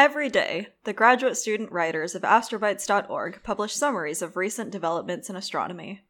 Every 0.00 0.30
day, 0.30 0.68
the 0.84 0.94
graduate 0.94 1.36
student 1.36 1.70
writers 1.70 2.14
of 2.14 2.22
astrobites.org 2.22 3.42
publish 3.42 3.74
summaries 3.74 4.22
of 4.22 4.34
recent 4.34 4.70
developments 4.70 5.28
in 5.28 5.36
astronomy. 5.36 6.06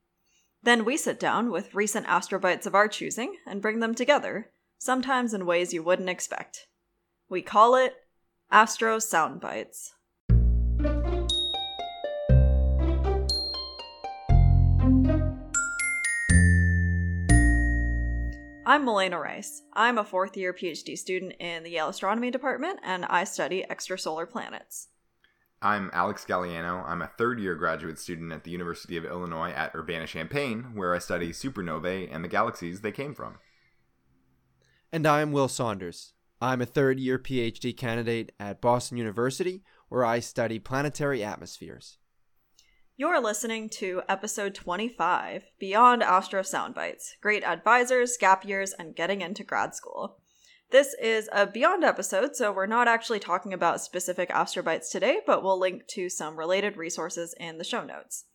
Then 0.63 0.85
we 0.85 0.97
sit 0.97 1.19
down 1.19 1.51
with 1.51 1.75
recent 1.75 2.07
astrobites 2.07 2.67
of 2.67 2.75
our 2.77 2.87
choosing 2.87 3.39
and 3.49 3.61
bring 3.61 3.81
them 3.81 3.97
together, 3.97 4.53
sometimes 4.79 5.35
in 5.35 5.45
ways 5.45 5.75
you 5.75 5.83
wouldn't 5.83 6.09
expect. 6.09 6.69
We 7.29 7.43
call 7.43 7.75
it 7.75 7.97
Astro 8.49 8.99
Soundbites. 8.99 9.91
I'm 18.71 18.85
Malena 18.85 19.19
Rice. 19.19 19.63
I'm 19.73 19.99
a 19.99 20.05
fourth 20.05 20.37
year 20.37 20.55
PhD 20.55 20.97
student 20.97 21.33
in 21.41 21.65
the 21.65 21.71
Yale 21.71 21.89
Astronomy 21.89 22.31
Department, 22.31 22.79
and 22.85 23.05
I 23.07 23.25
study 23.25 23.65
extrasolar 23.69 24.31
planets. 24.31 24.87
I'm 25.61 25.91
Alex 25.93 26.25
Gagliano. 26.25 26.87
I'm 26.87 27.03
a 27.03 27.11
third 27.19 27.41
year 27.41 27.57
graduate 27.57 27.99
student 27.99 28.33
at 28.33 28.45
the 28.45 28.53
University 28.53 28.97
of 28.97 29.05
Illinois 29.05 29.51
at 29.51 29.75
Urbana 29.75 30.07
Champaign, 30.07 30.77
where 30.77 30.95
I 30.95 31.01
study 31.01 31.31
supernovae 31.31 32.15
and 32.15 32.23
the 32.23 32.29
galaxies 32.29 32.81
they 32.81 32.93
came 32.93 33.13
from. 33.13 33.39
And 34.93 35.05
I'm 35.05 35.33
Will 35.33 35.49
Saunders. 35.49 36.13
I'm 36.41 36.61
a 36.61 36.65
third 36.65 37.01
year 37.01 37.19
PhD 37.19 37.77
candidate 37.77 38.31
at 38.39 38.61
Boston 38.61 38.99
University, 38.99 39.65
where 39.89 40.05
I 40.05 40.21
study 40.21 40.61
planetary 40.61 41.25
atmospheres. 41.25 41.99
You're 43.01 43.23
listening 43.23 43.71
to 43.79 44.03
episode 44.11 44.55
25 44.55 45.45
Beyond 45.59 46.03
Astro 46.03 46.43
Soundbites 46.43 47.13
Great 47.23 47.43
Advisors, 47.43 48.19
Gap 48.19 48.45
Years, 48.45 48.75
and 48.79 48.95
Getting 48.95 49.23
into 49.23 49.43
Grad 49.43 49.75
School. 49.75 50.19
This 50.71 50.95
is 51.01 51.27
a 51.33 51.47
Beyond 51.47 51.83
episode, 51.83 52.37
so 52.37 52.53
we're 52.53 52.67
not 52.67 52.89
actually 52.89 53.19
talking 53.19 53.55
about 53.55 53.81
specific 53.81 54.29
astrobites 54.29 54.91
today, 54.91 55.21
but 55.27 55.43
we'll 55.43 55.59
link 55.59 55.87
to 55.93 56.11
some 56.11 56.39
related 56.39 56.77
resources 56.77 57.35
in 57.41 57.57
the 57.57 57.65
show 57.65 57.83
notes. 57.83 58.27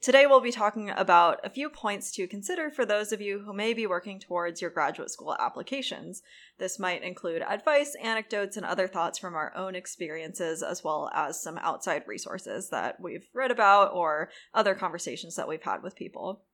Today, 0.00 0.24
we'll 0.26 0.40
be 0.40 0.50
talking 0.50 0.88
about 0.88 1.40
a 1.44 1.50
few 1.50 1.68
points 1.68 2.10
to 2.12 2.26
consider 2.26 2.70
for 2.70 2.86
those 2.86 3.12
of 3.12 3.20
you 3.20 3.40
who 3.40 3.52
may 3.52 3.74
be 3.74 3.86
working 3.86 4.18
towards 4.18 4.62
your 4.62 4.70
graduate 4.70 5.10
school 5.10 5.36
applications. 5.38 6.22
This 6.58 6.78
might 6.78 7.02
include 7.02 7.42
advice, 7.42 7.94
anecdotes, 8.02 8.56
and 8.56 8.64
other 8.64 8.88
thoughts 8.88 9.18
from 9.18 9.34
our 9.34 9.54
own 9.54 9.74
experiences, 9.74 10.62
as 10.62 10.82
well 10.82 11.10
as 11.12 11.42
some 11.42 11.58
outside 11.58 12.04
resources 12.06 12.70
that 12.70 12.98
we've 12.98 13.28
read 13.34 13.50
about 13.50 13.92
or 13.92 14.30
other 14.54 14.74
conversations 14.74 15.36
that 15.36 15.46
we've 15.46 15.62
had 15.62 15.82
with 15.82 15.96
people. 15.96 16.44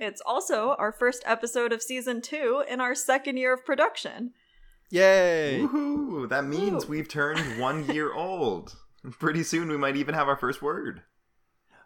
It's 0.00 0.20
also 0.26 0.74
our 0.76 0.90
first 0.90 1.22
episode 1.24 1.72
of 1.72 1.82
season 1.82 2.20
two 2.20 2.64
in 2.68 2.80
our 2.80 2.96
second 2.96 3.36
year 3.36 3.54
of 3.54 3.64
production. 3.64 4.32
Yay! 4.90 5.60
Woohoo! 5.62 6.28
That 6.28 6.46
means 6.46 6.86
Woo. 6.86 6.96
we've 6.96 7.08
turned 7.08 7.60
one 7.60 7.86
year 7.92 8.12
old. 8.16 8.74
Pretty 9.20 9.44
soon 9.44 9.68
we 9.68 9.76
might 9.76 9.96
even 9.96 10.16
have 10.16 10.26
our 10.26 10.36
first 10.36 10.62
word. 10.62 11.02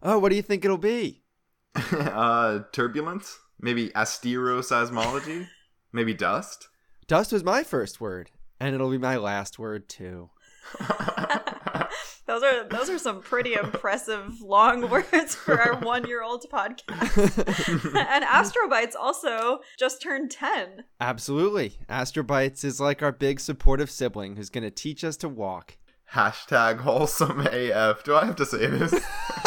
Oh, 0.03 0.19
what 0.19 0.31
do 0.31 0.36
you 0.36 0.42
think 0.42 0.64
it'll 0.64 0.78
be? 0.78 1.22
uh, 1.92 2.61
turbulence? 2.72 3.39
Maybe 3.61 3.91
asteroseismology? 3.91 5.47
Maybe 5.92 6.12
dust? 6.12 6.69
Dust 7.06 7.33
was 7.33 7.45
my 7.45 7.62
first 7.62 8.00
word, 8.00 8.30
and 8.58 8.75
it'll 8.75 8.91
be 8.91 8.98
my 8.98 9.17
last 9.17 9.58
word 9.61 9.89
too. 9.89 10.30
those 12.27 12.42
are 12.42 12.64
those 12.69 12.89
are 12.89 12.98
some 12.98 13.20
pretty 13.20 13.55
impressive 13.55 14.41
long 14.41 14.89
words 14.91 15.34
for 15.34 15.61
our 15.61 15.78
one 15.80 16.06
year 16.06 16.23
old 16.23 16.45
podcast. 16.53 17.97
and 17.97 18.25
Astrobites 18.25 18.97
also 18.98 19.61
just 19.78 20.03
turned 20.03 20.30
ten. 20.30 20.84
Absolutely. 21.00 21.78
Astrobites 21.89 22.64
is 22.64 22.80
like 22.80 23.03
our 23.03 23.12
big 23.12 23.39
supportive 23.39 23.91
sibling 23.91 24.36
who's 24.36 24.50
going 24.50 24.64
to 24.64 24.70
teach 24.70 25.05
us 25.05 25.17
to 25.19 25.28
walk. 25.28 25.77
Hashtag 26.12 26.78
wholesome 26.80 27.41
AF. 27.41 28.05
Do 28.05 28.14
I 28.14 28.27
have 28.27 28.36
to 28.36 28.47
say 28.47 28.67
this? 28.67 28.95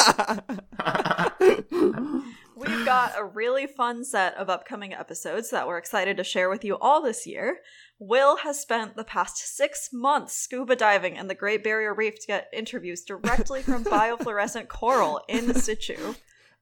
We've 2.56 2.86
got 2.86 3.14
a 3.18 3.26
really 3.26 3.68
fun 3.68 4.06
set 4.06 4.36
of 4.36 4.50
upcoming 4.50 4.94
episodes 4.94 5.50
that 5.50 5.68
we're 5.68 5.78
excited 5.78 6.18
to 6.18 6.24
share 6.24 6.50
with 6.50 6.64
you 6.64 6.78
all 6.78 7.02
this 7.02 7.28
year. 7.28 7.60
Will 8.00 8.38
has 8.38 8.60
spent 8.60 8.96
the 8.96 9.04
past 9.04 9.38
six 9.38 9.90
months 9.92 10.36
scuba 10.36 10.76
diving 10.76 11.16
in 11.16 11.28
the 11.28 11.36
Great 11.36 11.64
Barrier 11.64 11.94
Reef 11.94 12.20
to 12.20 12.28
get 12.28 12.50
interviews 12.54 13.02
directly 13.02 13.62
from 13.62 13.84
biofluorescent 13.84 14.68
coral 14.68 15.22
in 15.28 15.54
situ. 15.54 16.16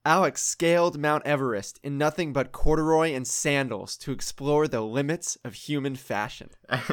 Alex 0.05 0.43
scaled 0.43 0.99
Mount 0.99 1.25
Everest 1.25 1.79
in 1.81 1.97
nothing 1.97 2.33
but 2.33 2.51
corduroy 2.51 3.13
and 3.13 3.25
sandals 3.25 3.95
to 3.97 4.11
explore 4.11 4.67
the 4.67 4.81
limits 4.81 5.37
of 5.45 5.53
human 5.53 5.95
fashion. 5.95 6.49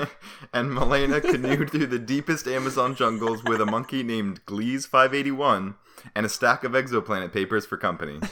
and 0.53 0.73
Malena 0.73 1.21
canoed 1.21 1.71
through 1.71 1.87
the 1.87 1.99
deepest 1.99 2.47
Amazon 2.47 2.95
jungles 2.95 3.43
with 3.43 3.61
a 3.61 3.67
monkey 3.67 4.05
named 4.05 4.47
Gliese 4.47 4.87
581 4.87 5.75
and 6.15 6.27
a 6.27 6.29
stack 6.29 6.65
of 6.65 6.73
exoplanet 6.73 7.33
papers 7.33 7.67
for 7.67 7.77
company. 7.77 8.21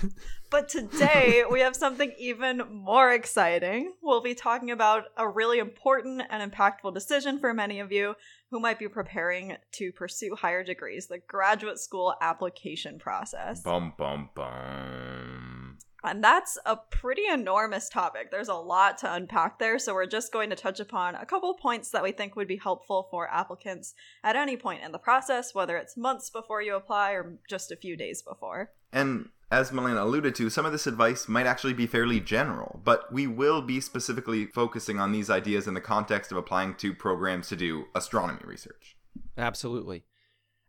But 0.50 0.70
today 0.70 1.44
we 1.50 1.60
have 1.60 1.76
something 1.76 2.14
even 2.18 2.62
more 2.70 3.12
exciting. 3.12 3.92
We'll 4.02 4.22
be 4.22 4.34
talking 4.34 4.70
about 4.70 5.04
a 5.18 5.28
really 5.28 5.58
important 5.58 6.22
and 6.30 6.50
impactful 6.50 6.94
decision 6.94 7.38
for 7.38 7.52
many 7.52 7.80
of 7.80 7.92
you 7.92 8.14
who 8.50 8.58
might 8.58 8.78
be 8.78 8.88
preparing 8.88 9.58
to 9.72 9.92
pursue 9.92 10.34
higher 10.34 10.64
degrees 10.64 11.06
the 11.06 11.18
graduate 11.18 11.78
school 11.78 12.14
application 12.22 12.98
process. 12.98 13.60
Bum, 13.60 13.92
bum, 13.98 14.30
bum. 14.34 15.67
And 16.04 16.22
that's 16.22 16.56
a 16.64 16.76
pretty 16.76 17.26
enormous 17.26 17.88
topic. 17.88 18.30
There's 18.30 18.48
a 18.48 18.54
lot 18.54 18.98
to 18.98 19.12
unpack 19.12 19.58
there, 19.58 19.78
so 19.80 19.94
we're 19.94 20.06
just 20.06 20.32
going 20.32 20.50
to 20.50 20.56
touch 20.56 20.78
upon 20.78 21.16
a 21.16 21.26
couple 21.26 21.52
points 21.54 21.90
that 21.90 22.04
we 22.04 22.12
think 22.12 22.36
would 22.36 22.46
be 22.46 22.56
helpful 22.56 23.08
for 23.10 23.28
applicants 23.28 23.94
at 24.22 24.36
any 24.36 24.56
point 24.56 24.84
in 24.84 24.92
the 24.92 24.98
process, 24.98 25.54
whether 25.54 25.76
it's 25.76 25.96
months 25.96 26.30
before 26.30 26.62
you 26.62 26.76
apply 26.76 27.12
or 27.12 27.38
just 27.50 27.72
a 27.72 27.76
few 27.76 27.96
days 27.96 28.22
before. 28.22 28.70
And 28.92 29.30
as 29.50 29.72
Malena 29.72 30.04
alluded 30.04 30.36
to, 30.36 30.50
some 30.50 30.64
of 30.64 30.72
this 30.72 30.86
advice 30.86 31.26
might 31.26 31.46
actually 31.46 31.72
be 31.72 31.86
fairly 31.86 32.20
general, 32.20 32.80
but 32.84 33.12
we 33.12 33.26
will 33.26 33.60
be 33.60 33.80
specifically 33.80 34.46
focusing 34.46 35.00
on 35.00 35.10
these 35.10 35.30
ideas 35.30 35.66
in 35.66 35.74
the 35.74 35.80
context 35.80 36.30
of 36.30 36.38
applying 36.38 36.74
to 36.76 36.94
programs 36.94 37.48
to 37.48 37.56
do 37.56 37.86
astronomy 37.94 38.40
research. 38.44 38.96
Absolutely. 39.36 40.04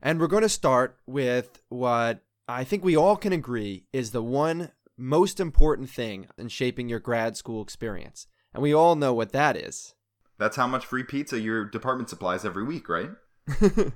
And 0.01 0.19
we're 0.19 0.27
going 0.27 0.43
to 0.43 0.49
start 0.49 0.97
with 1.05 1.61
what 1.69 2.23
I 2.47 2.63
think 2.63 2.83
we 2.83 2.95
all 2.95 3.15
can 3.15 3.31
agree 3.31 3.85
is 3.93 4.09
the 4.11 4.23
one 4.23 4.71
most 4.99 5.39
important 5.39 5.89
thing 5.89 6.27
in 6.37 6.49
shaping 6.49 6.89
your 6.89 6.99
grad 6.99 7.37
school 7.37 7.63
experience. 7.63 8.27
And 8.53 8.61
we 8.61 8.73
all 8.73 8.95
know 8.95 9.13
what 9.13 9.31
that 9.31 9.55
is. 9.55 9.95
That's 10.37 10.55
how 10.57 10.67
much 10.67 10.85
free 10.85 11.03
pizza 11.03 11.39
your 11.39 11.65
department 11.65 12.09
supplies 12.09 12.45
every 12.45 12.63
week, 12.63 12.87
right? 12.89 13.09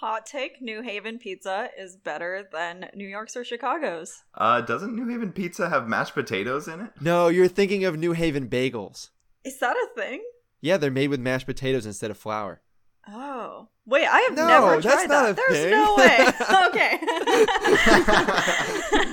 Hot 0.00 0.24
take 0.24 0.62
New 0.62 0.80
Haven 0.80 1.18
pizza 1.18 1.68
is 1.78 1.96
better 1.96 2.48
than 2.52 2.88
New 2.94 3.06
York's 3.06 3.36
or 3.36 3.44
Chicago's. 3.44 4.22
Uh, 4.34 4.62
doesn't 4.62 4.94
New 4.96 5.06
Haven 5.06 5.30
pizza 5.32 5.68
have 5.68 5.86
mashed 5.88 6.14
potatoes 6.14 6.68
in 6.68 6.80
it? 6.80 6.90
no, 7.00 7.28
you're 7.28 7.48
thinking 7.48 7.84
of 7.84 7.98
New 7.98 8.12
Haven 8.12 8.48
bagels. 8.48 9.10
Is 9.44 9.58
that 9.60 9.76
a 9.76 9.88
thing? 9.94 10.22
Yeah, 10.62 10.76
they're 10.78 10.90
made 10.90 11.08
with 11.08 11.20
mashed 11.20 11.46
potatoes 11.46 11.84
instead 11.86 12.10
of 12.10 12.16
flour. 12.18 12.62
Oh. 13.08 13.68
Wait, 13.86 14.06
I 14.06 14.20
have 14.28 14.36
No, 14.36 14.46
never 14.46 14.80
that's 14.80 15.06
tried 15.06 15.08
not 15.08 15.36
that. 15.36 15.42
a 15.48 15.52
There's 15.52 15.64
thing. 15.64 15.70
no 15.70 15.94
way. 15.96 16.28
okay. 16.68 16.98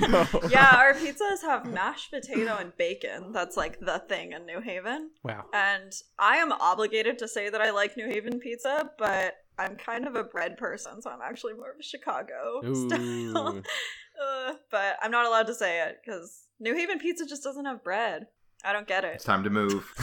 No. 0.08 0.48
yeah, 0.50 0.76
our 0.78 0.94
pizzas 0.94 1.42
have 1.42 1.66
mashed 1.66 2.12
potato 2.12 2.58
and 2.60 2.76
bacon. 2.78 3.32
That's 3.32 3.58
like 3.58 3.80
the 3.80 4.00
thing 4.08 4.34
in 4.34 4.46
New 4.46 4.62
Haven. 4.62 5.12
Wow. 5.24 5.46
And 5.54 5.92
I 6.20 6.38
am 6.38 6.52
obligated 6.52 7.18
to 7.20 7.28
say 7.28 7.50
that 7.50 7.62
I 7.62 7.72
like 7.72 7.98
New 7.98 8.08
Haven 8.08 8.40
pizza, 8.40 8.92
but 8.98 9.36
I'm 9.58 9.76
kind 9.76 10.06
of 10.08 10.16
a 10.16 10.24
bread 10.24 10.58
person, 10.58 11.02
so 11.02 11.10
I'm 11.10 11.22
actually 11.24 11.54
more 11.54 11.72
of 11.72 11.80
a 11.80 11.84
Chicago 11.84 12.62
style. 12.74 13.62
Uh, 14.20 14.54
but 14.72 14.98
I'm 15.04 15.12
not 15.12 15.28
allowed 15.28 15.46
to 15.46 15.54
say 15.54 15.80
it 15.84 15.98
because 16.04 16.48
New 16.60 16.74
Haven 16.74 16.98
pizza 16.98 17.24
just 17.28 17.44
doesn't 17.44 17.66
have 17.66 17.84
bread. 17.84 18.26
I 18.66 18.74
don't 18.74 18.88
get 18.88 19.04
it. 19.04 19.12
It's 19.14 19.24
time 19.24 19.44
to 19.44 19.52
move. 19.52 19.94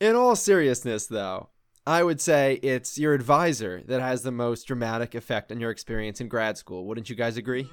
In 0.00 0.16
all 0.16 0.34
seriousness, 0.34 1.06
though, 1.06 1.50
I 1.86 2.04
would 2.04 2.20
say 2.20 2.60
it's 2.62 2.98
your 2.98 3.12
advisor 3.12 3.82
that 3.86 4.00
has 4.00 4.22
the 4.22 4.30
most 4.30 4.66
dramatic 4.66 5.14
effect 5.14 5.50
on 5.50 5.60
your 5.60 5.70
experience 5.70 6.20
in 6.20 6.28
grad 6.28 6.56
school. 6.56 6.86
Wouldn't 6.86 7.10
you 7.10 7.16
guys 7.16 7.36
agree? 7.36 7.68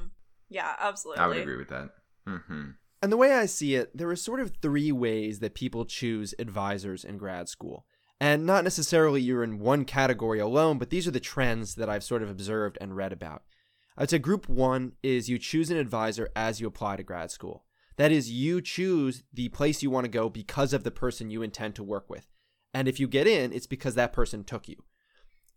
Yeah, 0.49 0.75
absolutely. 0.79 1.21
I 1.21 1.27
would 1.27 1.37
agree 1.37 1.57
with 1.57 1.69
that. 1.69 1.89
hmm 2.25 2.71
And 3.03 3.11
the 3.11 3.17
way 3.17 3.33
I 3.33 3.45
see 3.45 3.75
it, 3.75 3.95
there 3.95 4.09
are 4.09 4.15
sort 4.15 4.39
of 4.39 4.53
three 4.61 4.91
ways 4.91 5.39
that 5.39 5.53
people 5.53 5.85
choose 5.85 6.33
advisors 6.39 7.05
in 7.05 7.17
grad 7.17 7.49
school. 7.49 7.85
And 8.19 8.45
not 8.45 8.63
necessarily 8.63 9.21
you're 9.21 9.43
in 9.43 9.59
one 9.59 9.85
category 9.85 10.39
alone, 10.39 10.77
but 10.77 10.89
these 10.89 11.07
are 11.07 11.11
the 11.11 11.19
trends 11.19 11.75
that 11.75 11.87
I've 11.87 12.03
sort 12.03 12.23
of 12.23 12.29
observed 12.29 12.77
and 12.81 12.95
read 12.95 13.13
about. 13.13 13.43
I'd 13.95 14.09
say 14.09 14.17
group 14.17 14.49
one 14.49 14.93
is 15.03 15.29
you 15.29 15.37
choose 15.37 15.69
an 15.69 15.77
advisor 15.77 16.29
as 16.35 16.59
you 16.59 16.67
apply 16.67 16.97
to 16.97 17.03
grad 17.03 17.31
school. 17.31 17.65
That 17.97 18.11
is, 18.11 18.31
you 18.31 18.61
choose 18.61 19.23
the 19.33 19.49
place 19.49 19.83
you 19.83 19.89
want 19.89 20.05
to 20.05 20.09
go 20.09 20.29
because 20.29 20.73
of 20.73 20.83
the 20.83 20.91
person 20.91 21.29
you 21.29 21.41
intend 21.41 21.75
to 21.75 21.83
work 21.83 22.09
with. 22.09 22.27
And 22.79 22.87
if 22.87 22.97
you 22.97 23.09
get 23.09 23.27
in, 23.27 23.51
it's 23.51 23.67
because 23.67 23.95
that 23.95 24.13
person 24.13 24.45
took 24.45 24.69
you. 24.69 24.77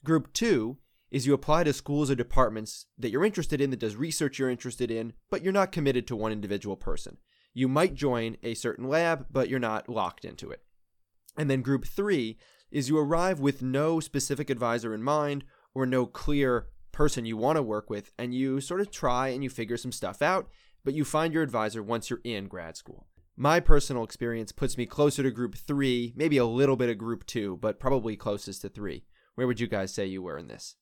Group 0.02 0.32
two 0.32 0.78
is 1.12 1.24
you 1.24 1.34
apply 1.34 1.62
to 1.62 1.72
schools 1.72 2.10
or 2.10 2.16
departments 2.16 2.86
that 2.98 3.10
you're 3.10 3.24
interested 3.24 3.60
in, 3.60 3.70
that 3.70 3.78
does 3.78 3.94
research 3.94 4.40
you're 4.40 4.50
interested 4.50 4.90
in, 4.90 5.12
but 5.30 5.40
you're 5.40 5.52
not 5.52 5.70
committed 5.70 6.04
to 6.08 6.16
one 6.16 6.32
individual 6.32 6.74
person. 6.74 7.18
You 7.54 7.68
might 7.68 7.94
join 7.94 8.38
a 8.42 8.54
certain 8.54 8.88
lab, 8.88 9.26
but 9.30 9.48
you're 9.48 9.60
not 9.60 9.88
locked 9.88 10.24
into 10.24 10.50
it. 10.50 10.62
And 11.38 11.48
then 11.48 11.62
group 11.62 11.86
three 11.86 12.38
is 12.72 12.88
you 12.88 12.98
arrive 12.98 13.38
with 13.38 13.62
no 13.62 14.00
specific 14.00 14.50
advisor 14.50 14.92
in 14.92 15.04
mind 15.04 15.44
or 15.76 15.86
no 15.86 16.06
clear 16.06 16.66
person 16.90 17.24
you 17.24 17.36
want 17.36 17.54
to 17.54 17.62
work 17.62 17.88
with, 17.88 18.10
and 18.18 18.34
you 18.34 18.60
sort 18.60 18.80
of 18.80 18.90
try 18.90 19.28
and 19.28 19.44
you 19.44 19.48
figure 19.48 19.76
some 19.76 19.92
stuff 19.92 20.22
out, 20.22 20.48
but 20.84 20.94
you 20.94 21.04
find 21.04 21.32
your 21.32 21.44
advisor 21.44 21.84
once 21.84 22.10
you're 22.10 22.18
in 22.24 22.48
grad 22.48 22.76
school. 22.76 23.06
My 23.36 23.60
personal 23.60 24.04
experience 24.04 24.52
puts 24.52 24.76
me 24.76 24.86
closer 24.86 25.22
to 25.22 25.30
group 25.30 25.56
three, 25.56 26.12
maybe 26.16 26.36
a 26.36 26.44
little 26.44 26.76
bit 26.76 26.90
of 26.90 26.98
group 26.98 27.26
two, 27.26 27.58
but 27.60 27.80
probably 27.80 28.16
closest 28.16 28.62
to 28.62 28.68
three. 28.68 29.04
Where 29.34 29.46
would 29.46 29.60
you 29.60 29.66
guys 29.66 29.94
say 29.94 30.06
you 30.06 30.22
were 30.22 30.36
in 30.38 30.48
this? 30.48 30.76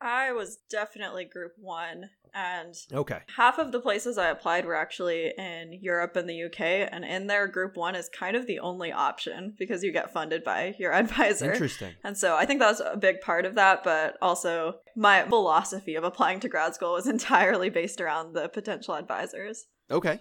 I 0.00 0.32
was 0.32 0.58
definitely 0.68 1.24
group 1.24 1.52
one, 1.56 2.10
and 2.34 2.74
Okay. 2.92 3.20
half 3.36 3.58
of 3.58 3.72
the 3.72 3.80
places 3.80 4.18
I 4.18 4.28
applied 4.28 4.66
were 4.66 4.74
actually 4.74 5.32
in 5.38 5.78
Europe 5.80 6.16
and 6.16 6.28
the 6.28 6.42
UK, 6.44 6.60
and 6.92 7.04
in 7.04 7.26
there, 7.28 7.46
group 7.46 7.76
one 7.76 7.94
is 7.94 8.10
kind 8.10 8.36
of 8.36 8.46
the 8.46 8.58
only 8.58 8.92
option 8.92 9.54
because 9.58 9.82
you 9.82 9.92
get 9.92 10.12
funded 10.12 10.44
by 10.44 10.74
your 10.78 10.92
advisor. 10.92 11.52
Interesting. 11.52 11.94
And 12.02 12.18
so 12.18 12.36
I 12.36 12.44
think 12.44 12.60
that 12.60 12.70
was 12.70 12.80
a 12.84 12.98
big 12.98 13.20
part 13.20 13.46
of 13.46 13.54
that, 13.54 13.82
but 13.84 14.18
also 14.20 14.80
my 14.96 15.24
philosophy 15.26 15.94
of 15.94 16.04
applying 16.04 16.40
to 16.40 16.48
grad 16.48 16.74
school 16.74 16.92
was 16.92 17.06
entirely 17.16 17.70
based 17.70 18.00
around 18.00 18.34
the 18.34 18.48
potential 18.48 18.94
advisors. 18.94 19.64
Okay. 19.90 20.20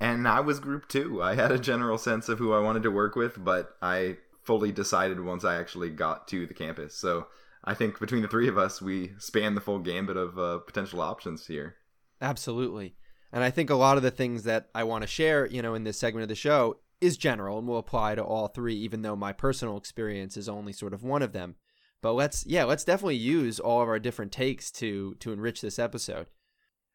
And 0.00 0.26
I 0.26 0.40
was 0.40 0.58
group 0.58 0.88
two. 0.88 1.22
I 1.22 1.34
had 1.34 1.52
a 1.52 1.58
general 1.58 1.98
sense 1.98 2.28
of 2.28 2.38
who 2.38 2.52
I 2.52 2.60
wanted 2.60 2.82
to 2.82 2.90
work 2.90 3.14
with, 3.14 3.42
but 3.42 3.76
I 3.80 4.16
fully 4.42 4.72
decided 4.72 5.20
once 5.20 5.44
I 5.44 5.56
actually 5.56 5.90
got 5.90 6.26
to 6.28 6.46
the 6.46 6.54
campus. 6.54 6.94
So 6.94 7.28
I 7.64 7.74
think 7.74 8.00
between 8.00 8.22
the 8.22 8.28
three 8.28 8.48
of 8.48 8.58
us, 8.58 8.82
we 8.82 9.12
span 9.18 9.54
the 9.54 9.60
full 9.60 9.78
gambit 9.78 10.16
of 10.16 10.38
uh, 10.38 10.58
potential 10.58 11.00
options 11.00 11.46
here. 11.46 11.76
Absolutely. 12.20 12.96
And 13.32 13.44
I 13.44 13.50
think 13.50 13.70
a 13.70 13.76
lot 13.76 13.96
of 13.96 14.02
the 14.02 14.10
things 14.10 14.42
that 14.42 14.68
I 14.74 14.84
want 14.84 15.02
to 15.02 15.08
share, 15.08 15.46
you 15.46 15.62
know, 15.62 15.74
in 15.74 15.84
this 15.84 15.98
segment 15.98 16.24
of 16.24 16.28
the 16.28 16.34
show 16.34 16.78
is 17.00 17.16
general 17.16 17.58
and 17.58 17.68
will 17.68 17.78
apply 17.78 18.16
to 18.16 18.22
all 18.22 18.48
three, 18.48 18.74
even 18.74 19.02
though 19.02 19.16
my 19.16 19.32
personal 19.32 19.76
experience 19.76 20.36
is 20.36 20.48
only 20.48 20.72
sort 20.72 20.92
of 20.92 21.02
one 21.02 21.22
of 21.22 21.32
them. 21.32 21.54
But 22.02 22.14
let's, 22.14 22.44
yeah, 22.46 22.64
let's 22.64 22.84
definitely 22.84 23.16
use 23.16 23.60
all 23.60 23.80
of 23.80 23.88
our 23.88 24.00
different 24.00 24.32
takes 24.32 24.70
to 24.72 25.14
to 25.20 25.32
enrich 25.32 25.60
this 25.60 25.78
episode. 25.78 26.26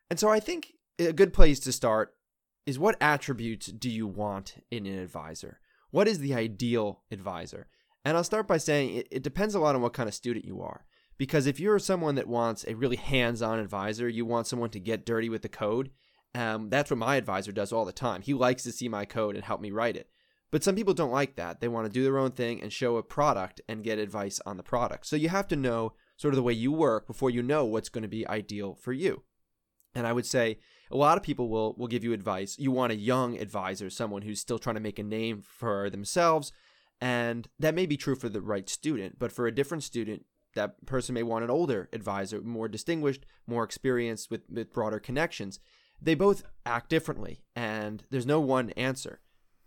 And 0.10 0.20
so 0.20 0.28
I 0.28 0.42
think 0.42 0.74
a 1.00 1.14
good 1.14 1.34
place 1.34 1.62
to 1.62 1.72
start 1.72 2.14
is 2.68 2.78
what 2.78 2.98
attributes 3.02 3.68
do 3.68 3.90
you 3.90 4.06
want 4.06 4.64
in 4.70 4.86
an 4.86 5.00
advisor? 5.00 5.60
What 5.90 6.08
is 6.08 6.20
the 6.20 6.36
ideal 6.36 7.02
advisor? 7.10 7.68
And 8.04 8.16
I'll 8.16 8.24
start 8.24 8.48
by 8.48 8.58
saying 8.58 8.94
it, 8.94 9.08
it 9.10 9.24
depends 9.24 9.56
a 9.56 9.60
lot 9.60 9.74
on 9.74 9.82
what 9.82 9.94
kind 9.94 10.08
of 10.08 10.14
student 10.14 10.46
you 10.46 10.62
are. 10.62 10.86
Because 11.18 11.48
if 11.48 11.60
you're 11.60 11.80
someone 11.80 12.16
that 12.16 12.28
wants 12.28 12.66
a 12.68 12.76
really 12.76 12.98
hands 12.98 13.42
on 13.42 13.58
advisor, 13.58 14.08
you 14.08 14.26
want 14.26 14.48
someone 14.48 14.70
to 14.72 14.80
get 14.80 15.06
dirty 15.06 15.30
with 15.30 15.42
the 15.42 15.50
code, 15.50 15.92
um, 16.36 16.70
that's 16.70 16.92
what 16.92 17.00
my 17.00 17.16
advisor 17.16 17.52
does 17.52 17.72
all 17.72 17.86
the 17.86 17.92
time. 17.92 18.22
He 18.22 18.34
likes 18.34 18.64
to 18.64 18.72
see 18.72 18.88
my 18.88 19.06
code 19.06 19.36
and 19.36 19.44
help 19.44 19.62
me 19.62 19.72
write 19.72 19.96
it. 19.96 20.10
But 20.52 20.64
some 20.64 20.76
people 20.76 20.94
don't 20.94 21.12
like 21.12 21.36
that. 21.38 21.60
They 21.60 21.68
want 21.68 21.88
to 21.88 21.92
do 21.92 22.04
their 22.04 22.18
own 22.18 22.32
thing 22.32 22.62
and 22.62 22.72
show 22.72 22.98
a 22.98 23.04
product 23.04 23.62
and 23.68 23.84
get 23.84 23.98
advice 23.98 24.40
on 24.46 24.58
the 24.58 24.64
product. 24.64 25.08
So 25.08 25.16
you 25.16 25.30
have 25.30 25.48
to 25.48 25.56
know 25.56 25.94
sort 26.18 26.34
of 26.34 26.36
the 26.36 26.44
way 26.44 26.54
you 26.54 26.72
work 26.72 27.08
before 27.08 27.30
you 27.30 27.42
know 27.42 27.66
what's 27.66 27.90
going 27.90 28.04
to 28.04 28.08
be 28.08 28.28
ideal 28.28 28.76
for 28.76 28.94
you. 28.94 29.24
And 29.96 30.06
I 30.06 30.14
would 30.14 30.26
say 30.26 30.60
a 30.92 30.98
lot 30.98 31.18
of 31.18 31.24
people 31.24 31.50
will 31.50 31.76
will 31.78 31.88
give 31.88 32.04
you 32.04 32.14
advice. 32.14 32.58
You 32.60 32.72
want 32.72 32.92
a 32.92 32.96
young 32.96 33.38
advisor, 33.38 33.90
someone 33.90 34.22
who's 34.22 34.40
still 34.40 34.60
trying 34.60 34.76
to 34.76 34.82
make 34.82 35.00
a 35.00 35.04
name 35.04 35.42
for 35.42 35.90
themselves, 35.90 36.52
and 37.02 37.48
that 37.60 37.76
may 37.76 37.86
be 37.86 37.98
true 37.98 38.16
for 38.16 38.30
the 38.30 38.42
right 38.42 38.70
student, 38.70 39.20
but 39.20 39.32
for 39.32 39.48
a 39.48 39.54
different 39.54 39.84
student, 39.84 40.26
that 40.56 40.86
person 40.86 41.14
may 41.14 41.24
want 41.24 41.44
an 41.44 41.50
older 41.50 41.88
advisor, 41.94 42.42
more 42.42 42.68
distinguished, 42.68 43.26
more 43.46 43.64
experienced 43.64 44.32
with, 44.32 44.42
with 44.50 44.74
broader 44.74 45.00
connections. 45.00 45.60
They 46.02 46.16
both 46.16 46.44
act 46.66 46.90
differently, 46.90 47.44
and 47.56 48.04
there's 48.10 48.26
no 48.26 48.40
one 48.40 48.72
answer. 48.72 49.22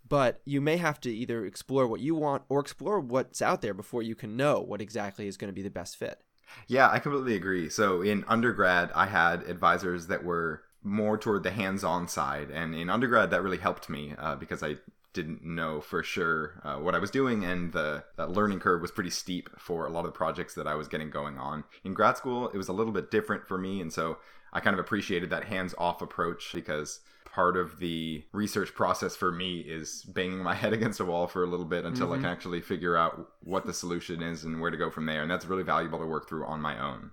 But 0.08 0.40
you 0.44 0.60
may 0.60 0.76
have 0.76 1.00
to 1.02 1.10
either 1.10 1.44
explore 1.44 1.86
what 1.86 2.00
you 2.00 2.16
want 2.16 2.42
or 2.48 2.58
explore 2.58 2.98
what's 2.98 3.40
out 3.40 3.62
there 3.62 3.74
before 3.74 4.02
you 4.02 4.16
can 4.16 4.36
know 4.36 4.60
what 4.60 4.80
exactly 4.80 5.28
is 5.28 5.36
going 5.36 5.50
to 5.50 5.54
be 5.54 5.62
the 5.62 5.70
best 5.70 5.96
fit. 5.96 6.20
Yeah, 6.66 6.90
I 6.90 6.98
completely 6.98 7.36
agree. 7.36 7.70
So 7.70 8.02
in 8.02 8.24
undergrad, 8.26 8.90
I 8.92 9.06
had 9.06 9.44
advisors 9.44 10.08
that 10.08 10.24
were 10.24 10.64
more 10.82 11.18
toward 11.18 11.42
the 11.42 11.50
hands-on 11.50 12.08
side, 12.08 12.50
and 12.50 12.74
in 12.74 12.88
undergrad, 12.88 13.30
that 13.30 13.42
really 13.42 13.58
helped 13.58 13.88
me 13.88 14.14
uh, 14.18 14.36
because 14.36 14.62
I 14.62 14.76
didn't 15.12 15.44
know 15.44 15.80
for 15.80 16.02
sure 16.02 16.60
uh, 16.62 16.76
what 16.76 16.94
I 16.94 16.98
was 16.98 17.10
doing, 17.10 17.44
and 17.44 17.72
the 17.72 18.04
that 18.16 18.30
learning 18.30 18.60
curve 18.60 18.80
was 18.80 18.90
pretty 18.90 19.10
steep 19.10 19.50
for 19.58 19.86
a 19.86 19.90
lot 19.90 20.00
of 20.00 20.12
the 20.12 20.12
projects 20.12 20.54
that 20.54 20.66
I 20.66 20.74
was 20.74 20.88
getting 20.88 21.10
going 21.10 21.38
on. 21.38 21.64
In 21.84 21.94
grad 21.94 22.16
school, 22.16 22.48
it 22.48 22.56
was 22.56 22.68
a 22.68 22.72
little 22.72 22.92
bit 22.92 23.10
different 23.10 23.46
for 23.46 23.58
me, 23.58 23.80
and 23.80 23.92
so 23.92 24.18
I 24.52 24.60
kind 24.60 24.74
of 24.74 24.80
appreciated 24.80 25.30
that 25.30 25.44
hands-off 25.44 26.02
approach 26.02 26.52
because 26.54 27.00
part 27.24 27.56
of 27.56 27.78
the 27.78 28.24
research 28.32 28.74
process 28.74 29.14
for 29.14 29.30
me 29.30 29.60
is 29.60 30.02
banging 30.04 30.42
my 30.42 30.54
head 30.62 30.72
against 30.72 31.00
a 31.00 31.04
wall 31.04 31.26
for 31.26 31.44
a 31.44 31.46
little 31.46 31.66
bit 31.66 31.84
until 31.84 32.12
I 32.12 32.16
can 32.16 32.26
actually 32.26 32.60
figure 32.60 32.96
out 32.96 33.30
what 33.42 33.66
the 33.66 33.72
solution 33.72 34.22
is 34.22 34.44
and 34.44 34.60
where 34.60 34.70
to 34.70 34.76
go 34.76 34.90
from 34.90 35.06
there, 35.06 35.22
and 35.22 35.30
that's 35.30 35.46
really 35.46 35.62
valuable 35.62 35.98
to 35.98 36.06
work 36.06 36.28
through 36.28 36.46
on 36.46 36.60
my 36.60 36.78
own. 36.80 37.12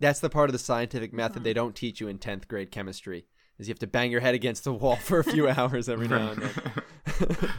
That's 0.00 0.20
the 0.20 0.30
part 0.30 0.48
of 0.48 0.52
the 0.52 0.58
scientific 0.58 1.12
method 1.12 1.44
they 1.44 1.52
don't 1.52 1.74
teach 1.74 2.00
you 2.00 2.08
in 2.08 2.18
10th 2.18 2.48
grade 2.48 2.70
chemistry. 2.70 3.26
Is 3.58 3.68
you 3.68 3.72
have 3.72 3.78
to 3.80 3.86
bang 3.86 4.10
your 4.10 4.20
head 4.20 4.34
against 4.34 4.64
the 4.64 4.72
wall 4.72 4.96
for 4.96 5.20
a 5.20 5.24
few 5.24 5.48
hours 5.50 5.88
every 5.88 6.08
now 6.08 6.32
and 6.32 6.42
then. 6.42 7.50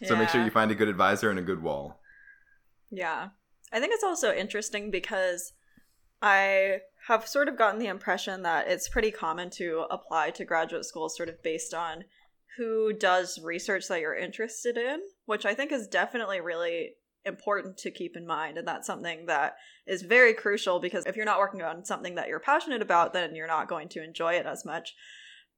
So 0.06 0.16
make 0.16 0.28
sure 0.28 0.44
you 0.44 0.50
find 0.50 0.70
a 0.70 0.74
good 0.74 0.88
advisor 0.88 1.30
and 1.30 1.38
a 1.38 1.42
good 1.42 1.62
wall. 1.62 2.00
Yeah. 2.90 3.28
I 3.72 3.80
think 3.80 3.92
it's 3.92 4.04
also 4.04 4.32
interesting 4.32 4.90
because 4.90 5.52
I 6.22 6.78
have 7.06 7.26
sort 7.26 7.48
of 7.48 7.56
gotten 7.56 7.78
the 7.78 7.86
impression 7.86 8.42
that 8.42 8.68
it's 8.68 8.88
pretty 8.88 9.10
common 9.10 9.50
to 9.50 9.86
apply 9.90 10.30
to 10.30 10.44
graduate 10.44 10.84
school 10.84 11.08
sort 11.08 11.28
of 11.28 11.42
based 11.42 11.74
on 11.74 12.04
who 12.56 12.92
does 12.92 13.38
research 13.42 13.88
that 13.88 14.00
you're 14.00 14.16
interested 14.16 14.76
in, 14.76 15.00
which 15.26 15.46
I 15.46 15.54
think 15.54 15.72
is 15.72 15.86
definitely 15.86 16.40
really 16.40 16.94
important 17.28 17.76
to 17.78 17.92
keep 17.92 18.16
in 18.16 18.26
mind. 18.26 18.58
And 18.58 18.66
that's 18.66 18.86
something 18.86 19.26
that 19.26 19.54
is 19.86 20.02
very 20.02 20.34
crucial 20.34 20.80
because 20.80 21.06
if 21.06 21.14
you're 21.14 21.24
not 21.24 21.38
working 21.38 21.62
on 21.62 21.84
something 21.84 22.16
that 22.16 22.26
you're 22.26 22.40
passionate 22.40 22.82
about, 22.82 23.12
then 23.12 23.36
you're 23.36 23.46
not 23.46 23.68
going 23.68 23.88
to 23.90 24.02
enjoy 24.02 24.34
it 24.34 24.46
as 24.46 24.64
much. 24.64 24.94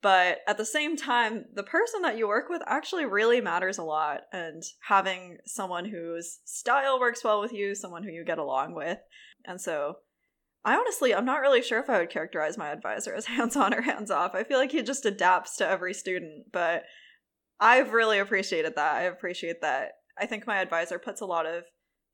But 0.02 0.38
at 0.46 0.58
the 0.58 0.64
same 0.64 0.96
time, 0.96 1.46
the 1.54 1.62
person 1.62 2.02
that 2.02 2.18
you 2.18 2.28
work 2.28 2.48
with 2.48 2.62
actually 2.66 3.06
really 3.06 3.40
matters 3.40 3.78
a 3.78 3.82
lot. 3.82 4.22
And 4.32 4.62
having 4.86 5.38
someone 5.46 5.86
whose 5.86 6.40
style 6.44 7.00
works 7.00 7.24
well 7.24 7.40
with 7.40 7.52
you, 7.52 7.74
someone 7.74 8.02
who 8.02 8.10
you 8.10 8.24
get 8.24 8.38
along 8.38 8.74
with. 8.74 8.98
And 9.46 9.60
so 9.60 9.96
I 10.64 10.76
honestly, 10.76 11.14
I'm 11.14 11.24
not 11.24 11.40
really 11.40 11.62
sure 11.62 11.80
if 11.80 11.88
I 11.88 11.98
would 11.98 12.10
characterize 12.10 12.58
my 12.58 12.68
advisor 12.68 13.14
as 13.14 13.26
hands 13.26 13.56
on 13.56 13.74
or 13.74 13.82
hands 13.82 14.10
off. 14.10 14.34
I 14.34 14.44
feel 14.44 14.58
like 14.58 14.72
he 14.72 14.82
just 14.82 15.06
adapts 15.06 15.56
to 15.56 15.68
every 15.68 15.94
student, 15.94 16.52
but 16.52 16.84
I've 17.58 17.92
really 17.92 18.18
appreciated 18.18 18.74
that. 18.76 18.94
I 18.94 19.02
appreciate 19.02 19.60
that. 19.62 19.92
I 20.18 20.26
think 20.26 20.46
my 20.46 20.60
advisor 20.60 20.98
puts 20.98 21.20
a 21.20 21.26
lot 21.26 21.46
of 21.46 21.64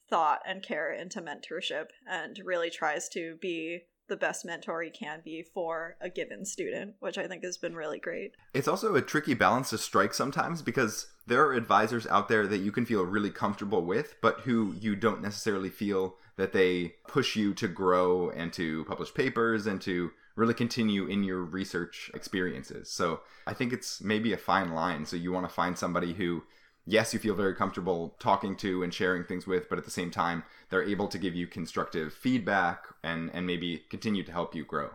thought 0.09 0.41
and 0.47 0.63
care 0.63 0.93
into 0.93 1.21
mentorship 1.21 1.87
and 2.09 2.39
really 2.45 2.71
tries 2.71 3.09
to 3.11 3.37
be 3.41 3.81
the 4.09 4.17
best 4.17 4.45
mentor 4.45 4.83
he 4.83 4.91
can 4.91 5.21
be 5.25 5.45
for 5.53 5.97
a 6.01 6.09
given 6.09 6.45
student, 6.45 6.95
which 7.01 7.19
I 7.19 7.27
think 7.27 7.43
has 7.43 7.59
been 7.59 7.75
really 7.75 7.99
great. 7.99 8.33
It's 8.55 8.69
also 8.69 8.95
a 8.95 9.03
tricky 9.03 9.35
balance 9.35 9.71
to 9.71 9.79
strike 9.79 10.15
sometimes 10.15 10.63
because 10.63 11.09
there 11.27 11.43
are 11.45 11.55
advisors 11.55 12.07
out 12.07 12.29
there 12.29 12.47
that 12.47 12.59
you 12.59 12.71
can 12.71 12.87
feel 12.87 13.03
really 13.03 13.31
comfortable 13.31 13.85
with, 13.85 14.15
but 14.23 14.41
who 14.41 14.75
you 14.79 14.95
don't 14.95 15.23
necessarily 15.23 15.71
feel 15.71 16.15
that 16.37 16.53
they 16.53 16.95
push 17.09 17.35
you 17.35 17.53
to 17.55 17.67
grow 17.67 18.31
and 18.31 18.53
to 18.53 18.85
publish 18.85 19.13
papers 19.13 19.67
and 19.67 19.81
to 19.81 20.13
really 20.37 20.55
continue 20.55 21.07
in 21.07 21.25
your 21.25 21.43
research 21.43 22.11
experiences. 22.15 22.91
So 22.91 23.21
I 23.47 23.55
think 23.55 23.73
it's 23.73 24.01
maybe 24.03 24.33
a 24.33 24.39
fine 24.39 24.73
line. 24.73 25.07
So 25.07 25.17
you 25.17 25.33
want 25.33 25.49
to 25.49 25.55
find 25.55 25.77
somebody 25.77 26.13
who, 26.13 26.43
yes, 26.87 27.13
you 27.13 27.19
feel 27.21 27.35
very 27.35 27.55
comfortable 27.55 28.17
talking 28.19 28.57
to 28.57 28.83
and 28.83 28.95
sharing 28.95 29.25
things 29.25 29.47
with, 29.47 29.69
but 29.69 29.79
at 29.79 29.85
the 29.85 29.91
same 29.91 30.11
time, 30.11 30.45
they're 30.71 30.83
able 30.83 31.09
to 31.09 31.19
give 31.19 31.35
you 31.35 31.47
constructive 31.47 32.13
feedback 32.15 32.85
and, 33.03 33.31
and 33.35 33.47
maybe 33.47 33.83
continue 33.91 34.23
to 34.25 34.33
help 34.33 34.55
you 34.55 34.65
grow. 34.65 34.91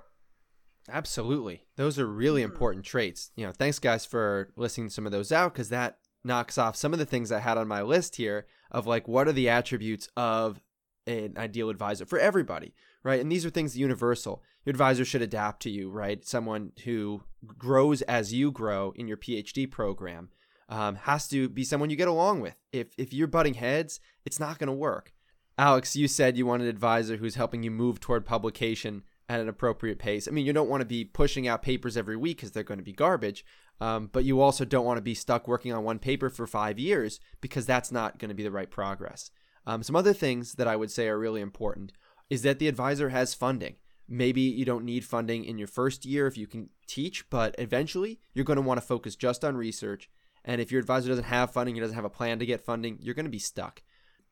Absolutely. 0.90 1.64
Those 1.76 2.00
are 2.00 2.08
really 2.08 2.42
Hmm. 2.44 2.52
important 2.52 2.86
traits. 2.86 3.32
You 3.36 3.46
know, 3.46 3.52
thanks 3.52 3.80
guys 3.80 4.06
for 4.06 4.52
listing 4.56 4.90
some 4.90 5.06
of 5.06 5.12
those 5.12 5.32
out 5.32 5.54
because 5.54 5.70
that 5.70 6.00
knocks 6.24 6.58
off 6.58 6.76
some 6.76 6.94
of 6.94 7.00
the 7.00 7.06
things 7.06 7.32
I 7.32 7.40
had 7.40 7.58
on 7.58 7.68
my 7.68 7.82
list 7.82 8.16
here 8.16 8.46
of 8.72 8.88
like 8.88 9.08
what 9.08 9.28
are 9.28 9.32
the 9.34 9.50
attributes 9.50 10.08
of 10.16 10.62
an 11.08 11.34
ideal 11.38 11.70
advisor 11.70 12.06
for 12.06 12.20
everybody, 12.20 12.74
right? 13.04 13.20
And 13.20 13.32
these 13.32 13.46
are 13.46 13.50
things 13.50 13.78
universal. 13.78 14.44
Your 14.66 14.72
advisor 14.72 15.04
should 15.04 15.24
adapt 15.24 15.62
to 15.64 15.70
you, 15.72 15.90
right? 15.90 16.24
Someone 16.26 16.72
who 16.86 17.24
grows 17.58 18.02
as 18.04 18.34
you 18.34 18.52
grow 18.52 18.94
in 18.96 19.08
your 19.08 19.18
PhD 19.18 19.70
program 19.70 20.30
um, 20.72 20.96
has 20.96 21.28
to 21.28 21.50
be 21.50 21.64
someone 21.64 21.90
you 21.90 21.96
get 21.96 22.08
along 22.08 22.40
with. 22.40 22.56
If 22.72 22.88
if 22.98 23.14
you're 23.14 23.28
butting 23.28 23.56
heads, 23.56 24.00
it's 24.26 24.40
not 24.40 24.58
going 24.58 24.68
to 24.68 24.74
work. 24.74 25.14
Alex, 25.58 25.96
you 25.96 26.08
said 26.08 26.38
you 26.38 26.46
want 26.46 26.64
an 26.64 26.68
advisor 26.70 27.18
who's 27.18 27.36
helping 27.36 27.62
you 27.62 27.70
move 27.70 28.00
toward 28.00 28.26
publication 28.26 29.04
at 29.30 29.40
an 29.40 29.50
appropriate 29.50 30.00
pace. 30.00 30.28
I 30.28 30.32
mean, 30.32 30.46
you 30.46 30.54
don't 30.54 30.70
want 30.70 30.82
to 30.82 30.86
be 30.86 31.06
pushing 31.06 31.48
out 31.48 31.62
papers 31.62 31.96
every 31.96 32.18
week 32.18 32.38
because 32.38 32.52
they're 32.52 32.64
going 32.64 32.80
to 32.80 32.84
be 32.84 32.94
garbage, 32.94 33.46
um, 33.80 34.10
but 34.12 34.24
you 34.24 34.42
also 34.42 34.66
don't 34.66 34.86
want 34.86 34.98
to 34.98 35.04
be 35.04 35.14
stuck 35.14 35.48
working 35.48 35.72
on 35.72 35.84
one 35.84 36.00
paper 36.00 36.30
for 36.30 36.48
five 36.48 36.80
years 36.80 37.20
because 37.42 37.66
that's 37.66 37.92
not 37.92 38.18
going 38.18 38.30
to 38.30 38.36
be 38.36 38.44
the 38.44 38.52
right 38.52 38.72
progress. 38.72 39.30
Um, 39.68 39.84
some 39.84 39.96
other 39.96 40.14
things 40.14 40.54
that 40.54 40.68
I 40.68 40.76
would 40.76 40.90
say 40.90 41.08
are 41.08 41.20
really 41.20 41.42
important 41.42 41.92
is 42.30 42.42
that 42.42 42.60
the 42.60 42.68
advisor 42.68 43.10
has 43.10 43.34
funding. 43.34 43.76
Maybe 44.08 44.42
you 44.42 44.66
don't 44.66 44.84
need 44.84 45.06
funding 45.06 45.46
in 45.46 45.58
your 45.58 45.68
first 45.68 46.06
year 46.06 46.28
if 46.28 46.38
you 46.38 46.48
can 46.48 46.70
teach, 46.88 47.30
but 47.30 47.56
eventually 47.60 48.20
you're 48.34 48.46
going 48.46 48.58
to 48.58 48.62
want 48.62 48.80
to 48.80 48.86
focus 48.86 49.16
just 49.16 49.46
on 49.46 49.56
research. 49.56 50.10
And 50.44 50.60
if 50.60 50.72
your 50.72 50.80
advisor 50.80 51.10
doesn't 51.10 51.26
have 51.26 51.52
funding, 51.52 51.76
he 51.76 51.82
doesn't 51.82 51.96
have 51.96 52.06
a 52.06 52.10
plan 52.10 52.40
to 52.40 52.46
get 52.46 52.66
funding, 52.66 52.98
you're 53.02 53.16
going 53.16 53.26
to 53.26 53.30
be 53.30 53.40
stuck. 53.40 53.84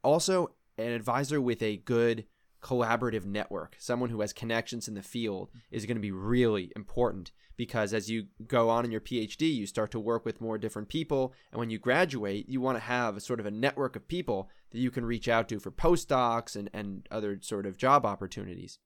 Also, 0.04 0.52
an 0.78 0.92
advisor 0.92 1.40
with 1.42 1.62
a 1.62 1.78
good 1.78 2.26
collaborative 2.62 3.26
network, 3.26 3.76
someone 3.80 4.10
who 4.10 4.22
has 4.22 4.34
connections 4.34 4.88
in 4.88 4.94
the 4.94 5.04
field, 5.04 5.50
is 5.72 5.86
going 5.86 5.98
to 5.98 6.02
be 6.02 6.12
really 6.12 6.72
important 6.76 7.32
because 7.60 7.94
as 7.94 8.10
you 8.10 8.28
go 8.48 8.70
on 8.70 8.86
in 8.86 8.92
your 8.92 9.02
PhD, 9.02 9.54
you 9.54 9.66
start 9.66 9.92
to 9.92 10.00
work 10.00 10.26
with 10.26 10.40
more 10.40 10.58
different 10.58 10.88
people. 10.88 11.34
And 11.52 11.60
when 11.60 11.70
you 11.70 11.78
graduate, 11.78 12.48
you 12.48 12.62
want 12.62 12.78
to 12.78 12.84
have 12.84 13.18
a 13.18 13.22
sort 13.22 13.40
of 13.40 13.46
a 13.46 13.52
network 13.52 13.98
of 13.98 14.08
people 14.08 14.50
that 14.72 14.80
you 14.80 14.92
can 14.92 15.04
reach 15.04 15.28
out 15.28 15.50
to 15.50 15.60
for 15.60 15.72
postdocs 15.72 16.56
and, 16.56 16.70
and 16.74 17.06
other 17.12 17.38
sort 17.42 17.66
of 17.66 17.78
job 17.78 18.06
opportunities. 18.06 18.80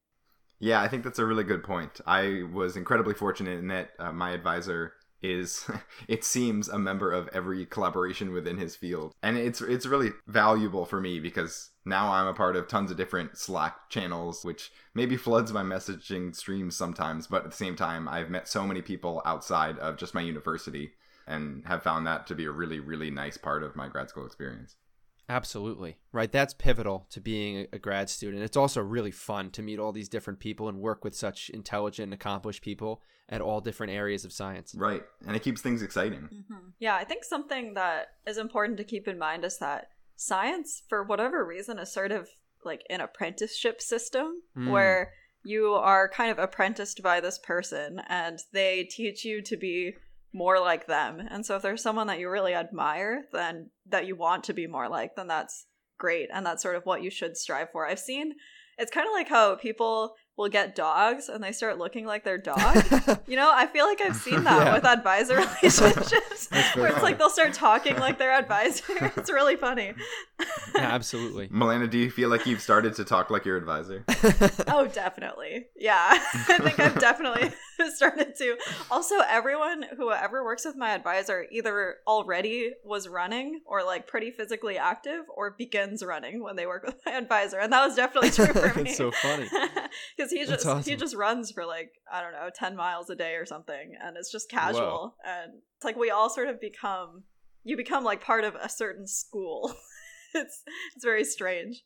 Yeah, 0.59 0.81
I 0.81 0.87
think 0.87 1.03
that's 1.03 1.19
a 1.19 1.25
really 1.25 1.43
good 1.43 1.63
point. 1.63 1.99
I 2.07 2.43
was 2.51 2.75
incredibly 2.77 3.13
fortunate 3.13 3.59
in 3.59 3.67
that 3.67 3.91
uh, 3.99 4.11
my 4.11 4.31
advisor 4.31 4.93
is 5.23 5.65
it 6.07 6.23
seems 6.23 6.67
a 6.67 6.77
member 6.77 7.11
of 7.11 7.29
every 7.29 7.65
collaboration 7.65 8.33
within 8.33 8.57
his 8.57 8.75
field 8.75 9.13
and 9.23 9.37
it's 9.37 9.61
it's 9.61 9.85
really 9.85 10.11
valuable 10.27 10.85
for 10.85 11.01
me 11.01 11.19
because 11.19 11.71
now 11.85 12.11
I'm 12.11 12.27
a 12.27 12.33
part 12.33 12.55
of 12.55 12.67
tons 12.67 12.91
of 12.91 12.97
different 12.97 13.37
Slack 13.37 13.89
channels 13.89 14.43
which 14.43 14.71
maybe 14.93 15.17
floods 15.17 15.51
my 15.51 15.63
messaging 15.63 16.35
streams 16.35 16.75
sometimes 16.75 17.27
but 17.27 17.45
at 17.45 17.51
the 17.51 17.57
same 17.57 17.75
time 17.75 18.07
I've 18.07 18.29
met 18.29 18.47
so 18.47 18.67
many 18.67 18.81
people 18.81 19.21
outside 19.25 19.79
of 19.79 19.97
just 19.97 20.13
my 20.13 20.21
university 20.21 20.91
and 21.25 21.65
have 21.65 21.81
found 21.81 22.05
that 22.05 22.27
to 22.27 22.35
be 22.35 22.45
a 22.45 22.51
really 22.51 22.79
really 22.79 23.09
nice 23.09 23.37
part 23.37 23.63
of 23.63 23.75
my 23.75 23.87
grad 23.87 24.09
school 24.09 24.25
experience. 24.25 24.75
Absolutely. 25.29 25.97
Right. 26.11 26.31
That's 26.31 26.53
pivotal 26.53 27.07
to 27.11 27.21
being 27.21 27.67
a 27.71 27.79
grad 27.79 28.09
student. 28.09 28.43
It's 28.43 28.57
also 28.57 28.81
really 28.81 29.11
fun 29.11 29.49
to 29.51 29.61
meet 29.61 29.79
all 29.79 29.91
these 29.91 30.09
different 30.09 30.39
people 30.39 30.67
and 30.67 30.79
work 30.79 31.03
with 31.03 31.15
such 31.15 31.49
intelligent 31.49 32.05
and 32.05 32.13
accomplished 32.13 32.61
people 32.61 33.01
at 33.29 33.41
all 33.41 33.61
different 33.61 33.93
areas 33.93 34.25
of 34.25 34.33
science. 34.33 34.75
Right. 34.77 35.03
And 35.25 35.35
it 35.35 35.41
keeps 35.41 35.61
things 35.61 35.81
exciting. 35.81 36.21
Mm-hmm. 36.21 36.69
Yeah. 36.79 36.95
I 36.95 37.05
think 37.05 37.23
something 37.23 37.73
that 37.75 38.07
is 38.27 38.37
important 38.37 38.77
to 38.77 38.83
keep 38.83 39.07
in 39.07 39.17
mind 39.17 39.45
is 39.45 39.57
that 39.59 39.87
science, 40.15 40.83
for 40.89 41.03
whatever 41.03 41.45
reason, 41.45 41.79
is 41.79 41.91
sort 41.91 42.11
of 42.11 42.27
like 42.65 42.83
an 42.89 43.01
apprenticeship 43.01 43.81
system 43.81 44.41
mm. 44.57 44.69
where 44.71 45.13
you 45.43 45.73
are 45.73 46.07
kind 46.07 46.31
of 46.31 46.39
apprenticed 46.39 47.03
by 47.03 47.19
this 47.19 47.37
person 47.37 48.01
and 48.07 48.39
they 48.53 48.83
teach 48.83 49.25
you 49.25 49.41
to 49.41 49.57
be 49.57 49.93
more 50.33 50.59
like 50.59 50.87
them. 50.87 51.21
And 51.29 51.45
so 51.45 51.55
if 51.55 51.61
there's 51.61 51.83
someone 51.83 52.07
that 52.07 52.19
you 52.19 52.29
really 52.29 52.53
admire, 52.55 53.25
then 53.31 53.69
that 53.87 54.07
you 54.07 54.15
want 54.15 54.43
to 54.45 54.53
be 54.53 54.67
more 54.67 54.89
like, 54.89 55.15
then 55.15 55.27
that's 55.27 55.67
great. 55.99 56.29
And 56.33 56.45
that's 56.45 56.63
sort 56.63 56.75
of 56.75 56.85
what 56.85 57.03
you 57.03 57.09
should 57.09 57.37
strive 57.37 57.69
for. 57.71 57.87
I've 57.87 57.99
seen 57.99 58.33
it's 58.77 58.91
kind 58.91 59.07
of 59.07 59.13
like 59.13 59.29
how 59.29 59.55
people 59.55 60.15
will 60.37 60.49
get 60.49 60.75
dogs 60.75 61.29
and 61.29 61.43
they 61.43 61.51
start 61.51 61.77
looking 61.77 62.05
like 62.05 62.23
their 62.23 62.37
dog. 62.39 62.83
you 63.27 63.35
know, 63.35 63.51
I 63.53 63.67
feel 63.67 63.85
like 63.85 64.01
I've 64.01 64.15
seen 64.15 64.43
that 64.43 64.65
yeah. 64.65 64.73
with 64.73 64.85
advisor 64.85 65.35
relationships 65.61 66.49
where 66.75 66.87
it's 66.87 67.03
like 67.03 67.17
they'll 67.17 67.29
start 67.29 67.53
talking 67.53 67.97
like 67.97 68.17
their 68.17 68.31
advisor. 68.37 68.83
it's 69.15 69.31
really 69.31 69.55
funny. 69.55 69.93
yeah, 70.75 70.81
absolutely. 70.81 71.47
Malena, 71.51 71.87
do 71.87 71.97
you 71.97 72.09
feel 72.09 72.29
like 72.29 72.45
you've 72.45 72.61
started 72.61 72.95
to 72.95 73.05
talk 73.05 73.29
like 73.29 73.45
your 73.45 73.57
advisor? 73.57 74.03
oh, 74.67 74.89
definitely. 74.91 75.67
Yeah. 75.75 76.07
I 76.11 76.57
think 76.59 76.79
I've 76.79 76.99
definitely 76.99 77.51
started 77.93 78.35
to. 78.37 78.57
Also, 78.89 79.15
everyone 79.27 79.85
who 79.97 80.11
ever 80.11 80.43
works 80.43 80.65
with 80.65 80.75
my 80.75 80.91
advisor 80.91 81.45
either 81.51 81.97
already 82.07 82.71
was 82.83 83.07
running 83.07 83.61
or 83.65 83.83
like 83.83 84.07
pretty 84.07 84.31
physically 84.31 84.77
active 84.77 85.25
or 85.35 85.51
begins 85.51 86.03
running 86.03 86.43
when 86.43 86.55
they 86.55 86.65
work 86.65 86.83
with 86.83 86.95
my 87.05 87.13
advisor. 87.13 87.59
And 87.59 87.71
that 87.71 87.85
was 87.85 87.95
definitely 87.95 88.31
true 88.31 88.47
for 88.47 88.79
me. 88.79 88.89
It's 88.89 88.97
so 88.97 89.11
funny 89.11 89.47
because 90.23 90.39
he 90.39 90.45
just 90.45 90.65
awesome. 90.65 90.89
he 90.89 90.95
just 90.95 91.15
runs 91.15 91.51
for 91.51 91.65
like 91.65 91.91
I 92.11 92.21
don't 92.21 92.33
know 92.33 92.49
ten 92.53 92.75
miles 92.75 93.09
a 93.09 93.15
day 93.15 93.35
or 93.35 93.45
something, 93.45 93.95
and 94.01 94.17
it's 94.17 94.31
just 94.31 94.49
casual. 94.49 95.15
And 95.25 95.53
it's 95.75 95.85
like 95.85 95.97
we 95.97 96.11
all 96.11 96.29
sort 96.29 96.49
of 96.49 96.61
become 96.61 97.23
you 97.63 97.77
become 97.77 98.03
like 98.03 98.23
part 98.23 98.43
of 98.43 98.55
a 98.55 98.69
certain 98.69 99.07
school. 99.07 99.73
it's 100.33 100.63
it's 100.95 101.03
very 101.03 101.23
strange. 101.23 101.83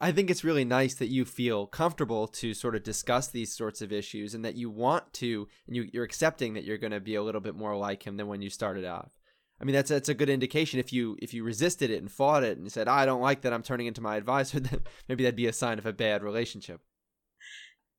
I 0.00 0.10
think 0.12 0.28
it's 0.28 0.44
really 0.44 0.64
nice 0.64 0.94
that 0.94 1.08
you 1.08 1.24
feel 1.24 1.66
comfortable 1.66 2.26
to 2.26 2.52
sort 2.52 2.74
of 2.74 2.82
discuss 2.82 3.28
these 3.28 3.56
sorts 3.56 3.80
of 3.80 3.92
issues 3.92 4.34
and 4.34 4.44
that 4.44 4.56
you 4.56 4.68
want 4.68 5.12
to 5.14 5.46
and 5.66 5.76
you, 5.76 5.88
you're 5.92 6.04
accepting 6.04 6.54
that 6.54 6.64
you're 6.64 6.78
going 6.78 6.92
to 6.92 7.00
be 7.00 7.14
a 7.14 7.22
little 7.22 7.40
bit 7.40 7.54
more 7.54 7.76
like 7.76 8.04
him 8.04 8.16
than 8.16 8.26
when 8.26 8.42
you 8.42 8.50
started 8.50 8.84
off. 8.84 9.12
I 9.60 9.64
mean 9.64 9.74
that's 9.74 9.90
that's 9.90 10.08
a 10.08 10.14
good 10.14 10.28
indication. 10.28 10.80
If 10.80 10.92
you 10.92 11.16
if 11.20 11.32
you 11.32 11.44
resisted 11.44 11.90
it 11.90 12.00
and 12.00 12.10
fought 12.10 12.44
it 12.44 12.56
and 12.56 12.66
you 12.66 12.70
said 12.70 12.88
I 12.88 13.06
don't 13.06 13.22
like 13.22 13.42
that 13.42 13.52
I'm 13.52 13.62
turning 13.62 13.86
into 13.86 14.00
my 14.00 14.16
advisor, 14.16 14.60
then 14.60 14.80
maybe 15.08 15.22
that'd 15.22 15.36
be 15.36 15.46
a 15.46 15.52
sign 15.52 15.78
of 15.78 15.86
a 15.86 15.92
bad 15.92 16.22
relationship. 16.22 16.80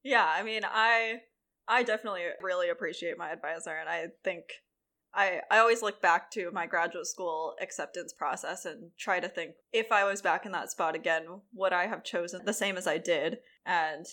Yeah, 0.05 0.23
I 0.23 0.43
mean, 0.43 0.61
I 0.63 1.21
I 1.67 1.81
definitely 1.81 2.21
really 2.39 2.69
appreciate 2.69 3.17
my 3.17 3.31
advisor 3.31 3.71
and 3.71 3.89
I 3.89 4.09
think 4.23 4.43
I 5.15 5.41
I 5.49 5.57
always 5.57 5.81
look 5.81 5.99
back 5.99 6.29
to 6.31 6.51
my 6.51 6.67
graduate 6.67 7.07
school 7.07 7.55
acceptance 7.59 8.13
process 8.13 8.65
and 8.65 8.91
try 8.99 9.19
to 9.19 9.27
think 9.27 9.55
if 9.73 9.91
I 9.91 10.03
was 10.03 10.21
back 10.21 10.45
in 10.45 10.51
that 10.51 10.69
spot 10.69 10.93
again, 10.93 11.41
would 11.55 11.73
I 11.73 11.87
have 11.87 12.03
chosen 12.03 12.45
the 12.45 12.53
same 12.53 12.77
as 12.77 12.85
I 12.85 12.99
did? 12.99 13.39
And 13.65 14.05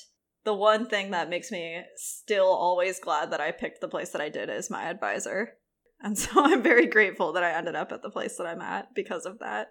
the 0.45 0.55
one 0.55 0.87
thing 0.89 1.11
that 1.11 1.29
makes 1.29 1.53
me 1.53 1.83
still 1.95 2.47
always 2.47 2.99
glad 2.99 3.31
that 3.31 3.43
I 3.43 3.53
picked 3.53 3.83
the 3.83 3.89
place 3.89 4.09
that 4.11 4.23
I 4.23 4.31
did 4.31 4.49
is 4.49 4.71
my 4.71 4.85
advisor. 4.85 5.59
And 6.01 6.19
so 6.19 6.31
I'm 6.37 6.63
very 6.63 6.87
grateful 6.87 7.35
that 7.35 7.45
I 7.45 7.53
ended 7.53 7.75
up 7.75 7.93
at 7.93 8.01
the 8.01 8.11
place 8.11 8.39
that 8.39 8.47
I'm 8.47 8.63
at 8.63 8.95
because 8.95 9.27
of 9.27 9.41
that. 9.41 9.69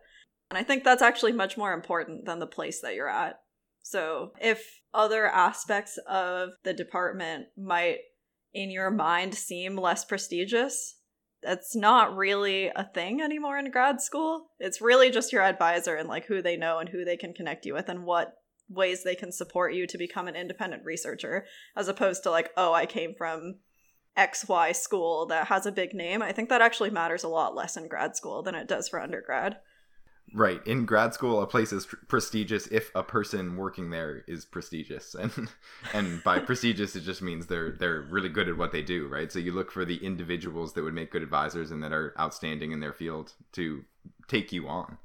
And 0.51 0.57
I 0.59 0.63
think 0.63 0.83
that's 0.83 1.01
actually 1.01 1.31
much 1.31 1.57
more 1.57 1.73
important 1.73 2.25
than 2.25 2.37
the 2.37 2.45
place 2.45 2.79
that 2.81 2.93
you're 2.93 3.09
at. 3.09 3.39
So 3.81 4.33
if 4.39 4.80
other 4.93 5.27
aspects 5.27 5.97
of 6.07 6.49
the 6.63 6.73
department 6.73 7.47
might, 7.57 7.99
in 8.53 8.69
your 8.69 8.91
mind, 8.91 9.35
seem 9.35 9.77
less 9.77 10.05
prestigious, 10.05 10.97
that's 11.41 11.75
not 11.75 12.15
really 12.15 12.67
a 12.67 12.89
thing 12.93 13.21
anymore 13.21 13.57
in 13.57 13.71
grad 13.71 14.01
school. 14.01 14.51
It's 14.59 14.81
really 14.81 15.09
just 15.09 15.33
your 15.33 15.41
advisor 15.41 15.95
and 15.95 16.07
like 16.07 16.25
who 16.25 16.41
they 16.41 16.55
know 16.55 16.77
and 16.79 16.89
who 16.89 17.03
they 17.03 17.17
can 17.17 17.33
connect 17.33 17.65
you 17.65 17.73
with 17.73 17.89
and 17.89 18.05
what 18.05 18.33
ways 18.69 19.03
they 19.03 19.15
can 19.15 19.31
support 19.31 19.73
you 19.73 19.87
to 19.87 19.97
become 19.97 20.27
an 20.27 20.35
independent 20.35 20.85
researcher, 20.85 21.45
as 21.75 21.87
opposed 21.87 22.23
to 22.23 22.31
like, 22.31 22.51
oh, 22.55 22.73
I 22.73 22.85
came 22.85 23.13
from 23.17 23.55
XY 24.17 24.75
school 24.75 25.25
that 25.27 25.47
has 25.47 25.65
a 25.65 25.71
big 25.71 25.93
name. 25.93 26.21
I 26.21 26.31
think 26.31 26.49
that 26.49 26.61
actually 26.61 26.89
matters 26.89 27.23
a 27.23 27.29
lot 27.29 27.55
less 27.55 27.77
in 27.77 27.87
grad 27.87 28.15
school 28.15 28.43
than 28.43 28.55
it 28.55 28.67
does 28.67 28.89
for 28.89 29.01
undergrad. 29.01 29.57
Right. 30.33 30.65
In 30.65 30.85
grad 30.85 31.13
school, 31.13 31.41
a 31.41 31.47
place 31.47 31.73
is 31.73 31.85
prestigious 32.07 32.67
if 32.67 32.89
a 32.95 33.03
person 33.03 33.57
working 33.57 33.89
there 33.89 34.23
is 34.27 34.45
prestigious. 34.45 35.15
And 35.21 35.49
and 35.93 36.23
by 36.23 36.39
prestigious 36.49 36.95
it 36.95 37.01
just 37.01 37.21
means 37.21 37.47
they're 37.47 37.71
they're 37.71 38.01
really 38.01 38.29
good 38.29 38.47
at 38.47 38.57
what 38.57 38.71
they 38.71 38.81
do, 38.81 39.07
right? 39.07 39.31
So 39.31 39.39
you 39.39 39.51
look 39.51 39.71
for 39.71 39.85
the 39.85 39.97
individuals 39.97 40.73
that 40.73 40.83
would 40.83 40.93
make 40.93 41.11
good 41.11 41.23
advisors 41.23 41.71
and 41.71 41.83
that 41.83 41.91
are 41.91 42.13
outstanding 42.19 42.71
in 42.71 42.79
their 42.79 42.93
field 42.93 43.33
to 43.53 43.83
take 44.27 44.51
you 44.51 44.67
on. 44.67 44.97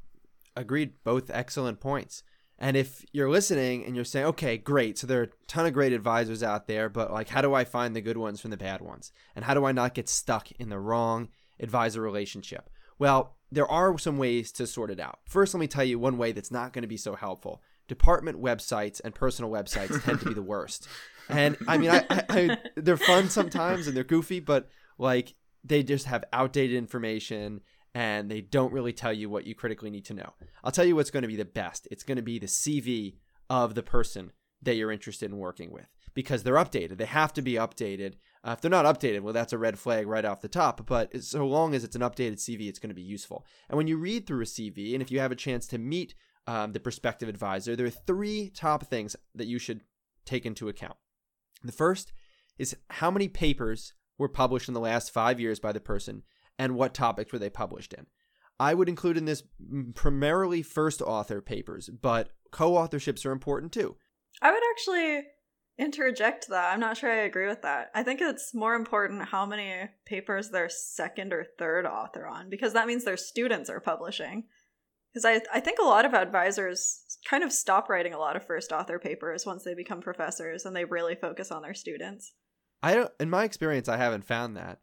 Agreed. 0.54 0.92
Both 1.04 1.30
excellent 1.30 1.80
points. 1.80 2.22
And 2.58 2.76
if 2.76 3.04
you're 3.12 3.30
listening 3.30 3.84
and 3.84 3.94
you're 3.94 4.04
saying, 4.04 4.26
okay, 4.26 4.56
great, 4.56 4.96
so 4.96 5.06
there 5.06 5.20
are 5.20 5.24
a 5.24 5.46
ton 5.46 5.66
of 5.66 5.74
great 5.74 5.92
advisors 5.92 6.42
out 6.42 6.66
there, 6.66 6.88
but 6.88 7.12
like, 7.12 7.28
how 7.28 7.42
do 7.42 7.52
I 7.52 7.64
find 7.64 7.94
the 7.94 8.00
good 8.00 8.16
ones 8.16 8.40
from 8.40 8.50
the 8.50 8.56
bad 8.56 8.80
ones? 8.80 9.12
And 9.34 9.44
how 9.44 9.52
do 9.52 9.66
I 9.66 9.72
not 9.72 9.92
get 9.92 10.08
stuck 10.08 10.50
in 10.52 10.70
the 10.70 10.78
wrong 10.78 11.28
advisor 11.60 12.00
relationship? 12.00 12.70
Well, 12.98 13.35
there 13.50 13.70
are 13.70 13.96
some 13.98 14.18
ways 14.18 14.52
to 14.52 14.66
sort 14.66 14.90
it 14.90 15.00
out. 15.00 15.20
First, 15.24 15.54
let 15.54 15.60
me 15.60 15.66
tell 15.66 15.84
you 15.84 15.98
one 15.98 16.18
way 16.18 16.32
that's 16.32 16.50
not 16.50 16.72
going 16.72 16.82
to 16.82 16.88
be 16.88 16.96
so 16.96 17.14
helpful. 17.14 17.62
Department 17.88 18.42
websites 18.42 19.00
and 19.04 19.14
personal 19.14 19.50
websites 19.50 20.02
tend 20.02 20.20
to 20.20 20.26
be 20.26 20.34
the 20.34 20.42
worst. 20.54 20.88
And 21.28 21.56
I 21.68 21.78
mean, 21.78 21.90
I, 21.90 22.04
I, 22.10 22.24
I, 22.28 22.58
they're 22.76 22.96
fun 22.96 23.30
sometimes 23.30 23.86
and 23.86 23.96
they're 23.96 24.04
goofy, 24.04 24.40
but 24.40 24.68
like 24.98 25.34
they 25.64 25.82
just 25.82 26.06
have 26.06 26.24
outdated 26.32 26.76
information 26.76 27.60
and 27.94 28.30
they 28.30 28.40
don't 28.40 28.72
really 28.72 28.92
tell 28.92 29.12
you 29.12 29.30
what 29.30 29.46
you 29.46 29.54
critically 29.54 29.90
need 29.90 30.04
to 30.06 30.14
know. 30.14 30.34
I'll 30.62 30.72
tell 30.72 30.84
you 30.84 30.96
what's 30.96 31.10
going 31.10 31.22
to 31.22 31.28
be 31.28 31.36
the 31.36 31.44
best. 31.44 31.88
It's 31.90 32.02
going 32.04 32.16
to 32.16 32.22
be 32.22 32.38
the 32.38 32.46
CV 32.46 33.14
of 33.48 33.74
the 33.74 33.82
person 33.82 34.32
that 34.62 34.74
you're 34.74 34.92
interested 34.92 35.30
in 35.30 35.38
working 35.38 35.70
with 35.70 35.86
because 36.14 36.42
they're 36.42 36.54
updated. 36.54 36.98
They 36.98 37.06
have 37.06 37.32
to 37.34 37.42
be 37.42 37.54
updated. 37.54 38.14
Uh, 38.46 38.52
if 38.52 38.60
they're 38.60 38.70
not 38.70 38.84
updated, 38.84 39.22
well, 39.22 39.32
that's 39.32 39.52
a 39.52 39.58
red 39.58 39.76
flag 39.76 40.06
right 40.06 40.24
off 40.24 40.40
the 40.40 40.48
top. 40.48 40.86
But 40.86 41.22
so 41.24 41.44
long 41.44 41.74
as 41.74 41.82
it's 41.82 41.96
an 41.96 42.02
updated 42.02 42.34
CV, 42.34 42.68
it's 42.68 42.78
going 42.78 42.90
to 42.90 42.94
be 42.94 43.02
useful. 43.02 43.44
And 43.68 43.76
when 43.76 43.88
you 43.88 43.96
read 43.96 44.26
through 44.26 44.42
a 44.42 44.44
CV, 44.44 44.92
and 44.92 45.02
if 45.02 45.10
you 45.10 45.18
have 45.18 45.32
a 45.32 45.36
chance 45.36 45.66
to 45.68 45.78
meet 45.78 46.14
um, 46.46 46.72
the 46.72 46.78
prospective 46.78 47.28
advisor, 47.28 47.74
there 47.74 47.86
are 47.86 47.90
three 47.90 48.50
top 48.54 48.86
things 48.86 49.16
that 49.34 49.48
you 49.48 49.58
should 49.58 49.80
take 50.24 50.46
into 50.46 50.68
account. 50.68 50.96
The 51.64 51.72
first 51.72 52.12
is 52.56 52.76
how 52.88 53.10
many 53.10 53.26
papers 53.26 53.94
were 54.16 54.28
published 54.28 54.68
in 54.68 54.74
the 54.74 54.80
last 54.80 55.10
five 55.10 55.40
years 55.40 55.58
by 55.58 55.72
the 55.72 55.80
person, 55.80 56.22
and 56.56 56.76
what 56.76 56.94
topics 56.94 57.32
were 57.32 57.40
they 57.40 57.50
published 57.50 57.92
in. 57.92 58.06
I 58.60 58.74
would 58.74 58.88
include 58.88 59.16
in 59.16 59.24
this 59.24 59.42
primarily 59.94 60.62
first 60.62 61.02
author 61.02 61.40
papers, 61.40 61.88
but 61.88 62.30
co 62.52 62.72
authorships 62.72 63.26
are 63.26 63.32
important 63.32 63.72
too. 63.72 63.96
I 64.40 64.52
would 64.52 64.62
actually 64.70 65.24
interject 65.78 66.48
that. 66.48 66.72
I'm 66.72 66.80
not 66.80 66.96
sure 66.96 67.10
I 67.10 67.24
agree 67.24 67.46
with 67.46 67.62
that. 67.62 67.90
I 67.94 68.02
think 68.02 68.20
it's 68.20 68.54
more 68.54 68.74
important 68.74 69.28
how 69.28 69.44
many 69.44 69.90
papers 70.06 70.50
their 70.50 70.68
second 70.68 71.32
or 71.32 71.46
third 71.58 71.86
author 71.86 72.26
on 72.26 72.48
because 72.48 72.72
that 72.72 72.86
means 72.86 73.04
their 73.04 73.16
students 73.16 73.68
are 73.68 73.80
publishing. 73.80 74.44
Because 75.12 75.24
I, 75.24 75.40
I 75.52 75.60
think 75.60 75.78
a 75.78 75.86
lot 75.86 76.04
of 76.04 76.14
advisors 76.14 77.18
kind 77.28 77.42
of 77.42 77.52
stop 77.52 77.88
writing 77.88 78.12
a 78.12 78.18
lot 78.18 78.36
of 78.36 78.46
first 78.46 78.72
author 78.72 78.98
papers 78.98 79.46
once 79.46 79.64
they 79.64 79.74
become 79.74 80.00
professors 80.00 80.64
and 80.64 80.76
they 80.76 80.84
really 80.84 81.14
focus 81.14 81.50
on 81.50 81.62
their 81.62 81.74
students. 81.74 82.32
I 82.82 82.94
don't, 82.94 83.12
in 83.18 83.30
my 83.30 83.44
experience, 83.44 83.88
I 83.88 83.96
haven't 83.96 84.26
found 84.26 84.56
that, 84.56 84.80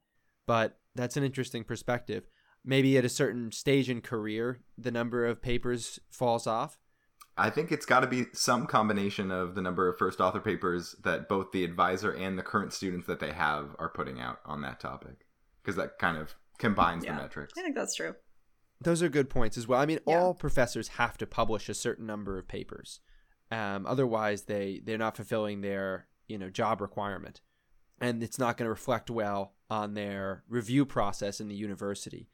but 0.47 0.79
that's 0.95 1.17
an 1.17 1.23
interesting 1.23 1.63
perspective. 1.63 2.27
Maybe 2.65 2.97
at 2.97 3.05
a 3.05 3.09
certain 3.09 3.51
stage 3.51 3.89
in 3.89 4.01
career, 4.01 4.59
the 4.77 4.91
number 4.91 5.25
of 5.25 5.41
papers 5.41 5.99
falls 6.09 6.47
off 6.47 6.79
I 7.37 7.49
think 7.49 7.71
it's 7.71 7.85
got 7.85 8.01
to 8.01 8.07
be 8.07 8.25
some 8.33 8.67
combination 8.67 9.31
of 9.31 9.55
the 9.55 9.61
number 9.61 9.87
of 9.89 9.97
first 9.97 10.21
author 10.21 10.39
papers 10.39 10.95
that 11.03 11.27
both 11.27 11.51
the 11.51 11.63
advisor 11.63 12.11
and 12.11 12.37
the 12.37 12.43
current 12.43 12.73
students 12.73 13.07
that 13.07 13.19
they 13.19 13.31
have 13.31 13.75
are 13.79 13.89
putting 13.89 14.19
out 14.19 14.39
on 14.45 14.61
that 14.61 14.79
topic, 14.79 15.25
because 15.61 15.75
that 15.77 15.97
kind 15.97 16.17
of 16.17 16.35
combines 16.59 17.03
Yeah. 17.03 17.15
the 17.15 17.21
metrics. 17.23 17.53
I 17.57 17.63
think 17.63 17.75
that's 17.75 17.95
true. 17.95 18.15
Those 18.81 19.01
are 19.01 19.09
good 19.09 19.29
points 19.29 19.57
as 19.57 19.67
well. 19.67 19.79
I 19.79 19.85
mean, 19.85 19.99
Yeah. 20.05 20.19
all 20.19 20.33
professors 20.35 20.89
have 20.89 21.17
to 21.17 21.25
publish 21.25 21.69
a 21.69 21.73
certain 21.73 22.05
number 22.05 22.37
of 22.37 22.47
papers. 22.47 22.99
Um, 23.49 23.85
otherwise, 23.87 24.43
they 24.43 24.81
they're 24.83 24.97
not 24.97 25.15
fulfilling 25.15 25.61
their 25.61 26.07
you 26.27 26.37
know 26.37 26.49
job 26.49 26.81
requirement, 26.81 27.41
and 27.99 28.21
it's 28.21 28.37
not 28.39 28.57
going 28.57 28.65
to 28.65 28.69
reflect 28.71 29.09
well 29.09 29.55
on 29.69 29.93
their 29.95 30.43
review 30.47 30.85
process 30.85 31.39
in 31.41 31.47
the 31.47 31.55
university. 31.55 32.29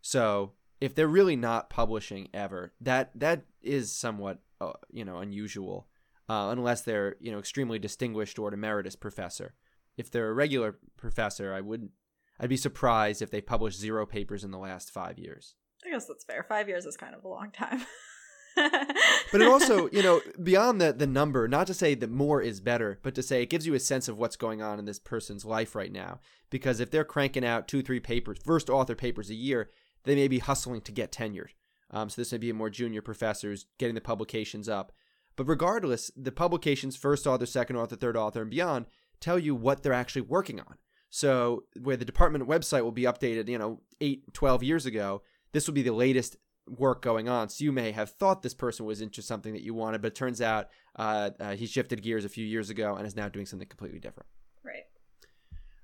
So, 0.00 0.52
if 0.80 0.94
they're 0.94 1.08
really 1.08 1.36
not 1.36 1.70
publishing 1.70 2.28
ever, 2.34 2.72
that 2.80 3.10
that 3.18 3.46
is 3.62 3.90
somewhat 3.92 4.40
uh, 4.60 4.72
you 4.90 5.04
know 5.04 5.18
unusual, 5.18 5.88
uh, 6.28 6.48
unless 6.50 6.82
they're 6.82 7.16
you 7.20 7.32
know 7.32 7.38
extremely 7.38 7.78
distinguished 7.78 8.38
or 8.38 8.48
an 8.48 8.54
emeritus 8.54 8.96
professor. 8.96 9.54
If 9.96 10.10
they're 10.10 10.30
a 10.30 10.34
regular 10.34 10.78
professor, 10.96 11.52
I 11.52 11.60
wouldn't. 11.60 11.92
I'd 12.40 12.48
be 12.48 12.56
surprised 12.56 13.22
if 13.22 13.30
they 13.30 13.40
published 13.40 13.78
zero 13.78 14.06
papers 14.06 14.42
in 14.42 14.50
the 14.50 14.58
last 14.58 14.90
five 14.90 15.18
years. 15.18 15.54
I 15.86 15.90
guess 15.90 16.06
that's 16.06 16.24
fair. 16.24 16.42
Five 16.42 16.68
years 16.68 16.86
is 16.86 16.96
kind 16.96 17.14
of 17.14 17.24
a 17.24 17.28
long 17.28 17.50
time. 17.52 17.82
but 18.56 19.40
it 19.40 19.48
also 19.48 19.88
you 19.90 20.02
know 20.02 20.20
beyond 20.42 20.80
the 20.80 20.92
the 20.92 21.06
number 21.06 21.48
not 21.48 21.66
to 21.66 21.74
say 21.74 21.94
that 21.94 22.10
more 22.10 22.40
is 22.40 22.60
better 22.60 23.00
but 23.02 23.14
to 23.14 23.22
say 23.22 23.42
it 23.42 23.50
gives 23.50 23.66
you 23.66 23.74
a 23.74 23.80
sense 23.80 24.06
of 24.06 24.16
what's 24.16 24.36
going 24.36 24.62
on 24.62 24.78
in 24.78 24.84
this 24.84 25.00
person's 25.00 25.44
life 25.44 25.74
right 25.74 25.90
now 25.90 26.20
because 26.50 26.78
if 26.78 26.90
they're 26.90 27.04
cranking 27.04 27.44
out 27.44 27.66
two 27.66 27.82
three 27.82 27.98
papers 27.98 28.38
first 28.44 28.70
author 28.70 28.94
papers 28.94 29.28
a 29.28 29.34
year 29.34 29.70
they 30.04 30.14
may 30.14 30.28
be 30.28 30.38
hustling 30.38 30.80
to 30.80 30.92
get 30.92 31.10
tenured 31.10 31.50
um, 31.90 32.08
so 32.08 32.20
this 32.20 32.32
may 32.32 32.38
be 32.38 32.50
a 32.50 32.54
more 32.54 32.70
junior 32.70 33.02
professors 33.02 33.66
getting 33.78 33.94
the 33.94 34.00
publications 34.00 34.68
up 34.68 34.92
but 35.36 35.48
regardless 35.48 36.10
the 36.16 36.32
publications 36.32 36.96
first 36.96 37.26
author 37.26 37.46
second 37.46 37.76
author 37.76 37.96
third 37.96 38.16
author 38.16 38.42
and 38.42 38.50
beyond 38.50 38.86
tell 39.20 39.38
you 39.38 39.54
what 39.54 39.82
they're 39.82 39.92
actually 39.92 40.22
working 40.22 40.60
on 40.60 40.76
so 41.10 41.64
where 41.80 41.96
the 41.96 42.04
department 42.04 42.48
website 42.48 42.82
will 42.82 42.92
be 42.92 43.02
updated 43.02 43.48
you 43.48 43.58
know 43.58 43.80
8 44.00 44.32
12 44.32 44.62
years 44.62 44.86
ago 44.86 45.22
this 45.52 45.66
will 45.66 45.74
be 45.74 45.82
the 45.82 45.92
latest 45.92 46.36
work 46.66 47.02
going 47.02 47.28
on. 47.28 47.48
So 47.48 47.64
you 47.64 47.72
may 47.72 47.92
have 47.92 48.10
thought 48.10 48.42
this 48.42 48.54
person 48.54 48.86
was 48.86 49.00
into 49.00 49.22
something 49.22 49.52
that 49.52 49.62
you 49.62 49.74
wanted, 49.74 50.02
but 50.02 50.08
it 50.08 50.14
turns 50.14 50.40
out 50.40 50.68
uh, 50.96 51.30
uh, 51.40 51.54
he 51.54 51.66
shifted 51.66 52.02
gears 52.02 52.24
a 52.24 52.28
few 52.28 52.44
years 52.44 52.70
ago 52.70 52.94
and 52.96 53.06
is 53.06 53.16
now 53.16 53.28
doing 53.28 53.46
something 53.46 53.68
completely 53.68 54.00
different. 54.00 54.28
right. 54.64 54.84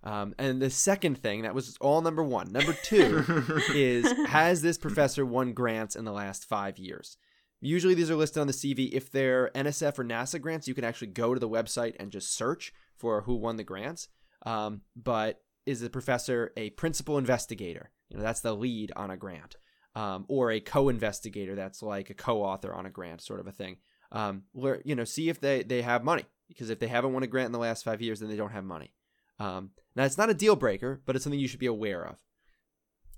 Um, 0.02 0.34
and 0.38 0.62
the 0.62 0.70
second 0.70 1.18
thing 1.18 1.42
that 1.42 1.54
was 1.54 1.76
all 1.80 2.00
number 2.00 2.22
one. 2.22 2.52
Number 2.52 2.72
two 2.72 3.24
is 3.74 4.10
has 4.28 4.62
this 4.62 4.78
professor 4.78 5.26
won 5.26 5.52
grants 5.52 5.96
in 5.96 6.04
the 6.04 6.12
last 6.12 6.44
five 6.46 6.78
years? 6.78 7.16
Usually 7.60 7.94
these 7.94 8.10
are 8.10 8.16
listed 8.16 8.40
on 8.40 8.46
the 8.46 8.54
CV. 8.54 8.90
If 8.92 9.12
they're 9.12 9.50
NSF 9.54 9.98
or 9.98 10.04
NASA 10.04 10.40
grants, 10.40 10.66
you 10.66 10.74
can 10.74 10.84
actually 10.84 11.08
go 11.08 11.34
to 11.34 11.40
the 11.40 11.48
website 11.48 11.94
and 12.00 12.10
just 12.10 12.34
search 12.34 12.72
for 12.96 13.22
who 13.22 13.34
won 13.34 13.56
the 13.56 13.64
grants. 13.64 14.08
Um, 14.46 14.80
but 14.96 15.42
is 15.66 15.80
the 15.80 15.90
professor 15.90 16.52
a 16.56 16.70
principal 16.70 17.18
investigator? 17.18 17.90
You 18.08 18.16
know, 18.16 18.22
that's 18.22 18.40
the 18.40 18.56
lead 18.56 18.92
on 18.96 19.10
a 19.10 19.16
grant 19.18 19.56
um, 19.94 20.24
or 20.28 20.50
a 20.50 20.60
co-investigator 20.60 21.54
that's 21.54 21.82
like 21.82 22.10
a 22.10 22.14
co-author 22.14 22.72
on 22.72 22.86
a 22.86 22.90
grant 22.90 23.20
sort 23.20 23.40
of 23.40 23.46
a 23.46 23.52
thing 23.52 23.76
um, 24.12 24.42
where 24.52 24.80
you 24.84 24.94
know 24.94 25.04
see 25.04 25.28
if 25.28 25.40
they 25.40 25.62
they 25.62 25.82
have 25.82 26.04
money 26.04 26.24
because 26.48 26.70
if 26.70 26.78
they 26.78 26.86
haven't 26.86 27.12
won 27.12 27.22
a 27.22 27.26
grant 27.26 27.46
in 27.46 27.52
the 27.52 27.58
last 27.58 27.84
five 27.84 28.00
years 28.00 28.20
then 28.20 28.28
they 28.28 28.36
don't 28.36 28.52
have 28.52 28.64
money 28.64 28.92
um, 29.40 29.70
now 29.96 30.04
it's 30.04 30.18
not 30.18 30.30
a 30.30 30.34
deal 30.34 30.54
breaker 30.54 31.00
but 31.04 31.16
it's 31.16 31.24
something 31.24 31.40
you 31.40 31.48
should 31.48 31.58
be 31.58 31.66
aware 31.66 32.04
of. 32.04 32.16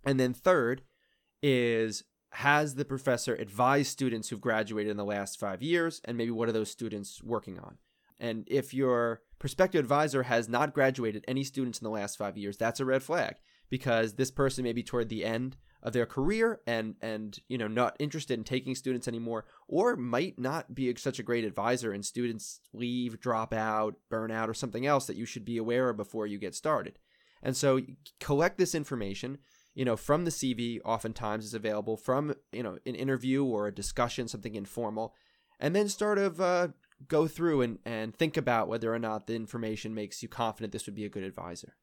And 0.04 0.18
then 0.18 0.32
third 0.32 0.82
is 1.42 2.04
has 2.30 2.76
the 2.76 2.84
professor 2.84 3.34
advised 3.34 3.90
students 3.90 4.28
who've 4.28 4.40
graduated 4.40 4.90
in 4.90 4.96
the 4.96 5.04
last 5.04 5.38
five 5.38 5.62
years 5.62 6.00
and 6.04 6.16
maybe 6.16 6.30
what 6.30 6.48
are 6.48 6.52
those 6.52 6.70
students 6.70 7.22
working 7.22 7.58
on? 7.58 7.76
And 8.18 8.44
if 8.46 8.72
your 8.72 9.20
prospective 9.38 9.80
advisor 9.80 10.22
has 10.22 10.48
not 10.48 10.72
graduated 10.72 11.24
any 11.28 11.44
students 11.44 11.80
in 11.80 11.84
the 11.84 11.90
last 11.90 12.16
five 12.16 12.38
years 12.38 12.56
that's 12.56 12.80
a 12.80 12.84
red 12.84 13.02
flag 13.02 13.34
because 13.68 14.14
this 14.14 14.30
person 14.30 14.64
may 14.64 14.72
be 14.72 14.82
toward 14.82 15.08
the 15.08 15.24
end 15.24 15.56
of 15.82 15.92
their 15.92 16.06
career 16.06 16.60
and 16.66 16.94
and 17.00 17.38
you 17.48 17.58
know 17.58 17.68
not 17.68 17.96
interested 17.98 18.38
in 18.38 18.44
taking 18.44 18.74
students 18.74 19.08
anymore 19.08 19.44
or 19.68 19.96
might 19.96 20.38
not 20.38 20.74
be 20.74 20.94
such 20.96 21.18
a 21.18 21.22
great 21.22 21.44
advisor 21.44 21.92
and 21.92 22.04
students 22.04 22.60
leave 22.72 23.20
drop 23.20 23.52
out 23.52 23.94
burn 24.08 24.30
out 24.30 24.48
or 24.48 24.54
something 24.54 24.86
else 24.86 25.06
that 25.06 25.16
you 25.16 25.26
should 25.26 25.44
be 25.44 25.56
aware 25.56 25.88
of 25.88 25.96
before 25.96 26.26
you 26.26 26.38
get 26.38 26.54
started. 26.54 26.98
And 27.42 27.56
so 27.56 27.80
collect 28.20 28.58
this 28.58 28.74
information 28.74 29.38
you 29.74 29.84
know 29.84 29.96
from 29.96 30.24
the 30.24 30.30
cv 30.30 30.78
oftentimes 30.84 31.44
is 31.44 31.54
available 31.54 31.96
from 31.96 32.34
you 32.52 32.62
know 32.62 32.78
an 32.84 32.94
interview 32.94 33.42
or 33.44 33.66
a 33.66 33.74
discussion 33.74 34.28
something 34.28 34.54
informal 34.54 35.14
and 35.58 35.74
then 35.74 35.88
sort 35.88 36.18
of 36.18 36.40
uh, 36.40 36.68
go 37.08 37.26
through 37.26 37.62
and, 37.62 37.78
and 37.84 38.16
think 38.16 38.36
about 38.36 38.68
whether 38.68 38.92
or 38.92 38.98
not 38.98 39.26
the 39.26 39.34
information 39.34 39.94
makes 39.94 40.22
you 40.22 40.28
confident 40.28 40.72
this 40.72 40.86
would 40.86 40.94
be 40.94 41.04
a 41.04 41.08
good 41.08 41.22
advisor. 41.22 41.76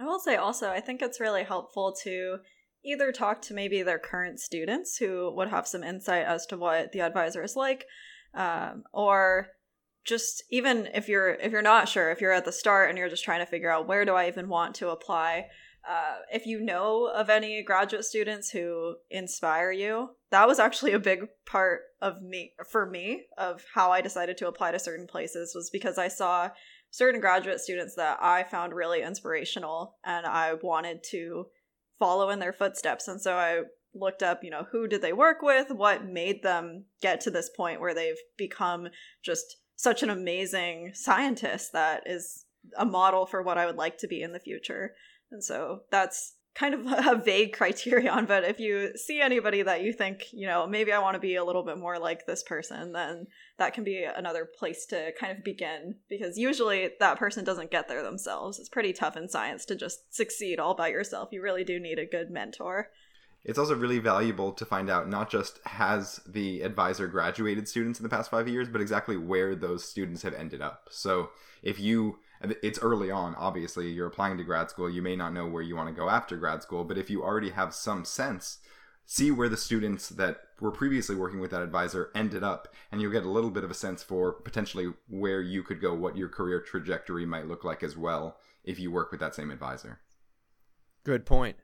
I 0.00 0.04
will 0.04 0.18
say 0.18 0.36
also, 0.36 0.70
I 0.70 0.80
think 0.80 1.00
it's 1.00 1.20
really 1.20 1.44
helpful 1.44 1.94
to 2.02 2.38
either 2.84 3.12
talk 3.12 3.42
to 3.42 3.54
maybe 3.54 3.82
their 3.82 3.98
current 3.98 4.38
students 4.40 4.96
who 4.96 5.32
would 5.34 5.48
have 5.48 5.66
some 5.66 5.82
insight 5.82 6.26
as 6.26 6.46
to 6.46 6.56
what 6.56 6.92
the 6.92 7.00
advisor 7.00 7.42
is 7.42 7.56
like, 7.56 7.86
um, 8.34 8.84
or 8.92 9.48
just 10.04 10.44
even 10.50 10.88
if 10.94 11.08
you're 11.08 11.34
if 11.34 11.50
you're 11.50 11.62
not 11.62 11.88
sure, 11.88 12.10
if 12.10 12.20
you're 12.20 12.32
at 12.32 12.44
the 12.44 12.52
start 12.52 12.88
and 12.88 12.98
you're 12.98 13.08
just 13.08 13.24
trying 13.24 13.40
to 13.40 13.46
figure 13.46 13.70
out 13.70 13.88
where 13.88 14.04
do 14.04 14.14
I 14.14 14.28
even 14.28 14.48
want 14.48 14.74
to 14.76 14.90
apply. 14.90 15.46
Uh, 15.86 16.16
if 16.32 16.46
you 16.46 16.60
know 16.60 17.10
of 17.14 17.28
any 17.28 17.62
graduate 17.62 18.06
students 18.06 18.48
who 18.48 18.96
inspire 19.10 19.70
you, 19.70 20.10
that 20.30 20.48
was 20.48 20.58
actually 20.58 20.92
a 20.92 20.98
big 20.98 21.26
part 21.44 21.82
of 22.00 22.22
me 22.22 22.52
for 22.70 22.86
me 22.86 23.24
of 23.36 23.62
how 23.74 23.92
I 23.92 24.00
decided 24.00 24.38
to 24.38 24.48
apply 24.48 24.72
to 24.72 24.78
certain 24.78 25.06
places 25.06 25.54
was 25.54 25.68
because 25.70 25.98
I 25.98 26.08
saw 26.08 26.48
certain 26.90 27.20
graduate 27.20 27.60
students 27.60 27.96
that 27.96 28.18
I 28.22 28.44
found 28.44 28.72
really 28.72 29.02
inspirational 29.02 29.96
and 30.04 30.24
I 30.26 30.54
wanted 30.54 31.02
to 31.10 31.46
follow 31.98 32.30
in 32.30 32.38
their 32.38 32.52
footsteps. 32.52 33.08
And 33.08 33.20
so 33.20 33.34
I 33.34 33.62
looked 33.94 34.22
up, 34.22 34.42
you 34.42 34.50
know, 34.50 34.66
who 34.72 34.88
did 34.88 35.02
they 35.02 35.12
work 35.12 35.42
with? 35.42 35.70
What 35.70 36.04
made 36.04 36.42
them 36.42 36.84
get 37.00 37.20
to 37.22 37.30
this 37.30 37.50
point 37.56 37.80
where 37.80 37.94
they've 37.94 38.16
become 38.36 38.88
just 39.22 39.56
such 39.76 40.02
an 40.02 40.10
amazing 40.10 40.92
scientist 40.94 41.72
that 41.72 42.02
is 42.06 42.44
a 42.76 42.84
model 42.84 43.26
for 43.26 43.42
what 43.42 43.58
I 43.58 43.66
would 43.66 43.76
like 43.76 43.98
to 43.98 44.08
be 44.08 44.22
in 44.22 44.32
the 44.32 44.40
future. 44.40 44.94
And 45.30 45.42
so 45.42 45.80
that's 45.90 46.34
kind 46.54 46.74
of 46.74 46.86
a 47.06 47.16
vague 47.16 47.52
criterion, 47.52 48.26
but 48.26 48.44
if 48.44 48.60
you 48.60 48.96
see 48.96 49.20
anybody 49.20 49.62
that 49.62 49.82
you 49.82 49.92
think, 49.92 50.32
you 50.32 50.46
know, 50.46 50.66
maybe 50.66 50.92
I 50.92 50.98
want 50.98 51.14
to 51.14 51.20
be 51.20 51.36
a 51.36 51.44
little 51.44 51.64
bit 51.64 51.78
more 51.78 51.98
like 51.98 52.26
this 52.26 52.42
person, 52.42 52.92
then 52.92 53.26
that 53.58 53.74
can 53.74 53.84
be 53.84 54.04
another 54.04 54.44
place 54.44 54.86
to 54.86 55.12
kind 55.18 55.36
of 55.36 55.44
begin 55.44 55.96
because 56.08 56.38
usually 56.38 56.90
that 57.00 57.18
person 57.18 57.44
doesn't 57.44 57.70
get 57.70 57.88
there 57.88 58.02
themselves. 58.02 58.58
It's 58.58 58.68
pretty 58.68 58.92
tough 58.92 59.16
in 59.16 59.28
science 59.28 59.64
to 59.66 59.76
just 59.76 60.14
succeed 60.14 60.58
all 60.58 60.74
by 60.74 60.88
yourself. 60.88 61.30
You 61.32 61.42
really 61.42 61.64
do 61.64 61.78
need 61.78 61.98
a 61.98 62.06
good 62.06 62.30
mentor. 62.30 62.90
It's 63.44 63.58
also 63.58 63.74
really 63.74 63.98
valuable 63.98 64.52
to 64.52 64.64
find 64.64 64.88
out 64.88 65.08
not 65.08 65.30
just 65.30 65.60
has 65.66 66.18
the 66.26 66.62
advisor 66.62 67.06
graduated 67.06 67.68
students 67.68 67.98
in 67.98 68.02
the 68.02 68.08
past 68.08 68.30
five 68.30 68.48
years, 68.48 68.68
but 68.68 68.80
exactly 68.80 69.18
where 69.18 69.54
those 69.54 69.84
students 69.84 70.22
have 70.22 70.32
ended 70.32 70.62
up. 70.62 70.88
So 70.90 71.28
if 71.62 71.78
you, 71.78 72.18
it's 72.62 72.78
early 72.80 73.10
on, 73.10 73.34
obviously, 73.36 73.90
you're 73.90 74.06
applying 74.06 74.38
to 74.38 74.44
grad 74.44 74.70
school, 74.70 74.90
you 74.90 75.02
may 75.02 75.16
not 75.16 75.32
know 75.32 75.46
where 75.46 75.62
you 75.62 75.76
want 75.76 75.88
to 75.88 75.94
go 75.94 76.08
after 76.08 76.36
grad 76.36 76.62
school, 76.62 76.84
but 76.84 76.98
if 76.98 77.10
you 77.10 77.22
already 77.22 77.50
have 77.50 77.74
some 77.74 78.04
sense, 78.04 78.58
see 79.06 79.30
where 79.30 79.48
the 79.48 79.56
students 79.56 80.08
that 80.10 80.40
were 80.60 80.70
previously 80.70 81.14
working 81.14 81.40
with 81.40 81.50
that 81.50 81.62
advisor 81.62 82.10
ended 82.14 82.42
up, 82.42 82.68
and 82.90 83.00
you'll 83.00 83.12
get 83.12 83.24
a 83.24 83.30
little 83.30 83.50
bit 83.50 83.64
of 83.64 83.70
a 83.70 83.74
sense 83.74 84.02
for 84.02 84.32
potentially 84.32 84.92
where 85.08 85.42
you 85.42 85.62
could 85.62 85.80
go, 85.80 85.94
what 85.94 86.16
your 86.16 86.28
career 86.28 86.60
trajectory 86.60 87.26
might 87.26 87.46
look 87.46 87.64
like 87.64 87.82
as 87.82 87.96
well 87.96 88.38
if 88.64 88.78
you 88.78 88.90
work 88.90 89.10
with 89.10 89.20
that 89.20 89.34
same 89.34 89.50
advisor. 89.50 90.00
Good 91.04 91.26
point. 91.26 91.56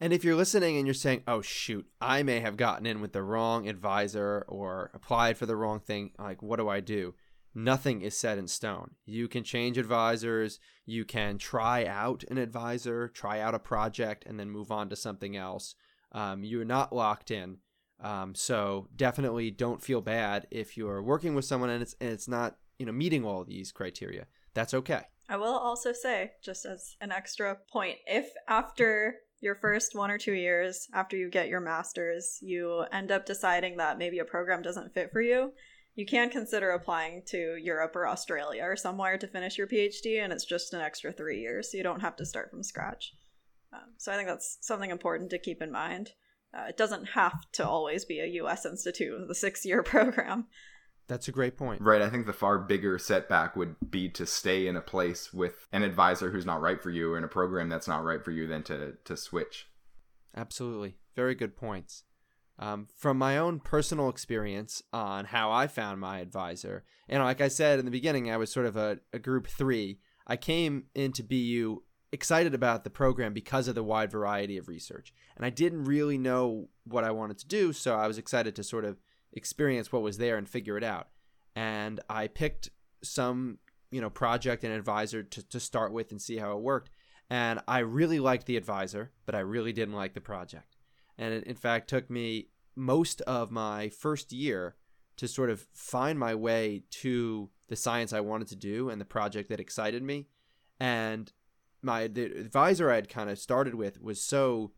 And 0.00 0.12
if 0.14 0.24
you're 0.24 0.34
listening 0.34 0.78
and 0.78 0.86
you're 0.86 0.94
saying, 0.94 1.22
oh, 1.28 1.42
shoot, 1.42 1.86
I 2.00 2.22
may 2.22 2.40
have 2.40 2.56
gotten 2.56 2.86
in 2.86 3.02
with 3.02 3.12
the 3.12 3.22
wrong 3.22 3.68
advisor 3.68 4.46
or 4.48 4.90
applied 4.94 5.36
for 5.36 5.44
the 5.44 5.56
wrong 5.56 5.78
thing, 5.78 6.12
like, 6.18 6.42
what 6.42 6.58
do 6.58 6.68
I 6.68 6.80
do? 6.80 7.14
Nothing 7.54 8.02
is 8.02 8.16
set 8.16 8.38
in 8.38 8.46
stone. 8.46 8.92
You 9.04 9.26
can 9.28 9.42
change 9.42 9.76
advisors. 9.76 10.60
You 10.86 11.04
can 11.04 11.38
try 11.38 11.84
out 11.84 12.24
an 12.30 12.38
advisor, 12.38 13.08
try 13.08 13.40
out 13.40 13.54
a 13.54 13.58
project, 13.58 14.24
and 14.26 14.38
then 14.38 14.50
move 14.50 14.70
on 14.70 14.88
to 14.90 14.96
something 14.96 15.36
else. 15.36 15.74
Um, 16.12 16.44
you're 16.44 16.64
not 16.64 16.94
locked 16.94 17.30
in. 17.30 17.58
Um, 18.00 18.34
so 18.34 18.88
definitely 18.96 19.50
don't 19.50 19.82
feel 19.82 20.00
bad 20.00 20.46
if 20.50 20.76
you're 20.76 21.02
working 21.02 21.34
with 21.34 21.44
someone 21.44 21.70
and 21.70 21.82
it's, 21.82 21.94
and 22.00 22.10
it's 22.10 22.28
not 22.28 22.56
you 22.78 22.86
know 22.86 22.92
meeting 22.92 23.24
all 23.24 23.44
these 23.44 23.72
criteria. 23.72 24.26
That's 24.54 24.74
okay. 24.74 25.02
I 25.28 25.36
will 25.36 25.56
also 25.56 25.92
say, 25.92 26.32
just 26.42 26.64
as 26.66 26.96
an 27.00 27.12
extra 27.12 27.56
point, 27.70 27.98
if 28.06 28.30
after 28.48 29.14
your 29.40 29.54
first 29.54 29.94
one 29.94 30.10
or 30.10 30.18
two 30.18 30.32
years 30.32 30.88
after 30.92 31.16
you 31.16 31.30
get 31.30 31.48
your 31.48 31.60
master's, 31.60 32.38
you 32.40 32.84
end 32.92 33.12
up 33.12 33.26
deciding 33.26 33.76
that 33.76 33.98
maybe 33.98 34.18
a 34.18 34.24
program 34.24 34.60
doesn't 34.60 34.92
fit 34.92 35.10
for 35.12 35.20
you, 35.20 35.52
you 36.00 36.06
can 36.06 36.30
consider 36.30 36.70
applying 36.70 37.22
to 37.26 37.58
Europe 37.62 37.94
or 37.94 38.08
Australia 38.08 38.64
or 38.64 38.74
somewhere 38.74 39.18
to 39.18 39.26
finish 39.26 39.58
your 39.58 39.66
PhD, 39.66 40.24
and 40.24 40.32
it's 40.32 40.46
just 40.46 40.72
an 40.72 40.80
extra 40.80 41.12
three 41.12 41.40
years, 41.40 41.70
so 41.70 41.76
you 41.76 41.82
don't 41.82 42.00
have 42.00 42.16
to 42.16 42.24
start 42.24 42.50
from 42.50 42.62
scratch. 42.62 43.12
Um, 43.74 43.92
so 43.98 44.10
I 44.10 44.16
think 44.16 44.26
that's 44.26 44.56
something 44.62 44.90
important 44.90 45.28
to 45.28 45.38
keep 45.38 45.60
in 45.60 45.70
mind. 45.70 46.12
Uh, 46.56 46.64
it 46.70 46.78
doesn't 46.78 47.10
have 47.10 47.34
to 47.52 47.68
always 47.68 48.06
be 48.06 48.18
a 48.18 48.26
U.S. 48.26 48.64
institute 48.64 49.20
with 49.20 49.30
a 49.30 49.34
six-year 49.34 49.82
program. 49.84 50.46
That's 51.06 51.28
a 51.28 51.32
great 51.32 51.58
point. 51.58 51.82
Right. 51.82 52.00
I 52.00 52.08
think 52.08 52.24
the 52.24 52.32
far 52.32 52.58
bigger 52.58 52.98
setback 52.98 53.54
would 53.54 53.76
be 53.90 54.08
to 54.08 54.24
stay 54.24 54.66
in 54.66 54.76
a 54.76 54.80
place 54.80 55.34
with 55.34 55.66
an 55.70 55.82
advisor 55.82 56.30
who's 56.30 56.46
not 56.46 56.62
right 56.62 56.82
for 56.82 56.88
you 56.88 57.12
or 57.12 57.18
in 57.18 57.24
a 57.24 57.28
program 57.28 57.68
that's 57.68 57.88
not 57.88 58.04
right 58.04 58.24
for 58.24 58.30
you 58.30 58.46
than 58.46 58.62
to, 58.62 58.94
to 59.04 59.18
switch. 59.18 59.68
Absolutely. 60.34 60.96
Very 61.14 61.34
good 61.34 61.56
points. 61.56 62.04
Um, 62.60 62.86
from 62.94 63.16
my 63.16 63.38
own 63.38 63.58
personal 63.58 64.10
experience 64.10 64.82
on 64.92 65.24
how 65.24 65.50
I 65.50 65.66
found 65.66 65.98
my 65.98 66.20
advisor, 66.20 66.84
and 67.08 67.24
like 67.24 67.40
I 67.40 67.48
said 67.48 67.78
in 67.78 67.86
the 67.86 67.90
beginning, 67.90 68.30
I 68.30 68.36
was 68.36 68.52
sort 68.52 68.66
of 68.66 68.76
a, 68.76 68.98
a 69.12 69.18
group 69.18 69.48
three. 69.48 69.98
I 70.26 70.36
came 70.36 70.84
into 70.94 71.24
BU 71.24 71.82
excited 72.12 72.54
about 72.54 72.84
the 72.84 72.90
program 72.90 73.32
because 73.32 73.68
of 73.68 73.74
the 73.74 73.82
wide 73.82 74.10
variety 74.10 74.56
of 74.56 74.68
research. 74.68 75.12
And 75.36 75.46
I 75.46 75.50
didn't 75.50 75.84
really 75.84 76.18
know 76.18 76.68
what 76.84 77.04
I 77.04 77.10
wanted 77.10 77.38
to 77.38 77.46
do, 77.46 77.72
so 77.72 77.96
I 77.96 78.06
was 78.06 78.18
excited 78.18 78.56
to 78.56 78.64
sort 78.64 78.84
of 78.84 79.00
experience 79.32 79.92
what 79.92 80.02
was 80.02 80.18
there 80.18 80.36
and 80.36 80.48
figure 80.48 80.76
it 80.76 80.84
out. 80.84 81.08
And 81.54 82.00
I 82.08 82.26
picked 82.28 82.70
some, 83.02 83.58
you 83.90 84.00
know, 84.00 84.10
project 84.10 84.64
and 84.64 84.72
advisor 84.72 85.22
to, 85.22 85.48
to 85.48 85.60
start 85.60 85.92
with 85.92 86.10
and 86.10 86.20
see 86.20 86.36
how 86.36 86.56
it 86.56 86.62
worked. 86.62 86.90
And 87.28 87.60
I 87.68 87.78
really 87.78 88.18
liked 88.18 88.46
the 88.46 88.56
advisor, 88.56 89.12
but 89.24 89.34
I 89.34 89.40
really 89.40 89.72
didn't 89.72 89.94
like 89.94 90.14
the 90.14 90.20
project. 90.20 90.76
And 91.20 91.34
it, 91.34 91.44
in 91.44 91.54
fact, 91.54 91.88
took 91.88 92.10
me 92.10 92.48
most 92.74 93.20
of 93.22 93.52
my 93.52 93.90
first 93.90 94.32
year 94.32 94.74
to 95.18 95.28
sort 95.28 95.50
of 95.50 95.66
find 95.74 96.18
my 96.18 96.34
way 96.34 96.82
to 96.90 97.50
the 97.68 97.76
science 97.76 98.12
I 98.12 98.20
wanted 98.20 98.48
to 98.48 98.56
do 98.56 98.88
and 98.88 98.98
the 98.98 99.04
project 99.04 99.50
that 99.50 99.60
excited 99.60 100.02
me. 100.02 100.28
And 100.80 101.30
my 101.82 102.08
the 102.08 102.24
advisor 102.24 102.90
I 102.90 102.96
had 102.96 103.10
kind 103.10 103.28
of 103.28 103.38
started 103.38 103.74
with 103.74 104.00
was 104.00 104.20
so 104.20 104.72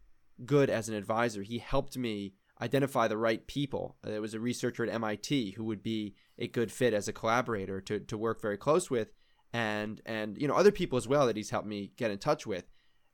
good 0.45 0.69
as 0.69 0.89
an 0.89 0.97
advisor. 0.97 1.43
He 1.43 1.59
helped 1.59 1.97
me 1.97 2.35
identify 2.61 3.07
the 3.07 3.17
right 3.17 3.47
people. 3.47 3.97
Uh, 4.05 4.11
there 4.11 4.21
was 4.21 4.35
a 4.35 4.41
researcher 4.41 4.85
at 4.85 4.93
MIT 4.93 5.53
who 5.53 5.65
would 5.65 5.83
be 5.83 6.17
a 6.39 6.49
good 6.49 6.73
fit 6.73 6.93
as 6.93 7.07
a 7.07 7.13
collaborator 7.13 7.81
to, 7.83 8.01
to 8.01 8.19
work 8.19 8.43
very 8.43 8.57
close 8.57 8.91
with, 8.91 9.13
and 9.53 10.01
and 10.05 10.37
you 10.39 10.49
know 10.49 10.55
other 10.55 10.73
people 10.73 10.97
as 10.97 11.07
well 11.07 11.27
that 11.27 11.37
he's 11.37 11.51
helped 11.51 11.69
me 11.69 11.93
get 11.97 12.11
in 12.11 12.19
touch 12.19 12.49
with, 12.49 12.69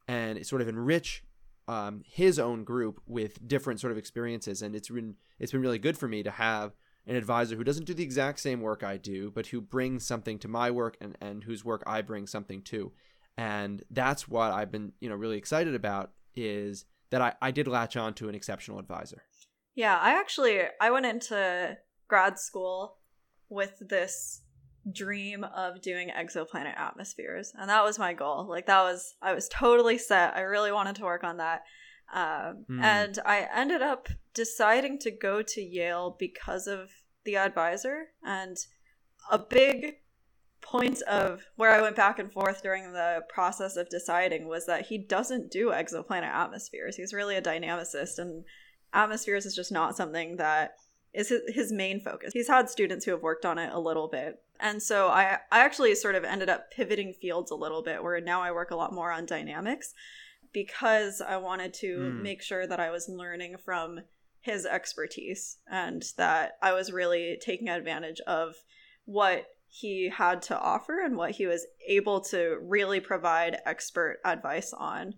and 0.07 0.45
sort 0.47 0.63
of 0.63 0.69
enrich 0.69 1.25
um, 1.69 2.03
his 2.05 2.39
own 2.39 2.65
group 2.65 3.01
with 3.07 3.47
different 3.47 3.79
sort 3.79 3.93
of 3.93 3.99
experiences. 3.99 4.63
And 4.63 4.75
it's 4.75 4.89
been 4.89 5.15
it's 5.39 5.53
been 5.53 5.63
really 5.63 5.79
good 5.79 5.97
for 5.97 6.09
me 6.09 6.23
to 6.23 6.31
have 6.31 6.73
an 7.07 7.15
advisor 7.15 7.57
who 7.57 7.65
doesn't 7.65 7.85
do 7.85 7.95
the 7.95 8.03
exact 8.03 8.41
same 8.41 8.61
work 8.61 8.83
I 8.83 8.97
do, 8.97 9.31
but 9.31 9.47
who 9.47 9.61
brings 9.61 10.05
something 10.05 10.39
to 10.41 10.49
my 10.49 10.71
work 10.71 10.97
and, 11.01 11.17
and 11.21 11.45
whose 11.45 11.65
work 11.65 11.83
I 11.87 12.03
bring 12.03 12.27
something 12.27 12.63
to 12.63 12.93
and 13.39 13.85
that's 13.91 14.29
what 14.29 14.51
I've 14.53 14.71
been 14.71 14.93
you 15.01 15.09
know 15.09 15.15
really 15.15 15.39
excited 15.39 15.75
about 15.75 16.11
is 16.35 16.85
that 17.11 17.23
I, 17.23 17.33
I 17.41 17.53
did 17.53 17.67
latch 17.69 17.97
on 17.97 18.13
to 18.15 18.29
an 18.29 18.35
exceptional 18.35 18.79
advisor. 18.79 19.23
Yeah, 19.75 19.97
I 19.97 20.19
actually 20.19 20.61
I 20.81 20.91
went 20.91 21.07
into 21.07 21.79
grad 22.09 22.39
school 22.39 22.97
with 23.49 23.79
this 23.89 24.43
dream 24.93 25.45
of 25.45 25.81
doing 25.83 26.11
exoplanet 26.11 26.77
atmospheres 26.77 27.53
and 27.59 27.69
that 27.69 27.85
was 27.85 27.99
my 27.99 28.13
goal 28.13 28.47
like 28.49 28.67
that 28.67 28.83
was 28.83 29.15
i 29.23 29.35
was 29.35 29.49
totally 29.49 29.99
set 29.99 30.37
i 30.37 30.41
really 30.41 30.73
wanted 30.73 30.97
to 30.97 31.05
work 31.05 31.25
on 31.25 31.37
that 31.39 31.63
um, 32.15 32.65
mm. 32.71 32.83
and 32.83 33.19
i 33.27 33.47
ended 33.55 33.83
up 33.83 34.09
deciding 34.35 34.99
to 34.99 35.11
go 35.11 35.43
to 35.43 35.61
yale 35.61 36.17
because 36.19 36.67
of 36.67 36.89
the 37.25 37.37
advisor 37.37 38.07
and 38.25 38.57
a 39.31 39.39
big 39.39 39.97
point 40.61 41.01
of 41.03 41.45
where 41.57 41.71
I 41.71 41.81
went 41.81 41.97
back 41.97 42.19
and 42.19 42.33
forth 42.33 42.63
during 42.63 42.93
the 42.93 43.23
process 43.29 43.77
of 43.77 43.89
deciding 43.89 44.49
was 44.49 44.67
that 44.67 44.87
he 44.87 44.99
doesn't 44.99 45.51
do 45.51 45.69
exoplanet 45.69 46.33
atmospheres. 46.35 46.97
He's 46.97 47.15
really 47.15 47.37
a 47.37 47.43
dynamicist, 47.43 48.19
and 48.19 48.45
atmospheres 48.93 49.47
is 49.47 49.55
just 49.55 49.73
not 49.73 49.97
something 49.97 50.37
that 50.37 50.73
is 51.15 51.33
his 51.49 51.73
main 51.73 52.01
focus. 52.01 52.33
He's 52.33 52.49
had 52.49 52.69
students 52.69 53.05
who 53.05 53.13
have 53.13 53.23
worked 53.23 53.45
on 53.45 53.59
it 53.59 53.73
a 53.73 53.81
little 53.81 54.09
bit. 54.09 54.37
And 54.61 54.83
so 54.83 55.09
I, 55.09 55.39
I 55.53 55.61
actually 55.61 55.95
sort 55.95 56.15
of 56.15 56.25
ended 56.25 56.49
up 56.49 56.71
pivoting 56.71 57.13
fields 57.13 57.51
a 57.51 57.57
little 57.57 57.83
bit 57.83 58.03
where 58.03 58.21
now 58.21 58.43
I 58.43 58.53
work 58.53 58.71
a 58.71 58.77
lot 58.77 58.93
more 58.93 59.13
on 59.13 59.27
dynamics 59.27 59.95
because 60.53 61.21
I 61.21 61.37
wanted 61.37 61.75
to 61.75 61.99
mm. 61.99 62.23
make 62.23 62.43
sure 62.43 62.67
that 62.67 62.81
I 62.81 62.91
was 62.91 63.09
learning 63.09 63.57
from 63.65 64.01
his 64.41 64.67
expertise 64.67 65.59
and 65.71 66.05
that 66.17 66.59
I 66.63 66.73
was 66.73 66.93
really 66.93 67.39
taking 67.41 67.69
advantage 67.69 68.21
of 68.27 68.55
what 69.05 69.47
he 69.67 70.09
had 70.09 70.43
to 70.43 70.59
offer 70.59 71.01
and 71.05 71.17
what 71.17 71.33
he 71.33 71.47
was 71.47 71.67
able 71.87 72.21
to 72.21 72.59
really 72.63 73.01
provide 73.01 73.59
expert 73.67 74.19
advice 74.25 74.73
on. 74.73 75.15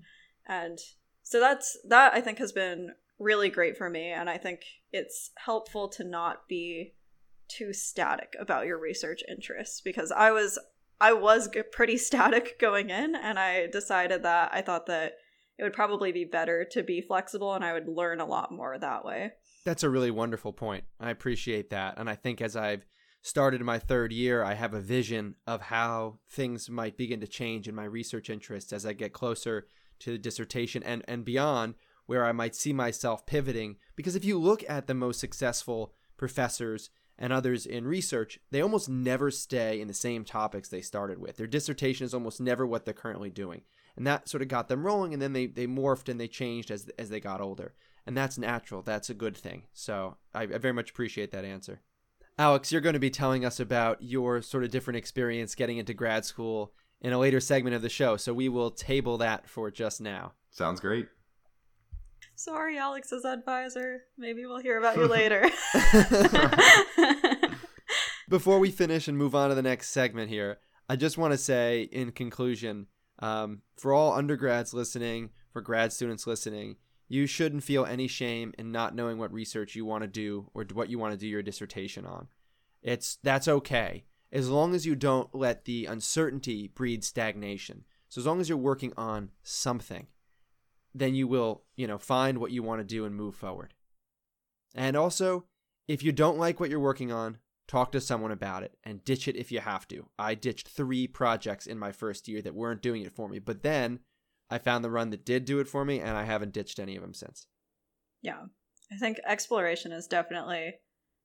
And 0.46 0.78
so 1.22 1.38
that's 1.38 1.78
that 1.88 2.12
I 2.12 2.20
think 2.20 2.38
has 2.38 2.52
been 2.52 2.90
really 3.18 3.50
great 3.50 3.76
for 3.76 3.88
me 3.88 4.10
and 4.10 4.28
I 4.28 4.38
think 4.38 4.62
it's 4.92 5.30
helpful 5.36 5.88
to 5.90 6.04
not 6.04 6.48
be 6.48 6.94
too 7.50 7.72
static 7.72 8.34
about 8.38 8.66
your 8.66 8.78
research 8.78 9.22
interests 9.28 9.80
because 9.80 10.10
I 10.10 10.30
was 10.30 10.58
I 11.00 11.12
was 11.12 11.48
pretty 11.72 11.96
static 11.98 12.58
going 12.58 12.90
in 12.90 13.14
and 13.14 13.38
I 13.38 13.66
decided 13.66 14.22
that 14.22 14.50
I 14.52 14.62
thought 14.62 14.86
that 14.86 15.14
it 15.58 15.62
would 15.62 15.72
probably 15.72 16.12
be 16.12 16.24
better 16.24 16.64
to 16.72 16.82
be 16.82 17.02
flexible 17.02 17.54
and 17.54 17.64
I 17.64 17.72
would 17.72 17.88
learn 17.88 18.20
a 18.20 18.26
lot 18.26 18.50
more 18.50 18.78
that 18.78 19.04
way. 19.04 19.32
That's 19.64 19.82
a 19.82 19.90
really 19.90 20.10
wonderful 20.10 20.54
point. 20.54 20.84
I 20.98 21.10
appreciate 21.10 21.70
that. 21.70 21.98
And 21.98 22.08
I 22.08 22.14
think 22.14 22.40
as 22.40 22.56
I've 22.56 22.86
started 23.22 23.60
my 23.60 23.78
third 23.78 24.12
year, 24.12 24.42
I 24.42 24.54
have 24.54 24.72
a 24.72 24.80
vision 24.80 25.34
of 25.46 25.60
how 25.60 26.18
things 26.30 26.70
might 26.70 26.96
begin 26.96 27.20
to 27.20 27.26
change 27.26 27.68
in 27.68 27.74
my 27.74 27.84
research 27.84 28.30
interests 28.30 28.72
as 28.72 28.86
I 28.86 28.94
get 28.94 29.12
closer 29.12 29.66
to 30.00 30.12
the 30.12 30.18
dissertation 30.18 30.82
and, 30.82 31.04
and 31.06 31.26
beyond, 31.26 31.74
where 32.06 32.24
I 32.24 32.32
might 32.32 32.56
see 32.56 32.72
myself 32.72 33.26
pivoting. 33.26 33.76
Because 33.96 34.16
if 34.16 34.24
you 34.24 34.38
look 34.38 34.64
at 34.66 34.86
the 34.86 34.94
most 34.94 35.20
successful 35.20 35.92
professors 36.16 36.88
and 37.20 37.32
others 37.32 37.66
in 37.66 37.86
research, 37.86 38.40
they 38.50 38.62
almost 38.62 38.88
never 38.88 39.30
stay 39.30 39.80
in 39.80 39.86
the 39.86 39.94
same 39.94 40.24
topics 40.24 40.68
they 40.68 40.80
started 40.80 41.18
with. 41.18 41.36
Their 41.36 41.46
dissertation 41.46 42.06
is 42.06 42.14
almost 42.14 42.40
never 42.40 42.66
what 42.66 42.84
they're 42.86 42.94
currently 42.94 43.30
doing. 43.30 43.60
And 43.96 44.06
that 44.06 44.28
sort 44.28 44.42
of 44.42 44.48
got 44.48 44.68
them 44.68 44.84
rolling, 44.84 45.12
and 45.12 45.20
then 45.20 45.34
they, 45.34 45.46
they 45.46 45.66
morphed 45.66 46.08
and 46.08 46.18
they 46.18 46.28
changed 46.28 46.70
as, 46.70 46.88
as 46.98 47.10
they 47.10 47.20
got 47.20 47.42
older. 47.42 47.74
And 48.06 48.16
that's 48.16 48.38
natural. 48.38 48.80
That's 48.80 49.10
a 49.10 49.14
good 49.14 49.36
thing. 49.36 49.64
So 49.74 50.16
I, 50.34 50.44
I 50.44 50.58
very 50.58 50.72
much 50.72 50.90
appreciate 50.90 51.30
that 51.32 51.44
answer. 51.44 51.82
Alex, 52.38 52.72
you're 52.72 52.80
going 52.80 52.94
to 52.94 52.98
be 52.98 53.10
telling 53.10 53.44
us 53.44 53.60
about 53.60 53.98
your 54.00 54.40
sort 54.40 54.64
of 54.64 54.70
different 54.70 54.96
experience 54.96 55.54
getting 55.54 55.76
into 55.76 55.92
grad 55.92 56.24
school 56.24 56.72
in 57.02 57.12
a 57.12 57.18
later 57.18 57.40
segment 57.40 57.76
of 57.76 57.82
the 57.82 57.90
show, 57.90 58.16
so 58.16 58.32
we 58.32 58.48
will 58.48 58.70
table 58.70 59.18
that 59.18 59.48
for 59.48 59.70
just 59.70 60.00
now. 60.00 60.32
Sounds 60.50 60.80
great. 60.80 61.08
Sorry, 62.42 62.78
Alex's 62.78 63.26
advisor. 63.26 64.04
Maybe 64.16 64.46
we'll 64.46 64.62
hear 64.62 64.78
about 64.78 64.96
you 64.96 65.06
later. 65.06 65.46
Before 68.30 68.58
we 68.58 68.70
finish 68.70 69.08
and 69.08 69.18
move 69.18 69.34
on 69.34 69.50
to 69.50 69.54
the 69.54 69.60
next 69.60 69.90
segment 69.90 70.30
here, 70.30 70.58
I 70.88 70.96
just 70.96 71.18
want 71.18 71.32
to 71.34 71.38
say 71.38 71.82
in 71.92 72.12
conclusion 72.12 72.86
um, 73.18 73.60
for 73.76 73.92
all 73.92 74.14
undergrads 74.14 74.72
listening, 74.72 75.28
for 75.52 75.60
grad 75.60 75.92
students 75.92 76.26
listening, 76.26 76.76
you 77.08 77.26
shouldn't 77.26 77.62
feel 77.62 77.84
any 77.84 78.06
shame 78.06 78.54
in 78.56 78.72
not 78.72 78.94
knowing 78.94 79.18
what 79.18 79.34
research 79.34 79.76
you 79.76 79.84
want 79.84 80.02
to 80.02 80.08
do 80.08 80.48
or 80.54 80.64
what 80.72 80.88
you 80.88 80.98
want 80.98 81.12
to 81.12 81.18
do 81.18 81.26
your 81.26 81.42
dissertation 81.42 82.06
on. 82.06 82.28
It's 82.82 83.18
that's 83.22 83.48
okay 83.48 84.04
as 84.32 84.48
long 84.48 84.74
as 84.74 84.86
you 84.86 84.94
don't 84.94 85.34
let 85.34 85.66
the 85.66 85.84
uncertainty 85.84 86.68
breed 86.68 87.04
stagnation. 87.04 87.84
So 88.08 88.22
as 88.22 88.26
long 88.26 88.40
as 88.40 88.48
you're 88.48 88.56
working 88.56 88.94
on 88.96 89.28
something, 89.42 90.06
then 90.94 91.14
you 91.14 91.26
will, 91.26 91.62
you 91.76 91.86
know, 91.86 91.98
find 91.98 92.38
what 92.38 92.50
you 92.50 92.62
want 92.62 92.80
to 92.80 92.84
do 92.84 93.04
and 93.04 93.14
move 93.14 93.34
forward. 93.34 93.74
And 94.74 94.96
also, 94.96 95.46
if 95.88 96.02
you 96.02 96.12
don't 96.12 96.38
like 96.38 96.60
what 96.60 96.70
you're 96.70 96.80
working 96.80 97.12
on, 97.12 97.38
talk 97.68 97.92
to 97.92 98.00
someone 98.00 98.32
about 98.32 98.62
it 98.62 98.76
and 98.84 99.04
ditch 99.04 99.28
it 99.28 99.36
if 99.36 99.52
you 99.52 99.60
have 99.60 99.86
to. 99.88 100.08
I 100.18 100.34
ditched 100.34 100.68
3 100.68 101.06
projects 101.08 101.66
in 101.66 101.78
my 101.78 101.92
first 101.92 102.26
year 102.26 102.42
that 102.42 102.54
weren't 102.54 102.82
doing 102.82 103.02
it 103.02 103.12
for 103.12 103.28
me, 103.28 103.38
but 103.38 103.62
then 103.62 104.00
I 104.50 104.58
found 104.58 104.84
the 104.84 104.90
run 104.90 105.10
that 105.10 105.24
did 105.24 105.44
do 105.44 105.60
it 105.60 105.68
for 105.68 105.84
me, 105.84 106.00
and 106.00 106.16
I 106.16 106.24
haven't 106.24 106.52
ditched 106.52 106.80
any 106.80 106.96
of 106.96 107.02
them 107.02 107.14
since. 107.14 107.46
Yeah. 108.22 108.42
I 108.92 108.96
think 108.96 109.18
exploration 109.24 109.92
is 109.92 110.08
definitely 110.08 110.74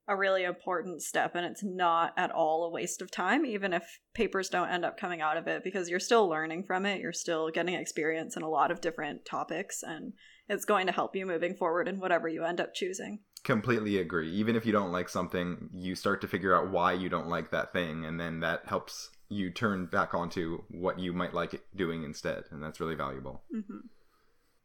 a 0.07 0.15
really 0.15 0.43
important 0.43 1.01
step, 1.01 1.33
and 1.35 1.45
it's 1.45 1.63
not 1.63 2.13
at 2.15 2.31
all 2.31 2.63
a 2.63 2.69
waste 2.69 3.01
of 3.01 3.09
time, 3.09 3.45
even 3.45 3.73
if 3.73 3.99
papers 4.13 4.49
don't 4.49 4.69
end 4.69 4.85
up 4.85 4.99
coming 4.99 5.21
out 5.21 5.37
of 5.37 5.47
it, 5.47 5.63
because 5.63 5.89
you're 5.89 5.99
still 5.99 6.27
learning 6.27 6.63
from 6.63 6.85
it. 6.85 7.01
You're 7.01 7.11
still 7.11 7.49
getting 7.49 7.73
experience 7.73 8.35
in 8.35 8.43
a 8.43 8.49
lot 8.49 8.69
of 8.69 8.81
different 8.81 9.25
topics, 9.25 9.81
and 9.81 10.13
it's 10.47 10.65
going 10.65 10.85
to 10.85 10.93
help 10.93 11.15
you 11.15 11.25
moving 11.25 11.55
forward 11.55 11.87
in 11.87 11.99
whatever 11.99 12.27
you 12.27 12.43
end 12.43 12.61
up 12.61 12.75
choosing. 12.75 13.19
Completely 13.43 13.97
agree. 13.97 14.31
Even 14.31 14.55
if 14.55 14.65
you 14.65 14.71
don't 14.71 14.91
like 14.91 15.09
something, 15.09 15.69
you 15.73 15.95
start 15.95 16.21
to 16.21 16.27
figure 16.27 16.55
out 16.55 16.71
why 16.71 16.93
you 16.93 17.09
don't 17.09 17.27
like 17.27 17.49
that 17.51 17.73
thing, 17.73 18.05
and 18.05 18.19
then 18.19 18.41
that 18.41 18.61
helps 18.65 19.09
you 19.29 19.49
turn 19.49 19.87
back 19.87 20.13
onto 20.13 20.61
what 20.69 20.99
you 20.99 21.13
might 21.13 21.33
like 21.33 21.63
doing 21.75 22.03
instead, 22.03 22.43
and 22.51 22.61
that's 22.61 22.79
really 22.79 22.95
valuable. 22.95 23.41
Mm-hmm. 23.55 23.87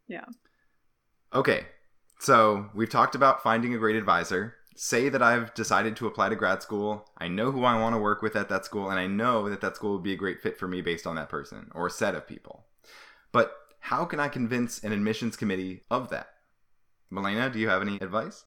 Yeah. 0.06 0.26
Okay, 1.32 1.66
so 2.18 2.68
we've 2.74 2.90
talked 2.90 3.14
about 3.14 3.42
finding 3.42 3.72
a 3.74 3.78
great 3.78 3.96
advisor. 3.96 4.54
Say 4.76 5.08
that 5.08 5.22
I've 5.22 5.52
decided 5.54 5.96
to 5.96 6.06
apply 6.06 6.28
to 6.28 6.36
grad 6.36 6.62
school. 6.62 7.10
I 7.18 7.28
know 7.28 7.50
who 7.50 7.64
I 7.64 7.78
want 7.78 7.94
to 7.94 8.00
work 8.00 8.22
with 8.22 8.36
at 8.36 8.48
that 8.48 8.64
school, 8.64 8.88
and 8.88 8.98
I 8.98 9.06
know 9.06 9.48
that 9.50 9.60
that 9.60 9.76
school 9.76 9.92
would 9.92 10.02
be 10.02 10.12
a 10.12 10.16
great 10.16 10.40
fit 10.40 10.58
for 10.58 10.68
me 10.68 10.80
based 10.80 11.06
on 11.06 11.16
that 11.16 11.28
person 11.28 11.70
or 11.74 11.90
set 11.90 12.14
of 12.14 12.26
people. 12.26 12.64
But 13.32 13.52
how 13.80 14.04
can 14.04 14.20
I 14.20 14.28
convince 14.28 14.82
an 14.82 14.92
admissions 14.92 15.36
committee 15.36 15.82
of 15.90 16.10
that? 16.10 16.28
Malena, 17.10 17.50
do 17.50 17.58
you 17.58 17.68
have 17.68 17.82
any 17.82 17.96
advice? 17.96 18.44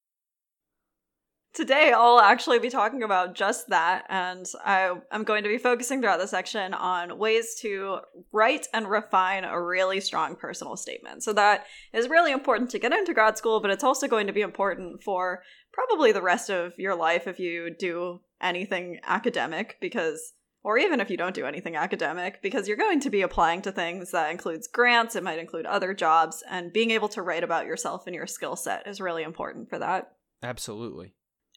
Today, 1.53 1.93
I'll 1.95 2.19
actually 2.19 2.57
be 2.57 2.71
talking 2.71 3.03
about 3.03 3.35
just 3.35 3.67
that, 3.69 4.07
and 4.09 4.43
I, 4.65 4.91
am 5.11 5.23
going 5.23 5.43
to 5.43 5.49
be 5.49 5.59
focusing 5.59 6.01
throughout 6.01 6.19
the 6.19 6.27
section 6.27 6.73
on 6.73 7.19
ways 7.19 7.53
to 7.61 7.99
write 8.31 8.65
and 8.73 8.89
refine 8.89 9.43
a 9.43 9.61
really 9.61 9.99
strong 9.99 10.35
personal 10.35 10.75
statement. 10.75 11.21
So, 11.21 11.31
that 11.33 11.67
is 11.93 12.09
really 12.09 12.31
important 12.31 12.71
to 12.71 12.79
get 12.79 12.91
into 12.91 13.13
grad 13.13 13.37
school, 13.37 13.59
but 13.59 13.69
it's 13.69 13.83
also 13.83 14.07
going 14.07 14.25
to 14.25 14.33
be 14.33 14.41
important 14.41 15.03
for 15.03 15.43
probably 15.71 16.11
the 16.11 16.23
rest 16.23 16.49
of 16.49 16.73
your 16.79 16.95
life 16.95 17.27
if 17.27 17.39
you 17.39 17.69
do 17.77 18.21
anything 18.41 18.99
academic, 19.05 19.77
because, 19.79 20.33
or 20.63 20.79
even 20.79 20.99
if 20.99 21.11
you 21.11 21.17
don't 21.17 21.35
do 21.35 21.45
anything 21.45 21.75
academic, 21.75 22.41
because 22.41 22.67
you're 22.67 22.77
going 22.77 22.99
to 23.01 23.11
be 23.11 23.21
applying 23.21 23.61
to 23.61 23.71
things 23.71 24.09
that 24.09 24.31
includes 24.31 24.67
grants, 24.67 25.15
it 25.15 25.23
might 25.23 25.37
include 25.37 25.67
other 25.67 25.93
jobs, 25.93 26.43
and 26.49 26.73
being 26.73 26.89
able 26.89 27.09
to 27.09 27.21
write 27.21 27.43
about 27.43 27.67
yourself 27.67 28.07
and 28.07 28.15
your 28.15 28.25
skill 28.25 28.55
set 28.55 28.87
is 28.87 28.99
really 28.99 29.21
important 29.21 29.69
for 29.69 29.77
that. 29.77 30.13
Absolutely. 30.41 31.13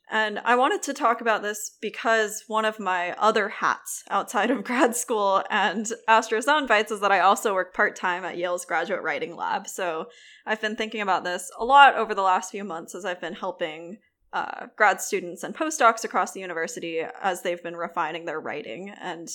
And 0.08 0.38
I 0.44 0.54
wanted 0.54 0.82
to 0.82 0.94
talk 0.94 1.20
about 1.20 1.42
this 1.42 1.76
because 1.80 2.44
one 2.46 2.64
of 2.64 2.78
my 2.78 3.12
other 3.18 3.48
hats 3.48 4.04
outside 4.08 4.50
of 4.50 4.62
grad 4.64 4.94
school 4.94 5.42
and 5.50 5.90
Astro 6.06 6.38
Soundbites 6.38 6.92
is 6.92 7.00
that 7.00 7.10
I 7.10 7.20
also 7.20 7.54
work 7.54 7.74
part 7.74 7.96
time 7.96 8.24
at 8.24 8.36
Yale's 8.36 8.64
Graduate 8.64 9.02
Writing 9.02 9.34
Lab. 9.34 9.66
So 9.66 10.06
I've 10.46 10.60
been 10.60 10.76
thinking 10.76 11.00
about 11.00 11.24
this 11.24 11.50
a 11.58 11.64
lot 11.64 11.96
over 11.96 12.14
the 12.14 12.22
last 12.22 12.52
few 12.52 12.62
months 12.62 12.94
as 12.94 13.04
I've 13.04 13.20
been 13.20 13.34
helping 13.34 13.98
uh, 14.32 14.66
grad 14.76 15.00
students 15.00 15.42
and 15.42 15.54
postdocs 15.54 16.04
across 16.04 16.32
the 16.32 16.40
university 16.40 17.00
as 17.20 17.42
they've 17.42 17.62
been 17.62 17.76
refining 17.76 18.26
their 18.26 18.40
writing. 18.40 18.92
And 19.00 19.28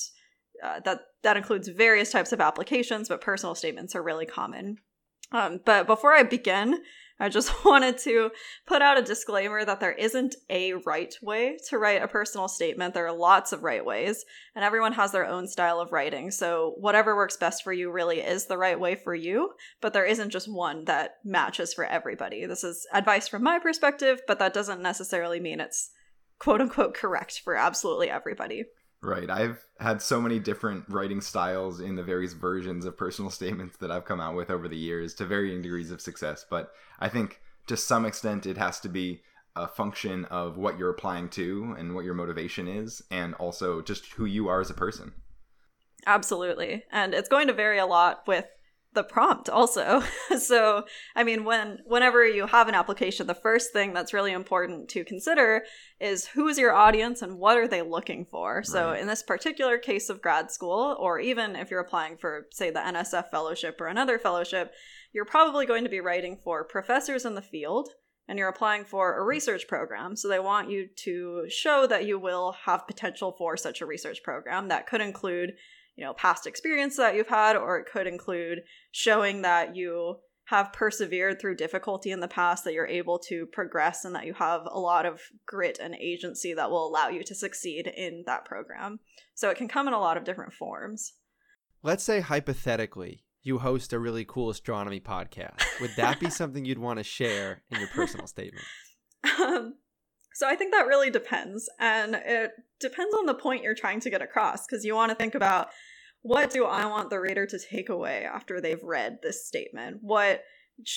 uh, 0.64 0.80
that, 0.86 1.02
that 1.24 1.38
includes 1.38 1.68
various 1.68 2.12
types 2.12 2.32
of 2.32 2.40
applications, 2.40 3.10
but 3.10 3.20
personal 3.20 3.56
statements 3.56 3.96
are 3.96 4.04
really 4.04 4.26
common. 4.26 4.78
Um, 5.32 5.60
but 5.66 5.88
before 5.88 6.14
I 6.14 6.24
begin, 6.24 6.84
I 7.22 7.30
just 7.30 7.64
wanted 7.66 8.00
to 8.00 8.32
put 8.66 8.82
out 8.82 8.98
a 8.98 9.04
disclaimer 9.04 9.64
that 9.64 9.80
there 9.80 9.92
isn't 9.92 10.36
a 10.50 10.74
right 10.74 11.14
way 11.22 11.58
to 11.70 11.78
write 11.78 12.02
a 12.02 12.08
personal 12.08 12.48
statement. 12.48 12.96
There 12.96 13.06
are 13.06 13.16
lots 13.16 13.54
of 13.54 13.62
right 13.62 13.86
ways, 13.86 14.26
and 14.56 14.66
everyone 14.66 14.94
has 14.94 15.12
their 15.12 15.28
own 15.28 15.48
style 15.48 15.80
of 15.80 15.92
writing. 15.92 16.32
So, 16.32 16.74
whatever 16.78 17.16
works 17.16 17.38
best 17.38 17.64
for 17.64 17.72
you 17.72 17.92
really 17.92 18.22
is 18.22 18.48
the 18.48 18.58
right 18.58 18.80
way 18.80 18.96
for 18.96 19.14
you, 19.14 19.52
but 19.82 19.94
there 19.94 20.06
isn't 20.06 20.32
just 20.32 20.52
one 20.52 20.86
that 20.86 21.18
matches 21.24 21.76
for 21.76 21.86
everybody. 21.86 22.48
This 22.48 22.64
is 22.64 22.88
advice 22.92 23.28
from 23.28 23.44
my 23.44 23.60
perspective, 23.60 24.22
but 24.28 24.40
that 24.40 24.54
doesn't 24.54 24.82
necessarily 24.82 25.40
mean 25.40 25.60
it's 25.60 25.92
quote 26.40 26.60
unquote 26.60 26.96
correct 26.96 27.42
for 27.44 27.56
absolutely 27.56 28.10
everybody. 28.10 28.66
Right. 29.04 29.30
I've 29.30 29.66
had 29.80 30.02
so 30.02 30.22
many 30.22 30.38
different 30.38 30.86
writing 30.88 31.22
styles 31.22 31.80
in 31.80 31.96
the 31.96 32.04
various 32.04 32.34
versions 32.34 32.86
of 32.86 32.98
personal 32.98 33.32
statements 33.40 33.78
that 33.78 33.92
I've 33.92 34.06
come 34.06 34.22
out 34.22 34.36
with 34.36 34.52
over 34.52 34.68
the 34.68 34.78
years 34.78 35.16
to 35.16 35.26
varying 35.26 35.62
degrees 35.62 35.92
of 35.92 36.02
success. 36.02 36.46
But 36.48 36.72
I 37.00 37.10
think 37.10 37.42
to 37.68 37.76
some 37.76 38.06
extent 38.06 38.46
it 38.46 38.58
has 38.58 38.80
to 38.82 38.90
be 38.90 39.22
a 39.56 39.68
function 39.68 40.26
of 40.26 40.58
what 40.58 40.78
you're 40.78 40.92
applying 40.92 41.30
to 41.30 41.76
and 41.78 41.94
what 41.94 42.06
your 42.06 42.14
motivation 42.14 42.68
is, 42.68 43.04
and 43.12 43.34
also 43.36 43.82
just 43.82 44.06
who 44.14 44.26
you 44.26 44.48
are 44.48 44.62
as 44.62 44.70
a 44.70 44.76
person. 44.76 45.12
Absolutely. 46.06 46.84
And 46.92 47.14
it's 47.14 47.30
going 47.30 47.48
to 47.48 47.54
vary 47.54 47.78
a 47.78 47.86
lot 47.86 48.24
with 48.28 48.46
the 48.94 49.04
prompt 49.04 49.50
also. 49.50 50.04
so, 50.40 50.86
I 51.16 51.24
mean, 51.24 51.44
when 51.44 51.80
whenever 51.86 52.26
you 52.26 52.48
have 52.48 52.68
an 52.68 52.76
application, 52.76 53.28
the 53.28 53.36
first 53.36 53.72
thing 53.72 53.94
that's 53.94 54.14
really 54.14 54.32
important 54.32 54.90
to 54.90 55.04
consider 55.04 55.64
is 56.00 56.28
who's 56.28 56.58
your 56.58 56.74
audience 56.74 57.22
and 57.22 57.38
what 57.38 57.58
are 57.58 57.68
they 57.68 57.82
looking 57.82 58.26
for. 58.30 58.58
Right. 58.58 58.66
So, 58.66 58.94
in 58.94 59.08
this 59.08 59.24
particular 59.24 59.78
case 59.78 60.10
of 60.10 60.22
grad 60.22 60.52
school 60.52 60.98
or 61.00 61.20
even 61.20 61.56
if 61.56 61.72
you're 61.72 61.80
applying 61.80 62.18
for 62.18 62.48
say 62.52 62.70
the 62.70 62.80
NSF 62.80 63.32
fellowship 63.32 63.80
or 63.80 63.88
another 63.88 64.20
fellowship, 64.20 64.74
you're 65.14 65.26
probably 65.26 65.66
going 65.66 65.84
to 65.84 65.90
be 65.90 66.00
writing 66.00 66.38
for 66.44 66.64
professors 66.64 67.26
in 67.26 67.36
the 67.36 67.42
field 67.42 67.90
and 68.28 68.38
you're 68.38 68.50
applying 68.50 68.86
for 68.86 69.18
a 69.18 69.24
research 69.24 69.68
program. 69.68 70.16
So 70.16 70.28
they 70.28 70.40
want 70.40 70.70
you 70.70 70.88
to 70.98 71.46
show 71.50 71.86
that 71.88 72.06
you 72.06 72.20
will 72.20 72.56
have 72.64 72.88
potential 72.88 73.36
for 73.38 73.58
such 73.58 73.82
a 73.82 73.86
research 73.86 74.24
program. 74.24 74.70
That 74.70 74.88
could 74.88 75.02
include 75.02 75.54
you 76.02 76.08
know 76.08 76.14
past 76.16 76.48
experience 76.48 76.98
that 76.98 77.14
you've 77.14 77.28
had 77.28 77.56
or 77.56 77.78
it 77.78 77.86
could 77.86 78.08
include 78.08 78.64
showing 78.92 79.44
that 79.44 79.76
you 79.76 80.16
have 80.46 80.74
persevered 80.74 81.40
through 81.40 81.56
difficulty 81.56 82.10
in 82.10 82.20
the 82.20 82.28
past 82.28 82.64
that 82.64 82.74
you're 82.74 82.88
able 82.88 83.20
to 83.20 83.46
progress 83.46 84.04
and 84.04 84.16
that 84.16 84.26
you 84.26 84.34
have 84.34 84.62
a 84.66 84.80
lot 84.80 85.06
of 85.06 85.22
grit 85.46 85.78
and 85.80 85.94
agency 85.94 86.56
that 86.56 86.72
will 86.72 86.88
allow 86.88 87.08
you 87.08 87.24
to 87.24 87.36
succeed 87.36 87.86
in 87.86 88.24
that 88.26 88.44
program. 88.46 89.00
So 89.36 89.52
it 89.52 89.58
can 89.58 89.68
come 89.68 89.88
in 89.88 89.94
a 89.94 90.00
lot 90.00 90.18
of 90.18 90.24
different 90.24 90.54
forms. 90.54 91.14
Let's 91.84 92.04
say 92.04 92.20
hypothetically 92.20 93.24
you 93.44 93.60
host 93.60 93.94
a 93.94 94.00
really 94.00 94.26
cool 94.26 94.50
astronomy 94.50 95.00
podcast. 95.00 95.62
Would 95.80 95.96
that 95.98 96.20
be 96.20 96.30
something 96.32 96.66
you'd 96.66 96.80
want 96.80 96.98
to 96.98 97.04
share 97.04 97.62
in 97.70 97.80
your 97.80 97.90
personal 97.90 98.26
statement? 98.26 98.66
Um, 99.40 99.76
so 100.34 100.48
I 100.48 100.56
think 100.56 100.74
that 100.74 100.88
really 100.88 101.12
depends. 101.12 101.70
And 101.80 102.16
it 102.16 102.52
depends 102.80 103.14
on 103.16 103.26
the 103.26 103.36
point 103.36 103.64
you're 103.64 103.76
trying 103.76 104.00
to 104.02 104.10
get 104.10 104.22
across 104.22 104.66
because 104.66 104.84
you 104.84 104.96
want 104.96 105.12
to 105.12 105.16
think 105.16 105.36
about 105.36 105.70
what 106.22 106.52
do 106.52 106.66
I 106.66 106.86
want 106.86 107.10
the 107.10 107.20
reader 107.20 107.46
to 107.46 107.60
take 107.60 107.90
away 107.90 108.26
after 108.26 108.62
they've 108.62 108.84
read 108.84 109.20
this 109.22 109.48
statement? 109.48 109.98
What 110.02 110.44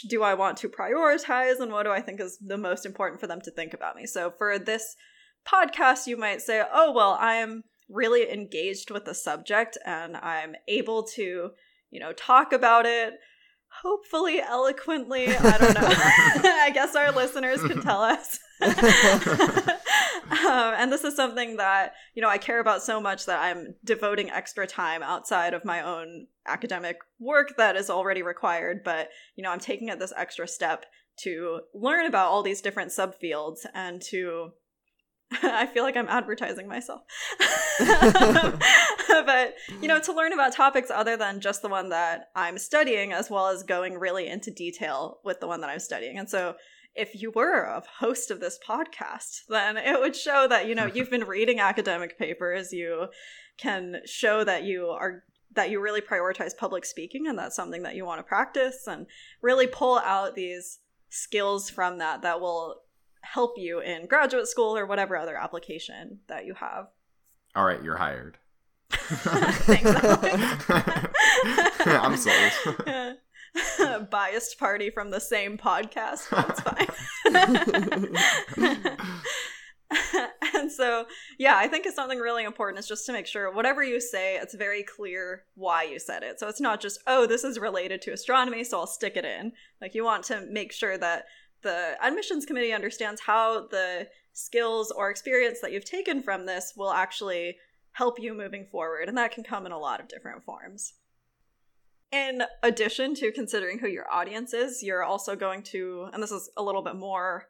do 0.08 0.22
I 0.22 0.34
want 0.34 0.58
to 0.58 0.68
prioritize 0.68 1.60
and 1.60 1.72
what 1.72 1.84
do 1.84 1.90
I 1.90 2.00
think 2.00 2.20
is 2.20 2.38
the 2.44 2.58
most 2.58 2.86
important 2.86 3.20
for 3.20 3.26
them 3.26 3.40
to 3.42 3.50
think 3.50 3.74
about 3.74 3.96
me? 3.96 4.06
So 4.06 4.32
for 4.36 4.58
this 4.58 4.96
podcast, 5.46 6.06
you 6.06 6.16
might 6.16 6.42
say, 6.42 6.62
oh, 6.72 6.92
well, 6.92 7.16
I'm 7.20 7.62
really 7.88 8.30
engaged 8.30 8.90
with 8.90 9.04
the 9.04 9.14
subject 9.14 9.76
and 9.84 10.16
I'm 10.16 10.54
able 10.68 11.02
to, 11.14 11.50
you 11.90 12.00
know, 12.00 12.12
talk 12.12 12.52
about 12.52 12.86
it 12.86 13.14
hopefully 13.82 14.40
eloquently. 14.40 15.28
I 15.28 15.58
don't 15.58 15.74
know. 15.74 15.80
I 15.90 16.70
guess 16.72 16.94
our 16.94 17.12
listeners 17.12 17.62
can 17.62 17.80
tell 17.82 18.00
us. 18.00 18.38
um, 20.44 20.74
and 20.76 20.92
this 20.92 21.04
is 21.04 21.16
something 21.16 21.56
that, 21.56 21.94
you 22.14 22.22
know, 22.22 22.28
I 22.28 22.38
care 22.38 22.60
about 22.60 22.82
so 22.82 23.00
much 23.00 23.26
that 23.26 23.40
I'm 23.40 23.74
devoting 23.84 24.30
extra 24.30 24.66
time 24.66 25.02
outside 25.02 25.54
of 25.54 25.64
my 25.64 25.82
own 25.82 26.26
academic 26.46 26.98
work 27.18 27.54
that 27.56 27.76
is 27.76 27.90
already 27.90 28.22
required. 28.22 28.82
But, 28.84 29.08
you 29.36 29.42
know, 29.42 29.50
I'm 29.50 29.60
taking 29.60 29.88
it 29.88 29.98
this 29.98 30.12
extra 30.16 30.46
step 30.48 30.86
to 31.20 31.60
learn 31.72 32.06
about 32.06 32.28
all 32.28 32.42
these 32.42 32.60
different 32.60 32.90
subfields 32.90 33.60
and 33.74 34.02
to 34.02 34.50
I 35.42 35.66
feel 35.66 35.82
like 35.82 35.96
I'm 35.96 36.08
advertising 36.08 36.68
myself. 36.68 37.02
but, 37.78 39.54
you 39.80 39.88
know, 39.88 39.98
to 40.00 40.12
learn 40.12 40.32
about 40.32 40.52
topics 40.52 40.90
other 40.90 41.16
than 41.16 41.40
just 41.40 41.62
the 41.62 41.68
one 41.68 41.88
that 41.90 42.28
I'm 42.36 42.58
studying, 42.58 43.12
as 43.12 43.30
well 43.30 43.48
as 43.48 43.62
going 43.62 43.98
really 43.98 44.28
into 44.28 44.50
detail 44.50 45.18
with 45.24 45.40
the 45.40 45.46
one 45.46 45.60
that 45.62 45.70
I'm 45.70 45.80
studying. 45.80 46.18
And 46.18 46.28
so, 46.28 46.54
if 46.94 47.20
you 47.20 47.30
were 47.30 47.62
a 47.62 47.82
host 47.98 48.30
of 48.30 48.40
this 48.40 48.58
podcast, 48.66 49.42
then 49.48 49.76
it 49.76 49.98
would 49.98 50.14
show 50.14 50.46
that, 50.48 50.68
you 50.68 50.74
know, 50.74 50.86
you've 50.86 51.10
been 51.16 51.24
reading 51.24 51.60
academic 51.60 52.18
papers, 52.18 52.72
you 52.72 53.08
can 53.56 54.00
show 54.04 54.44
that 54.44 54.64
you 54.64 54.88
are 54.88 55.24
that 55.52 55.70
you 55.70 55.80
really 55.80 56.00
prioritize 56.00 56.56
public 56.56 56.84
speaking 56.84 57.28
and 57.28 57.38
that's 57.38 57.54
something 57.54 57.84
that 57.84 57.94
you 57.94 58.04
want 58.04 58.18
to 58.18 58.24
practice 58.24 58.88
and 58.88 59.06
really 59.40 59.68
pull 59.68 60.00
out 60.00 60.34
these 60.34 60.80
skills 61.10 61.70
from 61.70 61.98
that 61.98 62.22
that 62.22 62.40
will 62.40 62.80
help 63.20 63.54
you 63.56 63.80
in 63.80 64.06
graduate 64.06 64.48
school 64.48 64.76
or 64.76 64.84
whatever 64.84 65.16
other 65.16 65.36
application 65.36 66.18
that 66.26 66.44
you 66.44 66.54
have. 66.54 66.88
All 67.54 67.64
right, 67.64 67.82
you're 67.82 67.96
hired. 67.96 68.36
Thanks. 68.90 69.90
I'm 71.86 72.16
sold. 72.16 73.16
Biased 74.10 74.58
party 74.58 74.90
from 74.90 75.10
the 75.10 75.20
same 75.20 75.56
podcast. 75.56 76.28
That's 76.30 76.60
fine. 76.60 76.88
and 80.54 80.70
so, 80.70 81.06
yeah, 81.38 81.56
I 81.56 81.68
think 81.68 81.86
it's 81.86 81.96
something 81.96 82.18
really 82.18 82.44
important 82.44 82.78
is 82.78 82.88
just 82.88 83.06
to 83.06 83.12
make 83.12 83.26
sure 83.26 83.52
whatever 83.52 83.82
you 83.82 84.00
say, 84.00 84.36
it's 84.36 84.54
very 84.54 84.82
clear 84.82 85.44
why 85.54 85.84
you 85.84 85.98
said 85.98 86.22
it. 86.22 86.40
So 86.40 86.48
it's 86.48 86.60
not 86.60 86.80
just, 86.80 87.00
oh, 87.06 87.26
this 87.26 87.44
is 87.44 87.58
related 87.58 88.02
to 88.02 88.12
astronomy, 88.12 88.64
so 88.64 88.80
I'll 88.80 88.86
stick 88.86 89.16
it 89.16 89.24
in. 89.24 89.52
Like, 89.80 89.94
you 89.94 90.04
want 90.04 90.24
to 90.24 90.46
make 90.50 90.72
sure 90.72 90.98
that 90.98 91.26
the 91.62 91.96
admissions 92.02 92.44
committee 92.44 92.72
understands 92.72 93.20
how 93.20 93.66
the 93.68 94.08
skills 94.32 94.90
or 94.90 95.10
experience 95.10 95.60
that 95.60 95.72
you've 95.72 95.84
taken 95.84 96.22
from 96.22 96.46
this 96.46 96.74
will 96.76 96.92
actually 96.92 97.56
help 97.92 98.20
you 98.20 98.34
moving 98.34 98.66
forward. 98.66 99.08
And 99.08 99.16
that 99.16 99.32
can 99.32 99.44
come 99.44 99.66
in 99.66 99.72
a 99.72 99.78
lot 99.78 100.00
of 100.00 100.08
different 100.08 100.42
forms. 100.44 100.94
In 102.14 102.44
addition 102.62 103.16
to 103.16 103.32
considering 103.32 103.80
who 103.80 103.88
your 103.88 104.08
audience 104.08 104.54
is, 104.54 104.84
you're 104.84 105.02
also 105.02 105.34
going 105.34 105.64
to, 105.64 106.06
and 106.12 106.22
this 106.22 106.30
is 106.30 106.48
a 106.56 106.62
little 106.62 106.80
bit 106.80 106.94
more 106.94 107.46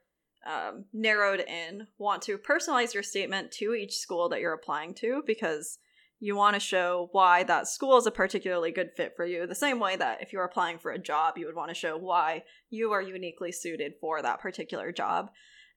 um, 0.47 0.87
narrowed 0.91 1.41
in, 1.41 1.87
want 1.99 2.23
to 2.23 2.39
personalize 2.39 2.95
your 2.95 3.03
statement 3.03 3.53
to 3.53 3.75
each 3.75 3.99
school 3.99 4.31
that 4.31 4.41
you're 4.41 4.55
applying 4.55 4.95
to 4.95 5.23
because 5.27 5.79
you 6.19 6.35
want 6.35 6.55
to 6.55 6.61
show 6.61 7.11
why 7.13 7.43
that 7.43 7.69
school 7.69 7.99
is 7.99 8.07
a 8.07 8.11
particularly 8.11 8.73
good 8.73 8.89
fit 8.97 9.13
for 9.15 9.27
you, 9.27 9.47
the 9.47 9.55
same 9.55 9.81
way 9.81 9.97
that 9.97 10.23
if 10.23 10.33
you're 10.33 10.45
applying 10.45 10.79
for 10.79 10.93
a 10.93 10.99
job, 10.99 11.37
you 11.37 11.45
would 11.45 11.55
want 11.55 11.69
to 11.69 11.75
show 11.75 11.99
why 11.99 12.43
you 12.71 12.91
are 12.93 13.03
uniquely 13.03 13.53
suited 13.53 13.93
for 14.01 14.23
that 14.23 14.41
particular 14.41 14.93
job. 14.93 15.31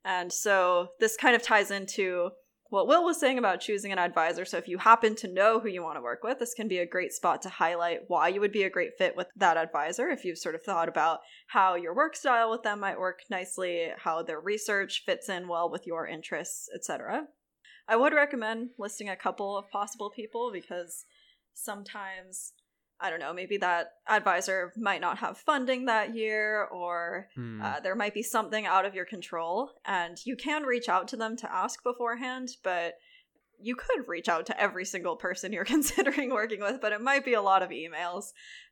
And 0.06 0.32
so 0.32 0.92
this 1.02 1.18
kind 1.18 1.36
of 1.36 1.44
ties 1.44 1.72
into 1.72 2.30
what 2.70 2.88
Will 2.88 3.04
was 3.04 3.20
saying 3.20 3.38
about 3.38 3.62
choosing 3.62 3.92
an 3.92 4.00
advisor. 4.00 4.46
So, 4.46 4.58
if 4.58 4.68
you 4.68 4.78
happen 4.78 5.16
to 5.16 5.28
know 5.28 5.60
who 5.60 5.70
you 5.70 5.84
want 5.84 5.98
to 5.98 6.02
work 6.02 6.24
with, 6.24 6.40
this 6.40 6.54
can 6.54 6.68
be 6.68 6.80
a 6.80 6.86
great 6.86 7.14
spot 7.14 7.42
to 7.44 7.50
highlight 7.50 8.02
why 8.08 8.28
you 8.28 8.40
would 8.42 8.52
be 8.52 8.64
a 8.64 8.70
great 8.70 8.98
fit 8.98 9.16
with 9.16 9.28
that 9.36 9.58
advisor. 9.58 10.10
If 10.10 10.26
you've 10.26 10.38
sort 10.38 10.56
of 10.56 10.64
thought 10.64 10.90
about 10.90 11.20
how 11.48 11.76
your 11.76 11.96
work 11.96 12.16
style 12.16 12.52
with 12.52 12.64
them 12.64 12.80
might 12.80 13.00
work 13.00 13.20
nicely, 13.30 13.90
how 13.98 14.22
their 14.24 14.40
research 14.40 15.04
fits 15.06 15.30
in 15.30 15.48
well 15.48 15.70
with 15.70 15.88
your 15.88 16.08
interests, 16.08 16.70
etc. 16.74 17.28
I 17.88 17.96
would 17.96 18.14
recommend 18.14 18.72
listing 18.78 19.08
a 19.08 19.16
couple 19.16 19.58
of 19.58 19.70
possible 19.70 20.12
people 20.14 20.52
because 20.52 21.06
sometimes 21.54 22.54
I 23.00 23.10
don't 23.10 23.20
know, 23.20 23.34
maybe 23.34 23.58
that 23.58 23.92
advisor 24.08 24.74
might 24.76 25.02
not 25.02 25.20
have 25.20 25.38
funding 25.38 25.86
that 25.86 26.16
year, 26.16 26.64
or 26.66 27.30
Hmm. 27.36 27.62
uh, 27.62 27.80
there 27.80 27.96
might 27.96 28.14
be 28.14 28.24
something 28.24 28.66
out 28.66 28.86
of 28.86 28.96
your 28.96 29.06
control. 29.06 29.72
And 29.86 30.18
you 30.26 30.36
can 30.36 30.64
reach 30.64 30.90
out 30.90 31.08
to 31.10 31.18
them 31.18 31.36
to 31.38 31.52
ask 31.54 31.84
beforehand, 31.84 32.50
but 32.64 32.96
you 33.60 33.76
could 33.76 34.08
reach 34.08 34.30
out 34.30 34.46
to 34.46 34.60
every 34.62 34.86
single 34.86 35.16
person 35.16 35.52
you're 35.52 35.66
considering 35.78 36.30
working 36.32 36.60
with, 36.62 36.80
but 36.82 36.92
it 36.92 37.02
might 37.02 37.26
be 37.26 37.34
a 37.34 37.42
lot 37.42 37.64
of 37.64 37.70
emails. 37.70 38.26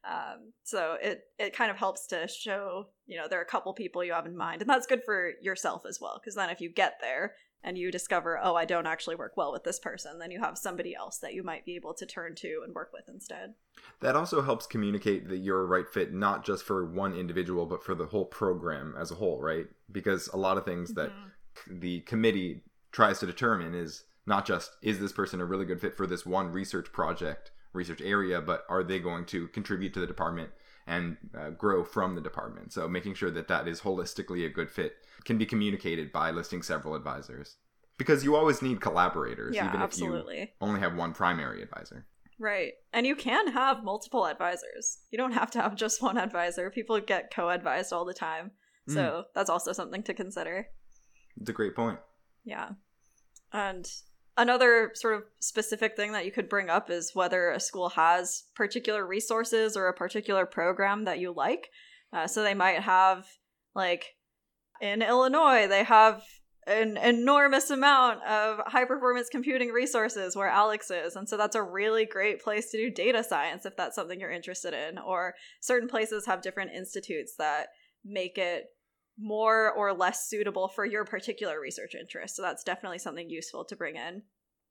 Um, 0.03 0.53
so 0.63 0.97
it, 1.01 1.21
it 1.39 1.55
kind 1.55 1.71
of 1.71 1.77
helps 1.77 2.07
to 2.07 2.27
show, 2.27 2.87
you 3.07 3.17
know, 3.17 3.27
there 3.27 3.39
are 3.39 3.43
a 3.43 3.47
couple 3.47 3.73
people 3.73 4.03
you 4.03 4.13
have 4.13 4.27
in 4.27 4.37
mind. 4.37 4.61
And 4.61 4.69
that's 4.69 4.85
good 4.87 5.03
for 5.03 5.31
yourself 5.41 5.83
as 5.87 5.99
well, 5.99 6.19
because 6.19 6.35
then 6.35 6.49
if 6.49 6.61
you 6.61 6.69
get 6.69 6.97
there, 7.01 7.33
and 7.65 7.79
you 7.79 7.91
discover, 7.91 8.39
oh, 8.41 8.55
I 8.55 8.63
don't 8.63 8.85
actually 8.85 9.15
work 9.15 9.35
well 9.35 9.51
with 9.51 9.63
this 9.63 9.79
person, 9.79 10.19
then 10.19 10.29
you 10.29 10.39
have 10.39 10.55
somebody 10.55 10.95
else 10.95 11.17
that 11.17 11.33
you 11.33 11.41
might 11.41 11.65
be 11.65 11.75
able 11.75 11.95
to 11.95 12.05
turn 12.05 12.35
to 12.35 12.61
and 12.63 12.75
work 12.75 12.91
with 12.93 13.09
instead. 13.09 13.55
That 14.01 14.15
also 14.15 14.43
helps 14.43 14.67
communicate 14.67 15.27
that 15.29 15.39
you're 15.39 15.61
a 15.61 15.65
right 15.65 15.89
fit 15.89 16.13
not 16.13 16.45
just 16.45 16.63
for 16.63 16.85
one 16.85 17.15
individual, 17.15 17.65
but 17.65 17.83
for 17.83 17.95
the 17.95 18.05
whole 18.05 18.25
program 18.25 18.93
as 18.97 19.09
a 19.09 19.15
whole, 19.15 19.41
right? 19.41 19.65
Because 19.91 20.27
a 20.27 20.37
lot 20.37 20.57
of 20.57 20.63
things 20.63 20.93
that 20.93 21.11
Mhm. 21.11 21.79
the 21.81 22.01
committee 22.01 22.63
tries 22.91 23.19
to 23.19 23.25
determine 23.25 23.73
is 23.73 24.03
not 24.27 24.45
just 24.45 24.71
is 24.83 24.99
this 24.99 25.11
person 25.11 25.41
a 25.41 25.45
really 25.45 25.65
good 25.65 25.81
fit 25.81 25.97
for 25.97 26.05
this 26.05 26.23
one 26.25 26.51
research 26.51 26.91
project, 26.91 27.49
research 27.73 28.01
area, 28.01 28.41
but 28.41 28.63
are 28.69 28.83
they 28.83 28.99
going 28.99 29.25
to 29.25 29.47
contribute 29.47 29.93
to 29.95 29.99
the 29.99 30.07
department 30.07 30.51
and 30.87 31.17
uh, 31.37 31.49
grow 31.51 31.83
from 31.83 32.15
the 32.15 32.21
department? 32.21 32.73
So 32.73 32.87
making 32.87 33.15
sure 33.15 33.31
that 33.31 33.47
that 33.47 33.67
is 33.67 33.81
holistically 33.81 34.45
a 34.45 34.49
good 34.49 34.69
fit 34.69 34.97
can 35.23 35.37
be 35.37 35.45
communicated 35.45 36.11
by 36.11 36.31
listing 36.31 36.61
several 36.61 36.95
advisors. 36.95 37.57
Because 37.97 38.23
you 38.23 38.35
always 38.35 38.61
need 38.61 38.81
collaborators, 38.81 39.55
Yeah, 39.55 39.69
even 39.69 39.81
if 39.81 39.97
you 39.97 40.47
only 40.59 40.79
have 40.81 40.95
one 40.95 41.13
primary 41.13 41.61
advisor. 41.63 42.05
Right. 42.37 42.73
And 42.91 43.07
you 43.07 43.15
can 43.15 43.53
have 43.53 43.83
multiple 43.83 44.27
advisors. 44.27 44.99
You 45.09 45.17
don't 45.17 45.31
have 45.31 45.49
to 45.51 45.61
have 45.61 45.75
just 45.75 46.01
one 46.01 46.17
advisor. 46.17 46.69
People 46.69 46.99
get 46.99 47.33
co 47.33 47.49
advised 47.49 47.93
all 47.93 48.05
the 48.05 48.13
time. 48.13 48.51
So 48.87 49.23
that's 49.33 49.49
also 49.49 49.73
something 49.73 50.03
to 50.03 50.13
consider. 50.13 50.67
It's 51.39 51.49
a 51.49 51.53
great 51.53 51.75
point. 51.75 51.99
Yeah. 52.43 52.69
And 53.51 53.89
another 54.37 54.91
sort 54.93 55.15
of 55.15 55.23
specific 55.39 55.95
thing 55.95 56.11
that 56.11 56.25
you 56.25 56.31
could 56.31 56.49
bring 56.49 56.69
up 56.69 56.89
is 56.89 57.11
whether 57.13 57.51
a 57.51 57.59
school 57.59 57.89
has 57.89 58.43
particular 58.55 59.05
resources 59.05 59.77
or 59.77 59.87
a 59.87 59.93
particular 59.93 60.45
program 60.45 61.05
that 61.05 61.19
you 61.19 61.33
like. 61.33 61.69
Uh, 62.13 62.27
so 62.27 62.43
they 62.43 62.53
might 62.53 62.79
have, 62.81 63.25
like, 63.73 64.15
in 64.81 65.01
Illinois, 65.01 65.67
they 65.67 65.83
have 65.83 66.23
an 66.67 66.97
enormous 66.97 67.69
amount 67.69 68.23
of 68.23 68.59
high 68.65 68.85
performance 68.85 69.29
computing 69.29 69.69
resources 69.69 70.35
where 70.35 70.47
Alex 70.47 70.89
is. 70.89 71.15
And 71.15 71.29
so 71.29 71.37
that's 71.37 71.55
a 71.55 71.61
really 71.61 72.05
great 72.05 72.43
place 72.43 72.71
to 72.71 72.77
do 72.77 72.89
data 72.89 73.23
science 73.23 73.65
if 73.65 73.77
that's 73.77 73.95
something 73.95 74.19
you're 74.19 74.31
interested 74.31 74.73
in. 74.73 74.97
Or 74.97 75.35
certain 75.61 75.87
places 75.87 76.25
have 76.25 76.41
different 76.41 76.71
institutes 76.71 77.35
that 77.37 77.67
make 78.03 78.37
it 78.37 78.65
more 79.17 79.71
or 79.71 79.93
less 79.93 80.27
suitable 80.27 80.67
for 80.67 80.85
your 80.85 81.05
particular 81.05 81.59
research 81.59 81.95
interest. 81.99 82.35
So 82.35 82.41
that's 82.41 82.63
definitely 82.63 82.99
something 82.99 83.29
useful 83.29 83.65
to 83.65 83.75
bring 83.75 83.95
in. 83.95 84.23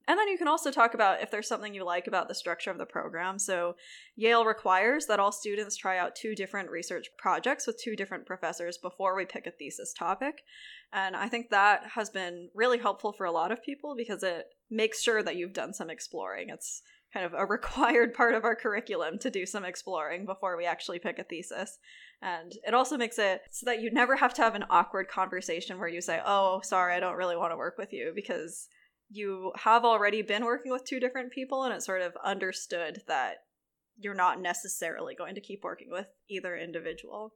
And 0.06 0.18
then 0.18 0.28
you 0.28 0.36
can 0.36 0.48
also 0.48 0.70
talk 0.70 0.92
about 0.92 1.22
if 1.22 1.30
there's 1.30 1.48
something 1.48 1.72
you 1.72 1.84
like 1.84 2.06
about 2.06 2.28
the 2.28 2.34
structure 2.34 2.70
of 2.70 2.76
the 2.76 2.84
program. 2.84 3.38
So, 3.38 3.76
Yale 4.16 4.44
requires 4.44 5.06
that 5.06 5.18
all 5.18 5.32
students 5.32 5.76
try 5.76 5.96
out 5.96 6.14
two 6.14 6.34
different 6.34 6.70
research 6.70 7.06
projects 7.16 7.66
with 7.66 7.80
two 7.82 7.96
different 7.96 8.26
professors 8.26 8.76
before 8.76 9.16
we 9.16 9.24
pick 9.24 9.46
a 9.46 9.50
thesis 9.50 9.94
topic. 9.98 10.42
And 10.92 11.16
I 11.16 11.28
think 11.28 11.48
that 11.50 11.84
has 11.94 12.10
been 12.10 12.50
really 12.54 12.78
helpful 12.78 13.12
for 13.12 13.24
a 13.24 13.32
lot 13.32 13.50
of 13.50 13.62
people 13.62 13.94
because 13.96 14.22
it 14.22 14.44
makes 14.70 15.02
sure 15.02 15.22
that 15.22 15.36
you've 15.36 15.54
done 15.54 15.72
some 15.72 15.88
exploring. 15.88 16.50
It's 16.50 16.82
kind 17.14 17.24
of 17.24 17.32
a 17.32 17.46
required 17.50 18.12
part 18.12 18.34
of 18.34 18.44
our 18.44 18.54
curriculum 18.54 19.18
to 19.20 19.30
do 19.30 19.46
some 19.46 19.64
exploring 19.64 20.26
before 20.26 20.56
we 20.58 20.66
actually 20.66 20.98
pick 20.98 21.18
a 21.18 21.24
thesis. 21.24 21.78
And 22.24 22.54
it 22.66 22.72
also 22.72 22.96
makes 22.96 23.18
it 23.18 23.42
so 23.50 23.66
that 23.66 23.82
you 23.82 23.90
never 23.90 24.16
have 24.16 24.32
to 24.34 24.42
have 24.42 24.54
an 24.54 24.64
awkward 24.70 25.08
conversation 25.08 25.78
where 25.78 25.88
you 25.88 26.00
say, 26.00 26.20
Oh, 26.24 26.62
sorry, 26.62 26.94
I 26.94 27.00
don't 27.00 27.16
really 27.16 27.36
want 27.36 27.52
to 27.52 27.56
work 27.56 27.76
with 27.76 27.92
you 27.92 28.12
because 28.14 28.66
you 29.10 29.52
have 29.56 29.84
already 29.84 30.22
been 30.22 30.44
working 30.44 30.72
with 30.72 30.86
two 30.86 30.98
different 30.98 31.32
people 31.32 31.64
and 31.64 31.74
it's 31.74 31.84
sort 31.84 32.00
of 32.00 32.14
understood 32.24 33.02
that 33.08 33.36
you're 33.98 34.14
not 34.14 34.40
necessarily 34.40 35.14
going 35.14 35.34
to 35.34 35.40
keep 35.42 35.62
working 35.62 35.88
with 35.90 36.06
either 36.30 36.56
individual. 36.56 37.34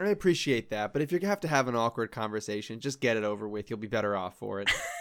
I 0.00 0.08
appreciate 0.08 0.70
that, 0.70 0.94
but 0.94 1.02
if 1.02 1.12
you 1.12 1.18
have 1.20 1.40
to 1.40 1.48
have 1.48 1.68
an 1.68 1.76
awkward 1.76 2.10
conversation, 2.10 2.80
just 2.80 3.02
get 3.02 3.18
it 3.18 3.22
over 3.24 3.46
with. 3.46 3.68
You'll 3.68 3.78
be 3.78 3.86
better 3.86 4.16
off 4.16 4.38
for 4.38 4.62
it. 4.62 4.70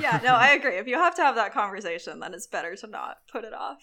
yeah, 0.00 0.20
no, 0.24 0.34
I 0.34 0.48
agree. 0.52 0.76
If 0.76 0.86
you 0.86 0.96
have 0.96 1.14
to 1.16 1.22
have 1.22 1.34
that 1.36 1.52
conversation, 1.52 2.20
then 2.20 2.34
it's 2.34 2.46
better 2.46 2.74
to 2.76 2.86
not 2.86 3.18
put 3.30 3.44
it 3.44 3.52
off. 3.52 3.78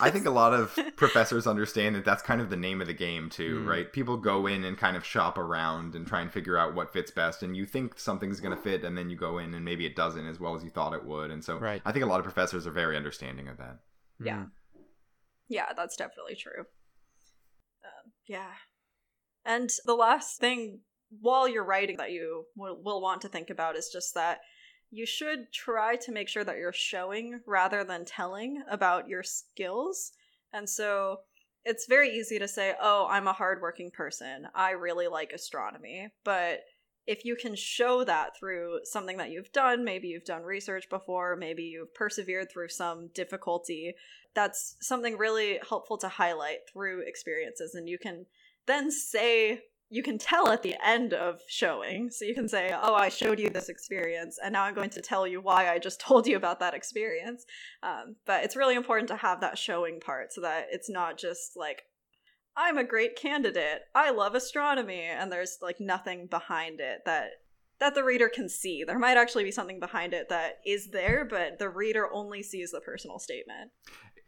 I 0.00 0.10
think 0.10 0.26
a 0.26 0.30
lot 0.30 0.52
of 0.54 0.78
professors 0.96 1.46
understand 1.46 1.94
that 1.96 2.04
that's 2.04 2.22
kind 2.22 2.40
of 2.40 2.50
the 2.50 2.56
name 2.56 2.80
of 2.80 2.86
the 2.86 2.94
game 2.94 3.28
too, 3.30 3.60
Mm. 3.60 3.66
right? 3.68 3.92
People 3.92 4.16
go 4.16 4.46
in 4.46 4.64
and 4.64 4.76
kind 4.78 4.96
of 4.96 5.04
shop 5.04 5.36
around 5.38 5.94
and 5.94 6.06
try 6.06 6.20
and 6.20 6.32
figure 6.32 6.56
out 6.58 6.74
what 6.74 6.92
fits 6.92 7.10
best 7.10 7.42
and 7.42 7.56
you 7.56 7.66
think 7.66 7.98
something's 7.98 8.40
going 8.40 8.56
to 8.56 8.62
fit 8.62 8.84
and 8.84 8.96
then 8.96 9.10
you 9.10 9.16
go 9.16 9.38
in 9.38 9.54
and 9.54 9.64
maybe 9.64 9.86
it 9.86 9.96
doesn't 9.96 10.26
as 10.26 10.38
well 10.40 10.54
as 10.54 10.62
you 10.64 10.70
thought 10.70 10.92
it 10.94 11.04
would. 11.04 11.30
And 11.30 11.44
so 11.44 11.58
Right. 11.58 11.82
I 11.84 11.92
think 11.92 12.04
a 12.04 12.08
lot 12.08 12.20
of 12.20 12.24
professors 12.24 12.66
are 12.66 12.70
very 12.72 12.96
understanding 12.96 13.48
of 13.48 13.56
that. 13.58 13.78
Yeah. 14.22 14.36
Mm. 14.38 14.50
Yeah, 15.48 15.72
that's 15.76 15.96
definitely 15.96 16.36
true. 16.36 16.64
Um, 17.84 18.12
yeah. 18.26 18.52
And 19.44 19.70
the 19.84 19.94
last 19.94 20.38
thing 20.38 20.80
while 21.20 21.48
you're 21.48 21.64
writing 21.64 21.96
that 21.96 22.12
you 22.12 22.44
will, 22.56 22.80
will 22.82 23.00
want 23.00 23.22
to 23.22 23.28
think 23.28 23.50
about 23.50 23.74
is 23.76 23.90
just 23.92 24.14
that 24.14 24.38
you 24.90 25.06
should 25.06 25.52
try 25.52 25.96
to 25.96 26.12
make 26.12 26.28
sure 26.28 26.44
that 26.44 26.56
you're 26.56 26.72
showing 26.72 27.40
rather 27.46 27.84
than 27.84 28.04
telling 28.04 28.62
about 28.70 29.08
your 29.08 29.22
skills. 29.22 30.12
And 30.52 30.68
so 30.68 31.20
it's 31.64 31.86
very 31.86 32.10
easy 32.10 32.38
to 32.38 32.48
say, 32.48 32.74
oh, 32.80 33.06
I'm 33.08 33.28
a 33.28 33.32
hardworking 33.32 33.90
person. 33.90 34.48
I 34.54 34.70
really 34.70 35.06
like 35.06 35.32
astronomy. 35.32 36.08
But 36.24 36.60
if 37.06 37.24
you 37.24 37.36
can 37.36 37.54
show 37.54 38.04
that 38.04 38.36
through 38.38 38.80
something 38.84 39.16
that 39.18 39.30
you've 39.30 39.52
done, 39.52 39.84
maybe 39.84 40.08
you've 40.08 40.24
done 40.24 40.42
research 40.42 40.88
before, 40.88 41.36
maybe 41.36 41.62
you've 41.64 41.94
persevered 41.94 42.50
through 42.50 42.68
some 42.68 43.08
difficulty, 43.14 43.94
that's 44.34 44.76
something 44.80 45.18
really 45.18 45.58
helpful 45.68 45.98
to 45.98 46.08
highlight 46.08 46.58
through 46.72 47.02
experiences. 47.06 47.74
And 47.74 47.88
you 47.88 47.98
can 47.98 48.26
then 48.66 48.90
say, 48.90 49.62
you 49.92 50.04
can 50.04 50.18
tell 50.18 50.50
at 50.50 50.62
the 50.62 50.76
end 50.84 51.12
of 51.12 51.40
showing. 51.48 52.10
So 52.10 52.24
you 52.24 52.34
can 52.34 52.48
say, 52.48 52.72
oh, 52.80 52.94
I 52.94 53.08
showed 53.08 53.40
you 53.40 53.50
this 53.50 53.68
experience, 53.68 54.38
and 54.42 54.52
now 54.52 54.62
I'm 54.62 54.74
going 54.74 54.90
to 54.90 55.02
tell 55.02 55.26
you 55.26 55.40
why 55.40 55.68
I 55.68 55.78
just 55.78 56.00
told 56.06 56.26
you 56.26 56.36
about 56.36 56.60
that 56.60 56.74
experience. 56.74 57.44
Um, 57.82 58.16
but 58.24 58.44
it's 58.44 58.56
really 58.56 58.76
important 58.76 59.08
to 59.08 59.16
have 59.16 59.40
that 59.40 59.58
showing 59.58 60.00
part 60.00 60.32
so 60.32 60.40
that 60.42 60.68
it's 60.70 60.88
not 60.88 61.18
just 61.18 61.56
like, 61.56 61.82
I'm 62.56 62.78
a 62.78 62.84
great 62.84 63.16
candidate. 63.16 63.82
I 63.94 64.10
love 64.10 64.34
astronomy, 64.34 65.02
and 65.02 65.30
there's 65.30 65.58
like 65.60 65.80
nothing 65.80 66.26
behind 66.26 66.80
it 66.80 67.00
that 67.04 67.30
that 67.80 67.94
the 67.94 68.04
reader 68.04 68.28
can 68.28 68.46
see. 68.46 68.84
There 68.84 68.98
might 68.98 69.16
actually 69.16 69.44
be 69.44 69.50
something 69.50 69.80
behind 69.80 70.12
it 70.12 70.28
that 70.28 70.58
is 70.66 70.90
there, 70.90 71.24
but 71.24 71.58
the 71.58 71.70
reader 71.70 72.12
only 72.12 72.42
sees 72.42 72.72
the 72.72 72.80
personal 72.80 73.18
statement. 73.18 73.70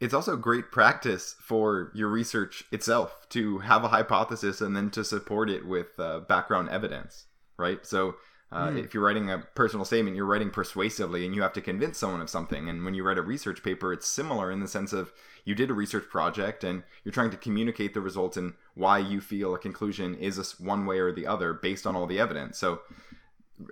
It's 0.03 0.13
also 0.13 0.35
great 0.35 0.69
practice 0.69 1.37
for 1.39 1.89
your 1.95 2.09
research 2.09 2.65
itself 2.73 3.25
to 3.29 3.59
have 3.59 3.85
a 3.85 3.87
hypothesis 3.87 4.59
and 4.59 4.75
then 4.75 4.89
to 4.89 5.03
support 5.05 5.49
it 5.49 5.65
with 5.65 5.97
uh, 5.97 6.19
background 6.19 6.67
evidence, 6.67 7.27
right? 7.57 7.85
So 7.85 8.15
uh, 8.51 8.71
Hmm. 8.71 8.77
if 8.79 8.93
you're 8.93 9.05
writing 9.05 9.31
a 9.31 9.47
personal 9.55 9.85
statement, 9.85 10.17
you're 10.17 10.25
writing 10.25 10.49
persuasively 10.49 11.25
and 11.25 11.33
you 11.33 11.41
have 11.41 11.53
to 11.53 11.61
convince 11.61 11.97
someone 11.97 12.19
of 12.19 12.29
something. 12.29 12.67
And 12.67 12.83
when 12.83 12.93
you 12.93 13.01
write 13.01 13.17
a 13.17 13.21
research 13.21 13.63
paper, 13.63 13.93
it's 13.93 14.05
similar 14.05 14.51
in 14.51 14.59
the 14.59 14.67
sense 14.67 14.91
of 14.91 15.13
you 15.45 15.55
did 15.55 15.69
a 15.71 15.73
research 15.73 16.09
project 16.09 16.65
and 16.65 16.83
you're 17.05 17.13
trying 17.13 17.31
to 17.31 17.37
communicate 17.37 17.93
the 17.93 18.01
results 18.01 18.35
and 18.35 18.55
why 18.75 18.97
you 18.99 19.21
feel 19.21 19.55
a 19.55 19.57
conclusion 19.57 20.15
is 20.15 20.35
this 20.35 20.59
one 20.59 20.85
way 20.85 20.99
or 20.99 21.13
the 21.13 21.25
other 21.25 21.53
based 21.53 21.87
on 21.87 21.95
all 21.95 22.07
the 22.07 22.19
evidence. 22.19 22.57
So 22.57 22.81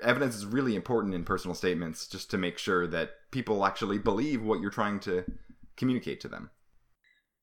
evidence 0.01 0.35
is 0.37 0.45
really 0.45 0.77
important 0.77 1.13
in 1.13 1.25
personal 1.25 1.55
statements 1.55 2.07
just 2.07 2.31
to 2.31 2.37
make 2.37 2.57
sure 2.57 2.87
that 2.87 3.29
people 3.31 3.65
actually 3.65 3.97
believe 3.97 4.41
what 4.41 4.61
you're 4.61 4.71
trying 4.71 5.01
to 5.01 5.25
communicate 5.81 6.21
to 6.21 6.27
them. 6.27 6.51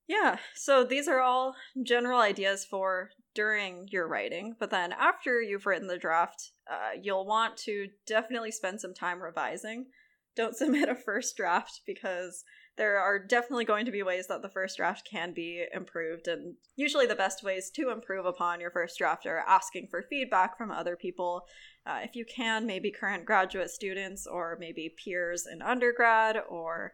Yeah, 0.07 0.37
so 0.55 0.83
these 0.85 1.07
are 1.07 1.19
all 1.19 1.55
general 1.83 2.19
ideas 2.19 2.65
for 2.65 3.11
during 3.35 3.87
your 3.91 4.07
writing, 4.07 4.55
but 4.59 4.71
then 4.71 4.93
after 4.93 5.41
you've 5.41 5.65
written 5.67 5.87
the 5.87 5.99
draft, 5.99 6.51
uh, 6.71 6.97
you'll 6.99 7.27
want 7.27 7.57
to 7.57 7.89
definitely 8.07 8.51
spend 8.51 8.79
some 8.81 8.93
time 8.93 9.21
revising. 9.21 9.87
don't 10.37 10.55
submit 10.61 10.87
a 10.89 10.95
first 10.95 11.35
draft 11.35 11.81
because 11.85 12.43
there 12.77 12.97
are 12.97 13.19
definitely 13.19 13.65
going 13.65 13.85
to 13.85 13.91
be 13.91 14.01
ways 14.01 14.27
that 14.27 14.41
the 14.41 14.49
first 14.49 14.77
draft 14.77 15.05
can 15.11 15.33
be 15.33 15.65
improved. 15.75 16.29
And 16.29 16.55
usually, 16.77 17.05
the 17.05 17.13
best 17.13 17.43
ways 17.43 17.69
to 17.75 17.91
improve 17.91 18.25
upon 18.25 18.61
your 18.61 18.71
first 18.71 18.97
draft 18.97 19.25
are 19.25 19.43
asking 19.45 19.89
for 19.91 20.05
feedback 20.09 20.57
from 20.57 20.71
other 20.71 20.95
people. 20.95 21.43
Uh, 21.85 21.99
if 22.03 22.15
you 22.15 22.23
can, 22.25 22.65
maybe 22.65 22.89
current 22.89 23.25
graduate 23.25 23.69
students 23.69 24.25
or 24.25 24.57
maybe 24.59 24.95
peers 25.03 25.45
in 25.45 25.61
undergrad 25.61 26.41
or 26.49 26.93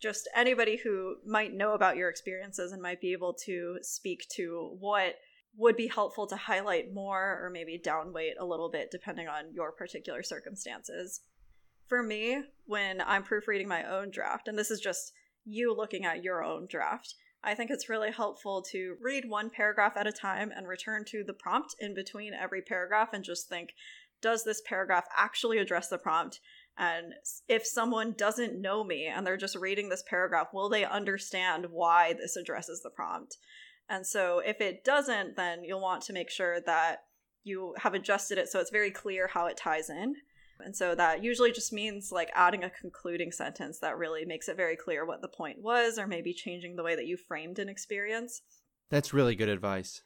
just 0.00 0.28
anybody 0.34 0.76
who 0.82 1.16
might 1.26 1.54
know 1.54 1.72
about 1.72 1.96
your 1.96 2.08
experiences 2.08 2.72
and 2.72 2.82
might 2.82 3.00
be 3.00 3.12
able 3.12 3.34
to 3.44 3.78
speak 3.82 4.26
to 4.36 4.76
what 4.78 5.14
would 5.56 5.76
be 5.76 5.86
helpful 5.86 6.26
to 6.26 6.36
highlight 6.36 6.92
more 6.92 7.40
or 7.42 7.50
maybe 7.50 7.80
downweight 7.82 8.34
a 8.38 8.44
little 8.44 8.70
bit 8.70 8.90
depending 8.90 9.28
on 9.28 9.52
your 9.52 9.72
particular 9.72 10.22
circumstances. 10.22 11.20
For 11.88 12.02
me, 12.02 12.42
when 12.66 13.00
I'm 13.00 13.22
proofreading 13.22 13.68
my 13.68 13.84
own 13.84 14.10
draft, 14.10 14.48
and 14.48 14.58
this 14.58 14.70
is 14.70 14.80
just 14.80 15.12
you 15.44 15.74
looking 15.74 16.04
at 16.04 16.24
your 16.24 16.42
own 16.42 16.66
draft, 16.68 17.14
I 17.42 17.54
think 17.54 17.70
it's 17.70 17.90
really 17.90 18.10
helpful 18.10 18.62
to 18.72 18.96
read 19.00 19.28
one 19.28 19.50
paragraph 19.50 19.92
at 19.96 20.06
a 20.06 20.12
time 20.12 20.50
and 20.54 20.66
return 20.66 21.04
to 21.08 21.22
the 21.24 21.34
prompt 21.34 21.76
in 21.78 21.94
between 21.94 22.32
every 22.32 22.62
paragraph 22.62 23.10
and 23.12 23.22
just 23.22 23.48
think, 23.48 23.74
does 24.22 24.44
this 24.44 24.62
paragraph 24.66 25.04
actually 25.14 25.58
address 25.58 25.88
the 25.88 25.98
prompt? 25.98 26.40
And 26.76 27.14
if 27.48 27.64
someone 27.66 28.14
doesn't 28.16 28.60
know 28.60 28.82
me 28.82 29.06
and 29.06 29.26
they're 29.26 29.36
just 29.36 29.56
reading 29.56 29.88
this 29.88 30.02
paragraph, 30.08 30.48
will 30.52 30.68
they 30.68 30.84
understand 30.84 31.66
why 31.70 32.14
this 32.14 32.36
addresses 32.36 32.82
the 32.82 32.90
prompt? 32.90 33.36
And 33.88 34.06
so 34.06 34.40
if 34.40 34.60
it 34.60 34.84
doesn't, 34.84 35.36
then 35.36 35.62
you'll 35.62 35.80
want 35.80 36.02
to 36.04 36.12
make 36.12 36.30
sure 36.30 36.60
that 36.62 37.04
you 37.44 37.74
have 37.78 37.94
adjusted 37.94 38.38
it 38.38 38.48
so 38.48 38.58
it's 38.58 38.70
very 38.70 38.90
clear 38.90 39.28
how 39.28 39.46
it 39.46 39.56
ties 39.56 39.90
in. 39.90 40.14
And 40.60 40.74
so 40.74 40.94
that 40.94 41.22
usually 41.22 41.52
just 41.52 41.72
means 41.72 42.10
like 42.10 42.30
adding 42.34 42.64
a 42.64 42.70
concluding 42.70 43.30
sentence 43.30 43.78
that 43.80 43.98
really 43.98 44.24
makes 44.24 44.48
it 44.48 44.56
very 44.56 44.76
clear 44.76 45.04
what 45.04 45.20
the 45.20 45.28
point 45.28 45.60
was, 45.60 45.98
or 45.98 46.06
maybe 46.06 46.32
changing 46.32 46.76
the 46.76 46.82
way 46.82 46.96
that 46.96 47.06
you 47.06 47.16
framed 47.16 47.58
an 47.58 47.68
experience. 47.68 48.40
That's 48.90 49.12
really 49.12 49.34
good 49.34 49.48
advice. 49.48 50.02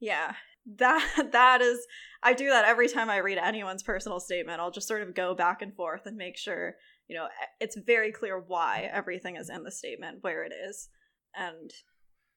Yeah 0.00 0.34
that 0.66 1.28
that 1.32 1.60
is 1.60 1.86
i 2.22 2.32
do 2.32 2.48
that 2.48 2.64
every 2.64 2.88
time 2.88 3.10
i 3.10 3.18
read 3.18 3.38
anyone's 3.38 3.82
personal 3.82 4.20
statement. 4.20 4.60
I'll 4.60 4.70
just 4.70 4.88
sort 4.88 5.02
of 5.02 5.14
go 5.14 5.34
back 5.34 5.62
and 5.62 5.74
forth 5.74 6.06
and 6.06 6.16
make 6.16 6.36
sure 6.36 6.76
you 7.08 7.16
know 7.16 7.28
it's 7.60 7.76
very 7.76 8.12
clear 8.12 8.38
why 8.38 8.88
everything 8.92 9.36
is 9.36 9.50
in 9.50 9.62
the 9.62 9.70
statement 9.70 10.18
where 10.22 10.44
it 10.44 10.52
is. 10.68 10.88
And 11.36 11.70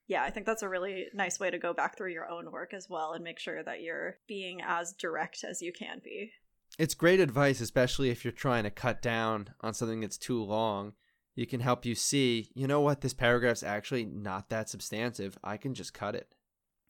yeah 0.08 0.22
i 0.22 0.30
think 0.30 0.46
that's 0.46 0.62
a 0.62 0.68
really 0.68 1.06
nice 1.14 1.38
way 1.38 1.50
to 1.50 1.58
go 1.58 1.72
back 1.72 1.96
through 1.96 2.12
your 2.12 2.28
own 2.28 2.50
work 2.50 2.74
as 2.74 2.88
well 2.88 3.12
and 3.12 3.24
make 3.24 3.38
sure 3.38 3.62
that 3.62 3.82
you're 3.82 4.16
being 4.26 4.60
as 4.66 4.92
direct 4.92 5.44
as 5.48 5.62
you 5.62 5.72
can 5.72 6.00
be. 6.04 6.32
It's 6.78 6.94
great 6.94 7.20
advice 7.20 7.60
especially 7.60 8.10
if 8.10 8.24
you're 8.24 8.32
trying 8.32 8.64
to 8.64 8.70
cut 8.70 9.00
down 9.00 9.50
on 9.60 9.74
something 9.74 10.00
that's 10.00 10.18
too 10.18 10.42
long. 10.42 10.92
You 11.34 11.46
can 11.46 11.60
help 11.60 11.86
you 11.86 11.94
see 11.94 12.50
you 12.54 12.66
know 12.66 12.80
what 12.80 13.00
this 13.00 13.14
paragraph's 13.14 13.62
actually 13.62 14.04
not 14.04 14.50
that 14.50 14.68
substantive. 14.68 15.38
I 15.42 15.56
can 15.56 15.72
just 15.72 15.94
cut 15.94 16.14
it 16.14 16.34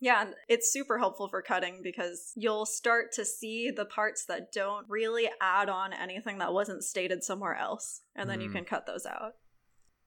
yeah, 0.00 0.22
and 0.22 0.34
it's 0.48 0.72
super 0.72 0.98
helpful 0.98 1.28
for 1.28 1.42
cutting 1.42 1.80
because 1.82 2.32
you'll 2.36 2.66
start 2.66 3.12
to 3.12 3.24
see 3.24 3.70
the 3.74 3.84
parts 3.84 4.24
that 4.26 4.52
don't 4.52 4.86
really 4.88 5.28
add 5.40 5.68
on 5.68 5.92
anything 5.92 6.38
that 6.38 6.52
wasn't 6.52 6.84
stated 6.84 7.24
somewhere 7.24 7.56
else, 7.56 8.02
and 8.14 8.30
then 8.30 8.38
mm. 8.38 8.44
you 8.44 8.50
can 8.50 8.64
cut 8.64 8.86
those 8.86 9.06
out. 9.06 9.32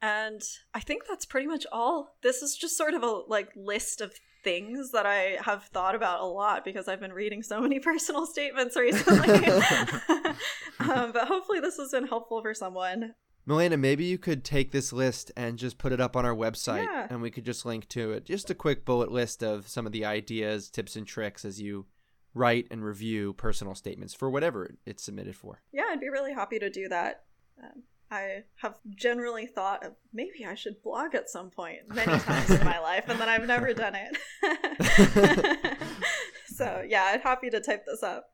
And 0.02 0.42
I 0.74 0.80
think 0.80 1.04
that's 1.08 1.26
pretty 1.26 1.46
much 1.46 1.66
all. 1.72 2.16
This 2.24 2.42
is 2.42 2.56
just 2.56 2.78
sort 2.78 2.94
of 2.94 3.04
a 3.04 3.22
like 3.28 3.50
list 3.56 4.02
of 4.02 4.14
things 4.44 4.92
that 4.92 5.06
I 5.06 5.38
have 5.44 5.66
thought 5.66 5.94
about 5.94 6.22
a 6.22 6.26
lot 6.26 6.66
because 6.66 6.88
I've 6.88 7.00
been 7.00 7.14
reading 7.14 7.44
so 7.44 7.62
many 7.62 7.80
personal 7.82 8.26
statements 8.26 8.76
recently. 8.76 9.30
um, 10.80 11.12
but 11.12 11.28
hopefully, 11.28 11.60
this 11.60 11.78
has 11.78 11.92
been 11.92 12.08
helpful 12.08 12.42
for 12.42 12.54
someone. 12.54 13.14
Malena, 13.46 13.78
maybe 13.78 14.06
you 14.06 14.18
could 14.18 14.44
take 14.44 14.72
this 14.72 14.94
list 14.94 15.32
and 15.36 15.58
just 15.58 15.78
put 15.78 15.92
it 15.92 16.00
up 16.00 16.16
on 16.16 16.26
our 16.26 16.36
website 16.36 16.86
yeah. 16.86 17.08
and 17.10 17.22
we 17.22 17.32
could 17.32 17.46
just 17.46 17.66
link 17.66 17.88
to 17.89 18.12
it. 18.12 18.26
Just 18.26 18.50
a 18.50 18.56
quick 18.56 18.86
bullet 18.86 19.12
list 19.12 19.44
of 19.44 19.68
some 19.68 19.86
of 19.86 19.92
the 19.92 20.06
ideas, 20.06 20.70
tips, 20.70 20.96
and 20.96 21.08
tricks 21.08 21.44
as 21.44 21.60
you 21.60 21.86
write 22.34 22.68
and 22.72 22.84
review 22.84 23.34
personal 23.34 23.76
statements 23.76 24.14
for 24.14 24.30
whatever 24.30 24.76
it's 24.86 25.04
submitted 25.04 25.36
for. 25.36 25.62
Yeah, 25.72 25.86
I'd 25.89 26.00
be 26.00 26.10
really 26.10 26.34
happy 26.34 26.60
to 26.60 26.70
do 26.70 26.88
that. 26.89 27.24
Um, 27.62 27.84
I 28.12 28.44
have 28.58 28.76
generally 28.96 29.48
thought 29.48 29.86
of 29.86 29.94
maybe 30.14 30.46
I 30.46 30.56
should 30.56 30.84
blog 30.84 31.16
at 31.16 31.30
some 31.30 31.50
point 31.50 31.80
many 31.88 32.20
times 32.20 32.52
in 32.52 32.64
my 32.64 32.80
life, 32.80 33.06
and 33.08 33.20
then 33.20 33.30
I've 33.30 33.48
never 33.48 33.74
done 33.74 33.96
it. 33.96 35.78
so, 36.48 36.84
yeah, 36.88 37.12
I'm 37.14 37.22
happy 37.22 37.50
to 37.50 37.62
type 37.62 37.86
this 37.86 38.04
up. 38.04 38.28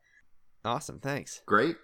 Awesome. 0.64 0.98
Thanks. 0.98 1.42
Great. 1.46 1.76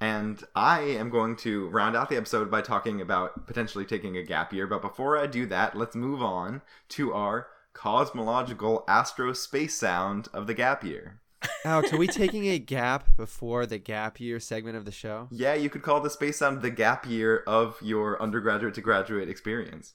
And 0.00 0.42
I 0.54 0.80
am 0.80 1.10
going 1.10 1.36
to 1.36 1.68
round 1.70 1.96
out 1.96 2.08
the 2.08 2.16
episode 2.16 2.50
by 2.50 2.62
talking 2.62 3.00
about 3.00 3.46
potentially 3.46 3.84
taking 3.84 4.16
a 4.16 4.22
gap 4.22 4.52
year. 4.52 4.66
But 4.66 4.82
before 4.82 5.18
I 5.18 5.26
do 5.26 5.44
that, 5.46 5.76
let's 5.76 5.96
move 5.96 6.22
on 6.22 6.62
to 6.90 7.12
our 7.12 7.48
cosmological 7.72 8.84
astro 8.88 9.32
space 9.32 9.74
sound 9.74 10.28
of 10.32 10.46
the 10.46 10.54
gap 10.54 10.84
year. 10.84 11.20
Alex, 11.64 11.92
are 11.92 11.98
we 11.98 12.06
taking 12.06 12.46
a 12.46 12.58
gap 12.58 13.16
before 13.16 13.66
the 13.66 13.78
gap 13.78 14.20
year 14.20 14.40
segment 14.40 14.76
of 14.76 14.84
the 14.84 14.92
show? 14.92 15.28
Yeah, 15.30 15.54
you 15.54 15.70
could 15.70 15.82
call 15.82 16.00
the 16.00 16.10
space 16.10 16.38
sound 16.38 16.62
the 16.62 16.70
gap 16.70 17.06
year 17.06 17.42
of 17.46 17.76
your 17.82 18.20
undergraduate 18.22 18.74
to 18.74 18.80
graduate 18.80 19.28
experience. 19.28 19.94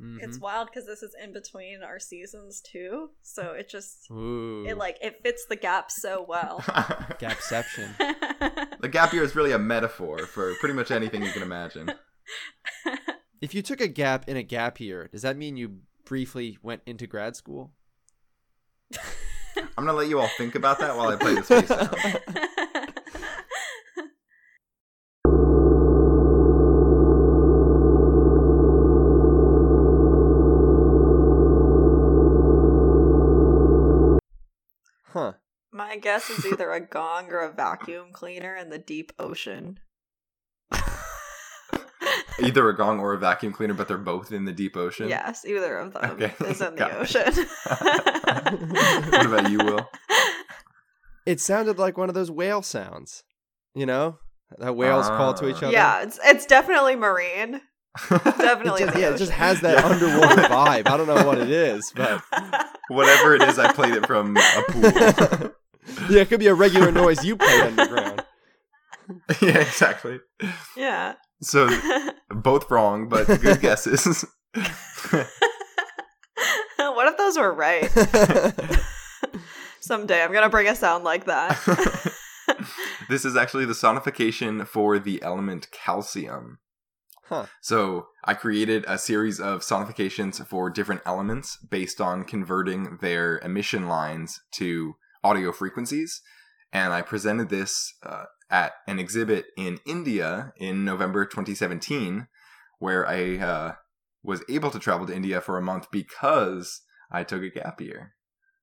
Mm-hmm. 0.00 0.18
It's 0.22 0.38
wild 0.38 0.68
because 0.68 0.86
this 0.86 1.02
is 1.02 1.14
in 1.22 1.32
between 1.32 1.82
our 1.82 1.98
seasons 1.98 2.62
too, 2.62 3.10
so 3.22 3.52
it 3.52 3.68
just 3.68 4.10
Ooh. 4.10 4.64
it 4.66 4.78
like 4.78 4.96
it 5.02 5.20
fits 5.22 5.44
the 5.48 5.56
gap 5.56 5.90
so 5.90 6.24
well. 6.26 6.60
Gapception. 7.20 7.96
the 8.80 8.88
gap 8.88 9.12
year 9.12 9.22
is 9.22 9.36
really 9.36 9.52
a 9.52 9.58
metaphor 9.58 10.20
for 10.20 10.54
pretty 10.54 10.74
much 10.74 10.90
anything 10.90 11.22
you 11.22 11.32
can 11.32 11.42
imagine. 11.42 11.92
If 13.42 13.54
you 13.54 13.62
took 13.62 13.80
a 13.80 13.88
gap 13.88 14.28
in 14.28 14.36
a 14.36 14.42
gap 14.42 14.80
year, 14.80 15.08
does 15.10 15.22
that 15.22 15.34
mean 15.34 15.56
you 15.56 15.78
briefly 16.04 16.58
went 16.62 16.82
into 16.84 17.06
grad 17.06 17.36
school? 17.36 17.72
I'm 19.56 19.86
gonna 19.86 19.94
let 19.94 20.10
you 20.10 20.20
all 20.20 20.28
think 20.36 20.54
about 20.54 20.78
that 20.80 20.94
while 20.94 21.08
I 21.08 21.16
play 21.16 21.36
this 21.36 21.48
piece. 21.48 21.70
Huh. 21.70 22.46
My 35.90 35.96
guess 35.96 36.30
is 36.30 36.46
either 36.46 36.70
a 36.70 36.80
gong 36.80 37.32
or 37.32 37.40
a 37.40 37.52
vacuum 37.52 38.12
cleaner 38.12 38.54
in 38.54 38.70
the 38.70 38.78
deep 38.78 39.12
ocean. 39.18 39.80
either 42.40 42.68
a 42.68 42.76
gong 42.76 43.00
or 43.00 43.12
a 43.12 43.18
vacuum 43.18 43.52
cleaner, 43.52 43.74
but 43.74 43.88
they're 43.88 43.98
both 43.98 44.30
in 44.30 44.44
the 44.44 44.52
deep 44.52 44.76
ocean. 44.76 45.08
Yes, 45.08 45.44
either 45.44 45.78
of 45.78 45.92
them 45.92 46.10
okay. 46.12 46.32
is 46.48 46.60
in 46.60 46.76
the 46.76 46.96
ocean. 46.96 47.24
what 49.10 49.26
about 49.26 49.50
you, 49.50 49.58
Will? 49.58 49.90
It 51.26 51.40
sounded 51.40 51.80
like 51.80 51.98
one 51.98 52.08
of 52.08 52.14
those 52.14 52.30
whale 52.30 52.62
sounds. 52.62 53.24
You 53.74 53.86
know, 53.86 54.20
that 54.58 54.76
whales 54.76 55.08
uh, 55.08 55.16
call 55.16 55.34
to 55.34 55.48
each 55.48 55.56
other. 55.56 55.72
Yeah, 55.72 56.02
it's 56.02 56.20
it's 56.24 56.46
definitely 56.46 56.94
marine. 56.94 57.62
Definitely. 58.08 58.84
it 58.84 58.86
just, 58.86 58.98
yeah, 58.98 59.10
it 59.10 59.18
just 59.18 59.32
has 59.32 59.60
that 59.62 59.78
yeah. 59.78 59.86
underwater 59.86 60.42
vibe. 60.42 60.86
I 60.86 60.96
don't 60.96 61.08
know 61.08 61.26
what 61.26 61.38
it 61.38 61.50
is, 61.50 61.92
but 61.96 62.22
whatever 62.86 63.34
it 63.34 63.42
is, 63.42 63.58
I 63.58 63.72
played 63.72 63.94
it 63.94 64.06
from 64.06 64.36
a 64.36 64.62
pool. 64.68 65.50
Yeah, 66.08 66.22
it 66.22 66.28
could 66.28 66.40
be 66.40 66.48
a 66.48 66.54
regular 66.54 66.90
noise 66.92 67.24
you 67.24 67.36
play 67.36 67.60
underground. 67.60 68.24
yeah, 69.42 69.58
exactly. 69.58 70.20
Yeah. 70.76 71.14
So 71.42 71.68
both 72.30 72.70
wrong, 72.70 73.08
but 73.08 73.26
good 73.26 73.60
guesses. 73.60 74.24
what 74.54 75.28
if 77.08 77.16
those 77.16 77.38
were 77.38 77.52
right? 77.52 77.90
Someday 79.80 80.22
I'm 80.22 80.32
gonna 80.32 80.50
bring 80.50 80.68
a 80.68 80.76
sound 80.76 81.04
like 81.04 81.24
that. 81.24 81.58
this 83.08 83.24
is 83.24 83.36
actually 83.36 83.64
the 83.64 83.72
sonification 83.72 84.66
for 84.66 84.98
the 84.98 85.22
element 85.22 85.68
calcium. 85.72 86.58
Huh. 87.24 87.46
So 87.60 88.08
I 88.24 88.34
created 88.34 88.84
a 88.88 88.98
series 88.98 89.38
of 89.38 89.60
sonifications 89.60 90.44
for 90.44 90.68
different 90.68 91.02
elements 91.06 91.56
based 91.58 92.00
on 92.00 92.24
converting 92.24 92.98
their 93.00 93.38
emission 93.38 93.86
lines 93.86 94.40
to 94.54 94.96
audio 95.22 95.52
frequencies. 95.52 96.20
And 96.72 96.92
I 96.92 97.02
presented 97.02 97.48
this 97.48 97.94
uh, 98.02 98.24
at 98.50 98.72
an 98.86 98.98
exhibit 98.98 99.46
in 99.56 99.78
India 99.86 100.52
in 100.56 100.84
November 100.84 101.24
2017, 101.24 102.28
where 102.78 103.06
I 103.08 103.38
uh, 103.38 103.72
was 104.22 104.42
able 104.48 104.70
to 104.70 104.78
travel 104.78 105.06
to 105.06 105.14
India 105.14 105.40
for 105.40 105.58
a 105.58 105.62
month 105.62 105.90
because 105.90 106.82
I 107.10 107.24
took 107.24 107.42
a 107.42 107.50
gap 107.50 107.80
year. 107.80 108.14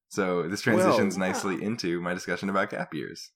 So 0.10 0.47
this 0.47 0.62
transitions 0.62 1.18
well, 1.18 1.28
nicely 1.28 1.62
into 1.62 1.99
my 1.99 2.14
discussion 2.14 2.49
about 2.49 2.70
gap 2.70 2.93
years. 2.93 3.32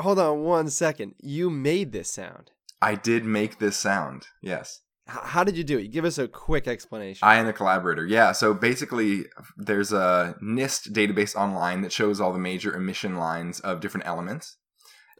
Hold 0.00 0.18
on 0.18 0.42
one 0.42 0.68
second. 0.70 1.14
You 1.18 1.50
made 1.50 1.92
this 1.92 2.10
sound. 2.10 2.50
I 2.80 2.94
did 2.94 3.24
make 3.24 3.58
this 3.58 3.76
sound. 3.76 4.26
Yes. 4.42 4.80
How 5.08 5.42
did 5.42 5.56
you 5.56 5.64
do 5.64 5.78
it? 5.78 5.88
Give 5.88 6.04
us 6.04 6.18
a 6.18 6.28
quick 6.28 6.68
explanation. 6.68 7.26
I 7.26 7.36
and 7.36 7.48
a 7.48 7.52
collaborator. 7.52 8.06
Yeah. 8.06 8.32
So 8.32 8.52
basically, 8.52 9.24
there's 9.56 9.90
a 9.92 10.36
NIST 10.42 10.92
database 10.92 11.34
online 11.34 11.80
that 11.80 11.92
shows 11.92 12.20
all 12.20 12.32
the 12.32 12.38
major 12.38 12.74
emission 12.74 13.16
lines 13.16 13.58
of 13.60 13.80
different 13.80 14.06
elements. 14.06 14.56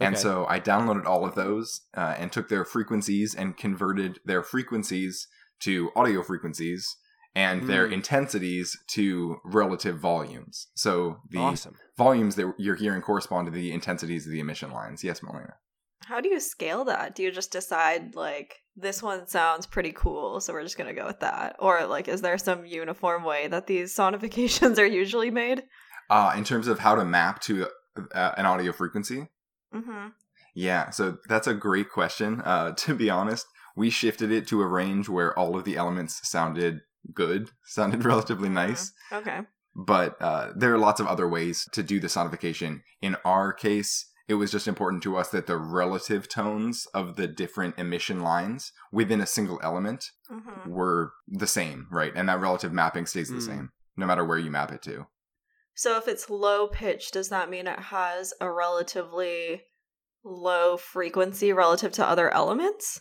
And 0.01 0.15
Okay. 0.15 0.23
so 0.23 0.47
I 0.47 0.61
downloaded 0.61 1.07
all 1.07 1.25
of 1.25 1.35
those 1.35 1.81
uh, 1.97 2.15
and 2.19 2.31
took 2.31 2.49
their 2.49 2.65
frequencies 2.65 3.35
and 3.35 3.57
converted 3.57 4.21
their 4.25 4.43
frequencies 4.43 5.27
to 5.61 5.91
audio 5.97 6.23
frequencies 6.23 6.97
and 7.35 7.67
their 7.69 7.89
Mm. 7.89 7.93
intensities 7.95 8.77
to 8.89 9.39
relative 9.45 9.99
volumes. 9.99 10.69
So 10.75 11.21
the 11.31 11.39
awesome. 11.39 11.77
volumes 11.97 12.37
that 12.37 12.53
you're 12.59 12.77
hearing 12.77 13.01
correspond 13.03 13.47
to 13.47 13.51
the 13.53 13.73
intensities 13.73 14.27
of 14.27 14.33
the 14.33 14.41
emission 14.41 14.71
lines. 14.71 15.03
Yes, 15.03 15.23
Malena. 15.23 15.55
How 16.05 16.21
do 16.21 16.29
you 16.29 16.41
scale 16.41 16.85
that? 16.85 17.15
Do 17.15 17.23
you 17.23 17.31
just 17.33 17.51
decide 17.53 18.15
like 18.15 18.63
this 18.81 19.03
one 19.03 19.27
sounds 19.27 19.67
pretty 19.67 19.93
cool, 19.93 20.41
so 20.41 20.53
we're 20.53 20.63
just 20.63 20.79
gonna 20.79 20.95
go 20.95 21.07
with 21.07 21.21
that, 21.21 21.57
or 21.59 21.87
like 21.87 22.09
is 22.09 22.23
there 22.23 22.39
some 22.39 22.65
uniform 22.65 23.25
way 23.25 23.49
that 23.49 23.67
these 23.67 23.95
sonifications 23.97 24.79
are 24.79 24.87
usually 24.87 25.31
made? 25.31 25.65
Uh, 26.11 26.33
in 26.37 26.45
terms 26.45 26.69
of 26.69 26.79
how 26.79 26.95
to 26.95 27.05
map 27.05 27.41
to 27.43 27.67
uh, 28.15 28.33
an 28.37 28.47
audio 28.47 28.73
frequency, 28.73 29.29
Mm-hmm. 29.75 30.09
Yeah, 30.55 30.91
so 30.91 31.19
that's 31.29 31.47
a 31.47 31.55
great 31.55 31.91
question. 31.91 32.41
Uh, 32.45 32.73
to 32.77 32.95
be 32.95 33.11
honest, 33.11 33.47
we 33.77 33.91
shifted 33.91 34.31
it 34.31 34.47
to 34.49 34.63
a 34.63 34.67
range 34.67 35.09
where 35.09 35.39
all 35.39 35.57
of 35.57 35.65
the 35.65 35.77
elements 35.77 36.29
sounded 36.29 36.81
good, 37.15 37.51
sounded 37.65 38.05
relatively 38.05 38.49
nice. 38.49 38.93
Okay. 39.13 39.41
But 39.75 40.21
uh, 40.21 40.53
there 40.57 40.75
are 40.75 40.79
lots 40.79 40.99
of 40.99 41.07
other 41.07 41.29
ways 41.29 41.69
to 41.73 41.83
do 41.83 42.01
the 42.01 42.09
sonification. 42.09 42.81
In 43.01 43.17
our 43.25 43.53
case, 43.53 44.07
it 44.29 44.35
was 44.35 44.51
just 44.53 44.69
important 44.69 45.03
to 45.05 45.17
us 45.17 45.31
that 45.31 45.47
the 45.47 45.57
relative 45.57 46.29
tones 46.29 46.87
of 46.95 47.17
the 47.17 47.27
different 47.27 47.79
emission 47.79 48.21
lines 48.23 48.73
within 48.93 49.21
a 49.21 49.27
single 49.27 49.59
element 49.63 50.11
Mm-hmm. 50.31 50.69
were 50.71 51.13
the 51.27 51.47
same, 51.47 51.87
right? 51.91 52.13
And 52.15 52.29
that 52.29 52.39
relative 52.41 52.73
mapping 52.73 53.07
stays 53.07 53.31
the 53.31 53.37
Mm. 53.37 53.47
same, 53.47 53.71
no 53.97 54.05
matter 54.07 54.25
where 54.25 54.37
you 54.39 54.51
map 54.51 54.71
it 54.73 54.83
to. 54.83 55.07
So 55.75 55.97
if 55.97 56.07
it's 56.07 56.29
low 56.29 56.69
pitch, 56.69 57.13
does 57.13 57.31
that 57.31 57.49
mean 57.49 57.67
it 57.67 57.79
has 57.79 58.35
a 58.41 58.51
relatively 58.53 59.63
low 60.25 60.77
frequency 60.77 61.53
relative 61.53 61.93
to 61.93 62.07
other 62.07 62.33
elements? 62.33 63.01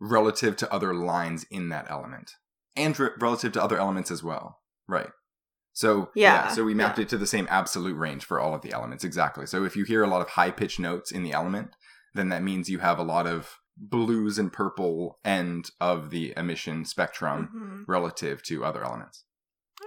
relative 0.00 0.56
to 0.56 0.72
other 0.72 0.92
lines 0.92 1.46
in 1.50 1.68
that 1.68 1.86
element 1.88 2.32
and 2.74 2.98
re- 2.98 3.10
relative 3.20 3.52
to 3.52 3.62
other 3.62 3.78
elements 3.78 4.10
as 4.10 4.22
well 4.24 4.58
right 4.88 5.10
so 5.74 6.10
Yeah, 6.14 6.48
so 6.48 6.64
we 6.64 6.72
mapped 6.72 6.98
yeah. 6.98 7.02
it 7.02 7.08
to 7.10 7.18
the 7.18 7.26
same 7.26 7.46
absolute 7.50 7.96
range 7.96 8.24
for 8.24 8.40
all 8.40 8.54
of 8.54 8.62
the 8.62 8.72
elements 8.72 9.04
exactly 9.04 9.44
so 9.46 9.64
if 9.64 9.76
you 9.76 9.84
hear 9.84 10.02
a 10.02 10.06
lot 10.08 10.22
of 10.22 10.30
high 10.30 10.50
pitched 10.50 10.80
notes 10.80 11.12
in 11.12 11.22
the 11.22 11.32
element 11.32 11.76
then 12.14 12.30
that 12.30 12.42
means 12.42 12.70
you 12.70 12.78
have 12.78 12.98
a 12.98 13.02
lot 13.02 13.26
of 13.26 13.58
blues 13.76 14.38
and 14.38 14.52
purple 14.52 15.18
end 15.24 15.70
of 15.80 16.10
the 16.10 16.32
emission 16.36 16.84
spectrum 16.84 17.48
Mhm. 17.54 17.84
relative 17.88 18.42
to 18.44 18.64
other 18.64 18.84
elements 18.84 19.24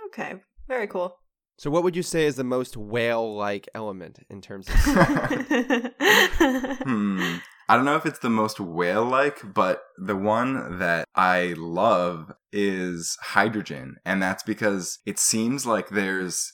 Okay. 0.07 0.41
Very 0.67 0.87
cool. 0.87 1.17
So, 1.57 1.69
what 1.71 1.83
would 1.83 1.95
you 1.95 2.03
say 2.03 2.25
is 2.25 2.35
the 2.35 2.43
most 2.43 2.75
whale-like 2.77 3.67
element 3.73 4.19
in 4.29 4.41
terms 4.41 4.67
of? 4.69 4.75
hmm. 6.83 7.37
I 7.69 7.75
don't 7.75 7.85
know 7.85 7.95
if 7.97 8.05
it's 8.05 8.19
the 8.19 8.29
most 8.29 8.59
whale 8.59 9.03
like, 9.05 9.53
but 9.53 9.81
the 9.97 10.15
one 10.15 10.79
that 10.79 11.07
I 11.15 11.53
love 11.57 12.31
is 12.51 13.17
hydrogen. 13.21 13.97
And 14.05 14.21
that's 14.23 14.43
because 14.43 14.99
it 15.05 15.19
seems 15.19 15.65
like 15.65 15.89
there's, 15.89 16.53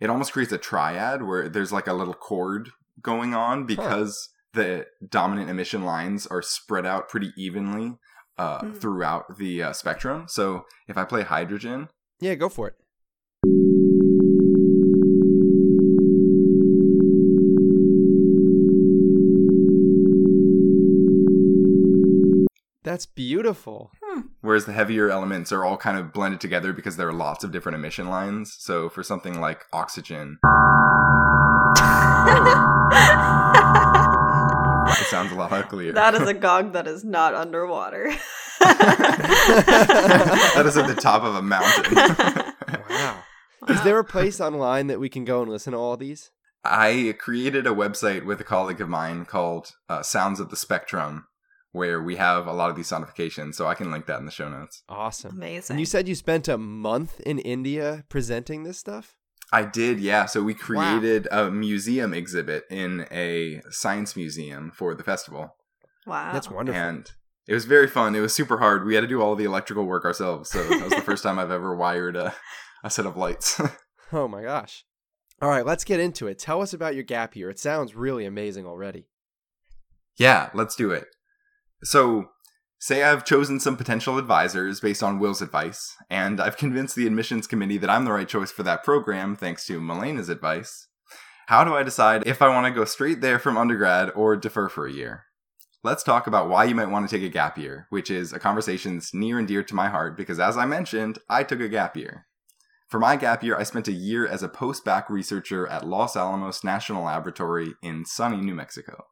it 0.00 0.10
almost 0.10 0.32
creates 0.32 0.52
a 0.52 0.58
triad 0.58 1.22
where 1.22 1.48
there's 1.48 1.72
like 1.72 1.86
a 1.86 1.92
little 1.92 2.14
chord 2.14 2.70
going 3.00 3.34
on 3.34 3.66
because 3.66 4.30
the 4.52 4.86
dominant 5.08 5.48
emission 5.48 5.84
lines 5.84 6.26
are 6.26 6.42
spread 6.42 6.84
out 6.86 7.08
pretty 7.08 7.32
evenly 7.36 7.96
uh, 8.36 8.60
Mm. 8.62 8.80
throughout 8.80 9.36
the 9.38 9.62
uh, 9.62 9.72
spectrum. 9.72 10.24
So 10.28 10.64
if 10.86 10.96
I 10.96 11.04
play 11.04 11.22
hydrogen, 11.22 11.88
yeah, 12.20 12.34
go 12.36 12.48
for 12.48 12.68
it. 12.68 12.74
That's 22.88 23.04
beautiful. 23.04 23.92
Whereas 24.40 24.64
the 24.64 24.72
heavier 24.72 25.10
elements 25.10 25.52
are 25.52 25.62
all 25.62 25.76
kind 25.76 25.98
of 25.98 26.10
blended 26.10 26.40
together 26.40 26.72
because 26.72 26.96
there 26.96 27.06
are 27.06 27.12
lots 27.12 27.44
of 27.44 27.52
different 27.52 27.76
emission 27.76 28.08
lines. 28.08 28.56
So 28.58 28.88
for 28.88 29.02
something 29.02 29.42
like 29.42 29.66
oxygen, 29.74 30.38
it 30.42 30.48
sounds 35.10 35.32
a 35.32 35.34
lot 35.34 35.52
uglier. 35.52 35.92
that 35.92 36.14
is 36.14 36.26
a 36.26 36.32
gong 36.32 36.72
that 36.72 36.86
is 36.86 37.04
not 37.04 37.34
underwater. 37.34 38.10
that 38.60 39.02
is 40.64 40.78
at 40.78 40.86
the 40.86 40.94
top 40.98 41.24
of 41.24 41.34
a 41.34 41.42
mountain. 41.42 41.94
Wow. 42.88 43.22
Is 43.68 43.82
there 43.82 43.98
a 43.98 44.04
place 44.04 44.40
online 44.40 44.86
that 44.86 44.98
we 44.98 45.10
can 45.10 45.26
go 45.26 45.42
and 45.42 45.50
listen 45.50 45.74
to 45.74 45.78
all 45.78 45.98
these? 45.98 46.30
I 46.64 47.14
created 47.18 47.66
a 47.66 47.70
website 47.70 48.24
with 48.24 48.40
a 48.40 48.44
colleague 48.44 48.80
of 48.80 48.88
mine 48.88 49.26
called 49.26 49.72
uh, 49.90 50.02
Sounds 50.02 50.40
of 50.40 50.48
the 50.48 50.56
Spectrum, 50.56 51.26
where 51.78 52.02
we 52.02 52.16
have 52.16 52.46
a 52.46 52.52
lot 52.52 52.68
of 52.68 52.76
these 52.76 52.88
sonifications. 52.90 53.54
So 53.54 53.66
I 53.66 53.74
can 53.74 53.90
link 53.90 54.04
that 54.06 54.18
in 54.18 54.26
the 54.26 54.30
show 54.30 54.48
notes. 54.50 54.82
Awesome. 54.88 55.36
Amazing. 55.36 55.74
And 55.74 55.80
you 55.80 55.86
said 55.86 56.06
you 56.08 56.14
spent 56.14 56.46
a 56.48 56.58
month 56.58 57.20
in 57.20 57.38
India 57.38 58.04
presenting 58.10 58.64
this 58.64 58.78
stuff? 58.78 59.14
I 59.50 59.62
did, 59.64 59.98
yeah. 59.98 60.26
So 60.26 60.42
we 60.42 60.52
created 60.52 61.26
a 61.30 61.50
museum 61.50 62.12
exhibit 62.12 62.64
in 62.70 63.06
a 63.10 63.62
science 63.70 64.14
museum 64.14 64.70
for 64.74 64.94
the 64.94 65.02
festival. 65.02 65.56
wow. 66.06 66.32
That's 66.34 66.50
wonderful. 66.50 66.78
And 66.82 67.10
it 67.46 67.54
was 67.54 67.64
very 67.64 67.86
fun. 67.88 68.14
It 68.14 68.20
was 68.20 68.34
super 68.34 68.58
hard. 68.58 68.84
We 68.84 68.94
had 68.94 69.00
to 69.00 69.06
do 69.06 69.22
all 69.22 69.34
the 69.36 69.44
electrical 69.46 69.84
work 69.86 70.04
ourselves. 70.04 70.50
So 70.50 70.62
that 70.62 70.82
was 70.84 70.92
the 70.92 71.00
first 71.00 71.22
time 71.22 71.38
I've 71.38 71.50
ever 71.50 71.74
wired 71.74 72.14
a, 72.14 72.34
a 72.84 72.90
set 72.90 73.06
of 73.06 73.16
lights. 73.16 73.58
Oh 74.10 74.26
my 74.26 74.42
gosh. 74.42 74.86
All 75.42 75.50
right, 75.50 75.66
let's 75.66 75.84
get 75.84 76.00
into 76.00 76.28
it. 76.28 76.38
Tell 76.38 76.62
us 76.62 76.72
about 76.72 76.94
your 76.94 77.04
gap 77.04 77.36
year. 77.36 77.50
It 77.50 77.58
sounds 77.58 77.94
really 77.94 78.24
amazing 78.24 78.64
already. 78.64 79.06
yeah, 80.16 80.48
let's 80.54 80.74
do 80.74 80.90
it. 80.90 81.04
So, 81.82 82.30
say 82.80 83.02
I've 83.02 83.24
chosen 83.24 83.60
some 83.60 83.76
potential 83.76 84.18
advisors 84.18 84.80
based 84.80 85.02
on 85.02 85.18
Will's 85.18 85.42
advice, 85.42 85.94
and 86.10 86.40
I've 86.40 86.56
convinced 86.56 86.96
the 86.96 87.06
admissions 87.06 87.46
committee 87.46 87.78
that 87.78 87.90
I'm 87.90 88.04
the 88.04 88.12
right 88.12 88.28
choice 88.28 88.50
for 88.50 88.62
that 88.64 88.84
program 88.84 89.36
thanks 89.36 89.66
to 89.66 89.80
Malena's 89.80 90.28
advice. 90.28 90.88
How 91.46 91.64
do 91.64 91.74
I 91.74 91.82
decide 91.82 92.26
if 92.26 92.42
I 92.42 92.48
want 92.48 92.66
to 92.66 92.78
go 92.78 92.84
straight 92.84 93.20
there 93.20 93.38
from 93.38 93.56
undergrad 93.56 94.10
or 94.14 94.36
defer 94.36 94.68
for 94.68 94.86
a 94.86 94.92
year? 94.92 95.24
Let's 95.84 96.02
talk 96.02 96.26
about 96.26 96.48
why 96.48 96.64
you 96.64 96.74
might 96.74 96.90
want 96.90 97.08
to 97.08 97.16
take 97.16 97.24
a 97.24 97.32
gap 97.32 97.56
year, 97.56 97.86
which 97.88 98.10
is 98.10 98.32
a 98.32 98.40
conversation 98.40 98.96
that's 98.96 99.14
near 99.14 99.38
and 99.38 99.46
dear 99.46 99.62
to 99.62 99.74
my 99.74 99.88
heart 99.88 100.16
because, 100.16 100.40
as 100.40 100.56
I 100.56 100.66
mentioned, 100.66 101.20
I 101.28 101.44
took 101.44 101.60
a 101.60 101.68
gap 101.68 101.96
year. 101.96 102.26
For 102.88 102.98
my 102.98 103.16
gap 103.16 103.44
year, 103.44 103.56
I 103.56 103.62
spent 103.62 103.86
a 103.86 103.92
year 103.92 104.26
as 104.26 104.42
a 104.42 104.48
post 104.48 104.84
bac 104.84 105.08
researcher 105.08 105.66
at 105.68 105.86
Los 105.86 106.16
Alamos 106.16 106.64
National 106.64 107.04
Laboratory 107.04 107.74
in 107.82 108.04
sunny 108.04 108.38
New 108.38 108.54
Mexico. 108.54 109.04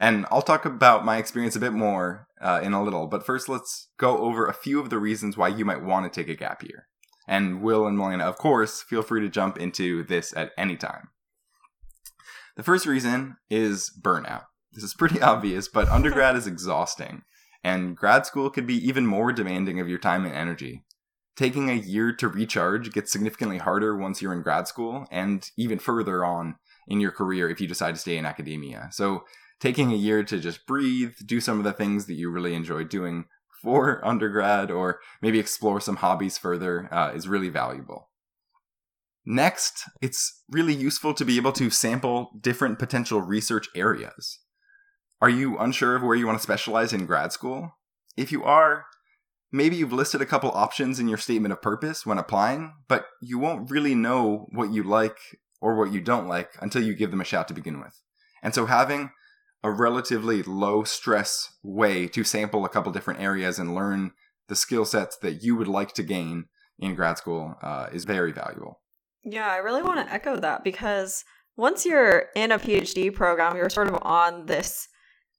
And 0.00 0.26
I'll 0.30 0.42
talk 0.42 0.64
about 0.64 1.04
my 1.04 1.16
experience 1.16 1.56
a 1.56 1.60
bit 1.60 1.72
more 1.72 2.28
uh, 2.40 2.60
in 2.62 2.72
a 2.72 2.82
little, 2.82 3.06
but 3.06 3.24
first 3.24 3.48
let's 3.48 3.88
go 3.98 4.18
over 4.18 4.46
a 4.46 4.54
few 4.54 4.78
of 4.80 4.90
the 4.90 4.98
reasons 4.98 5.36
why 5.36 5.48
you 5.48 5.64
might 5.64 5.82
want 5.82 6.10
to 6.10 6.20
take 6.20 6.28
a 6.28 6.38
gap 6.38 6.62
year. 6.62 6.86
And 7.26 7.62
Will 7.62 7.86
and 7.86 7.96
Malena, 7.96 8.24
of 8.24 8.36
course, 8.36 8.82
feel 8.82 9.02
free 9.02 9.20
to 9.22 9.28
jump 9.28 9.58
into 9.58 10.04
this 10.04 10.36
at 10.36 10.52
any 10.56 10.76
time. 10.76 11.08
The 12.56 12.62
first 12.62 12.86
reason 12.86 13.36
is 13.50 13.90
burnout. 14.00 14.44
This 14.72 14.84
is 14.84 14.94
pretty 14.94 15.20
obvious, 15.22 15.68
but 15.68 15.88
undergrad 15.88 16.36
is 16.36 16.46
exhausting, 16.46 17.22
and 17.64 17.96
grad 17.96 18.26
school 18.26 18.50
could 18.50 18.66
be 18.66 18.76
even 18.86 19.06
more 19.06 19.32
demanding 19.32 19.80
of 19.80 19.88
your 19.88 19.98
time 19.98 20.24
and 20.24 20.34
energy. 20.34 20.84
Taking 21.36 21.68
a 21.68 21.74
year 21.74 22.12
to 22.14 22.28
recharge 22.28 22.92
gets 22.92 23.12
significantly 23.12 23.58
harder 23.58 23.96
once 23.96 24.22
you're 24.22 24.32
in 24.32 24.42
grad 24.42 24.68
school, 24.68 25.06
and 25.10 25.50
even 25.56 25.78
further 25.78 26.24
on 26.24 26.56
in 26.88 27.00
your 27.00 27.10
career 27.10 27.50
if 27.50 27.60
you 27.60 27.66
decide 27.66 27.94
to 27.94 28.00
stay 28.00 28.16
in 28.16 28.24
academia. 28.24 28.88
So, 28.92 29.24
taking 29.60 29.92
a 29.92 29.96
year 29.96 30.22
to 30.24 30.38
just 30.38 30.66
breathe, 30.66 31.14
do 31.24 31.40
some 31.40 31.58
of 31.58 31.64
the 31.64 31.72
things 31.72 32.06
that 32.06 32.14
you 32.14 32.30
really 32.30 32.54
enjoy 32.54 32.84
doing 32.84 33.26
for 33.62 34.04
undergrad, 34.06 34.70
or 34.70 35.00
maybe 35.22 35.38
explore 35.38 35.80
some 35.80 35.96
hobbies 35.96 36.38
further 36.38 36.92
uh, 36.92 37.12
is 37.14 37.28
really 37.28 37.48
valuable. 37.48 38.10
Next, 39.24 39.82
it's 40.00 40.42
really 40.48 40.74
useful 40.74 41.12
to 41.14 41.24
be 41.24 41.36
able 41.36 41.52
to 41.52 41.68
sample 41.68 42.30
different 42.40 42.78
potential 42.78 43.20
research 43.20 43.68
areas. 43.74 44.38
Are 45.20 45.30
you 45.30 45.58
unsure 45.58 45.96
of 45.96 46.02
where 46.02 46.14
you 46.14 46.26
want 46.26 46.38
to 46.38 46.42
specialize 46.42 46.92
in 46.92 47.06
grad 47.06 47.32
school? 47.32 47.72
If 48.16 48.30
you 48.30 48.44
are, 48.44 48.84
maybe 49.50 49.76
you've 49.76 49.92
listed 49.92 50.20
a 50.20 50.26
couple 50.26 50.50
options 50.52 51.00
in 51.00 51.08
your 51.08 51.18
statement 51.18 51.52
of 51.52 51.62
purpose 51.62 52.06
when 52.06 52.18
applying, 52.18 52.74
but 52.86 53.06
you 53.20 53.38
won't 53.38 53.70
really 53.70 53.94
know 53.94 54.46
what 54.52 54.72
you 54.72 54.84
like 54.84 55.18
or 55.60 55.74
what 55.74 55.92
you 55.92 56.00
don't 56.00 56.28
like 56.28 56.50
until 56.60 56.82
you 56.82 56.94
give 56.94 57.10
them 57.10 57.20
a 57.20 57.24
shot 57.24 57.48
to 57.48 57.54
begin 57.54 57.80
with. 57.80 58.00
And 58.42 58.54
so 58.54 58.66
having 58.66 59.10
a 59.62 59.70
relatively 59.70 60.42
low 60.42 60.84
stress 60.84 61.52
way 61.62 62.06
to 62.08 62.24
sample 62.24 62.64
a 62.64 62.68
couple 62.68 62.92
different 62.92 63.20
areas 63.20 63.58
and 63.58 63.74
learn 63.74 64.12
the 64.48 64.56
skill 64.56 64.84
sets 64.84 65.16
that 65.18 65.42
you 65.42 65.56
would 65.56 65.68
like 65.68 65.92
to 65.94 66.02
gain 66.02 66.46
in 66.78 66.94
grad 66.94 67.18
school 67.18 67.56
uh, 67.62 67.88
is 67.92 68.04
very 68.04 68.32
valuable. 68.32 68.80
Yeah, 69.24 69.48
I 69.48 69.56
really 69.56 69.82
want 69.82 70.06
to 70.06 70.12
echo 70.12 70.36
that 70.36 70.62
because 70.62 71.24
once 71.56 71.84
you're 71.84 72.26
in 72.36 72.52
a 72.52 72.58
PhD 72.58 73.12
program, 73.12 73.56
you're 73.56 73.70
sort 73.70 73.88
of 73.88 73.98
on 74.02 74.46
this 74.46 74.88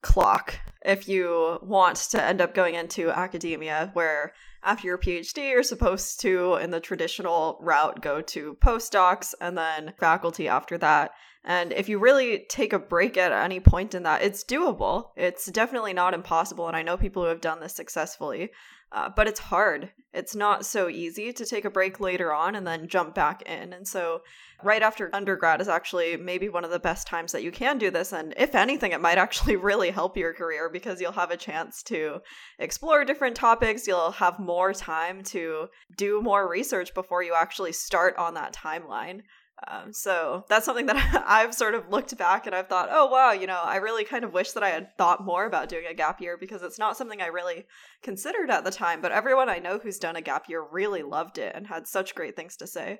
clock 0.01 0.59
if 0.83 1.07
you 1.07 1.59
want 1.61 1.97
to 1.97 2.23
end 2.23 2.41
up 2.41 2.53
going 2.53 2.75
into 2.75 3.09
academia 3.09 3.89
where 3.93 4.33
after 4.63 4.87
your 4.87 4.97
PhD, 4.97 5.51
you're 5.51 5.63
supposed 5.63 6.19
to, 6.21 6.55
in 6.55 6.71
the 6.71 6.79
traditional 6.79 7.57
route, 7.61 8.01
go 8.01 8.21
to 8.21 8.57
postdocs 8.63 9.33
and 9.39 9.57
then 9.57 9.93
faculty 9.99 10.47
after 10.47 10.77
that. 10.79 11.11
And 11.43 11.71
if 11.71 11.87
you 11.87 11.99
really 11.99 12.45
take 12.49 12.73
a 12.73 12.79
break 12.79 13.17
at 13.17 13.31
any 13.31 13.59
point 13.59 13.95
in 13.95 14.03
that, 14.03 14.21
it's 14.21 14.43
doable. 14.43 15.11
It's 15.15 15.45
definitely 15.45 15.93
not 15.93 16.13
impossible. 16.13 16.67
And 16.67 16.75
I 16.75 16.83
know 16.83 16.97
people 16.97 17.23
who 17.23 17.29
have 17.29 17.41
done 17.41 17.59
this 17.59 17.75
successfully, 17.75 18.51
uh, 18.91 19.09
but 19.15 19.27
it's 19.27 19.39
hard. 19.39 19.91
It's 20.13 20.35
not 20.35 20.65
so 20.65 20.87
easy 20.87 21.33
to 21.33 21.45
take 21.45 21.65
a 21.65 21.69
break 21.69 21.99
later 21.99 22.33
on 22.33 22.55
and 22.55 22.65
then 22.65 22.87
jump 22.87 23.13
back 23.13 23.41
in. 23.43 23.73
And 23.73 23.87
so, 23.87 24.21
right 24.63 24.81
after 24.81 25.13
undergrad 25.13 25.61
is 25.61 25.67
actually 25.67 26.17
maybe 26.17 26.49
one 26.49 26.63
of 26.63 26.71
the 26.71 26.79
best 26.79 27.05
times 27.05 27.31
that 27.31 27.43
you 27.43 27.51
can 27.51 27.77
do 27.77 27.91
this. 27.91 28.13
And 28.13 28.33
if 28.37 28.55
anything, 28.55 28.93
it 28.93 29.01
might 29.01 29.17
actually 29.25 29.57
really 29.57 29.91
help 29.91 30.17
your 30.17 30.33
career 30.33 30.69
because 30.69 31.01
you'll 31.01 31.11
have 31.11 31.31
a 31.31 31.37
chance 31.37 31.83
to 31.83 32.21
explore 32.59 33.03
different 33.05 33.35
topics. 33.35 33.85
You'll 33.85 34.11
have 34.11 34.39
more 34.39 34.73
time 34.73 35.21
to 35.25 35.67
do 35.97 36.21
more 36.21 36.49
research 36.49 36.93
before 36.93 37.23
you 37.23 37.35
actually 37.35 37.73
start 37.73 38.15
on 38.17 38.33
that 38.35 38.53
timeline. 38.53 39.21
Um, 39.65 39.91
so 39.91 40.45
that's 40.49 40.65
something 40.65 40.85
that 40.85 41.23
I've 41.27 41.53
sort 41.53 41.73
of 41.73 41.89
looked 41.89 42.15
back 42.17 42.45
and 42.45 42.55
I've 42.55 42.67
thought, 42.67 42.89
oh, 42.91 43.07
wow, 43.07 43.31
you 43.31 43.47
know, 43.47 43.59
I 43.63 43.77
really 43.77 44.03
kind 44.03 44.23
of 44.23 44.33
wish 44.33 44.51
that 44.51 44.63
I 44.63 44.69
had 44.69 44.95
thought 44.97 45.25
more 45.25 45.45
about 45.45 45.69
doing 45.69 45.85
a 45.89 45.95
gap 45.95 46.21
year 46.21 46.37
because 46.37 46.61
it's 46.61 46.77
not 46.77 46.95
something 46.95 47.21
I 47.21 47.27
really 47.27 47.65
considered 48.03 48.51
at 48.51 48.63
the 48.63 48.71
time. 48.71 49.01
But 49.01 49.11
everyone 49.11 49.49
I 49.49 49.57
know 49.57 49.79
who's 49.79 49.97
done 49.97 50.15
a 50.15 50.21
gap 50.21 50.47
year 50.47 50.63
really 50.71 51.01
loved 51.01 51.37
it 51.39 51.53
and 51.55 51.65
had 51.65 51.87
such 51.87 52.13
great 52.13 52.35
things 52.35 52.55
to 52.57 52.67
say. 52.67 52.99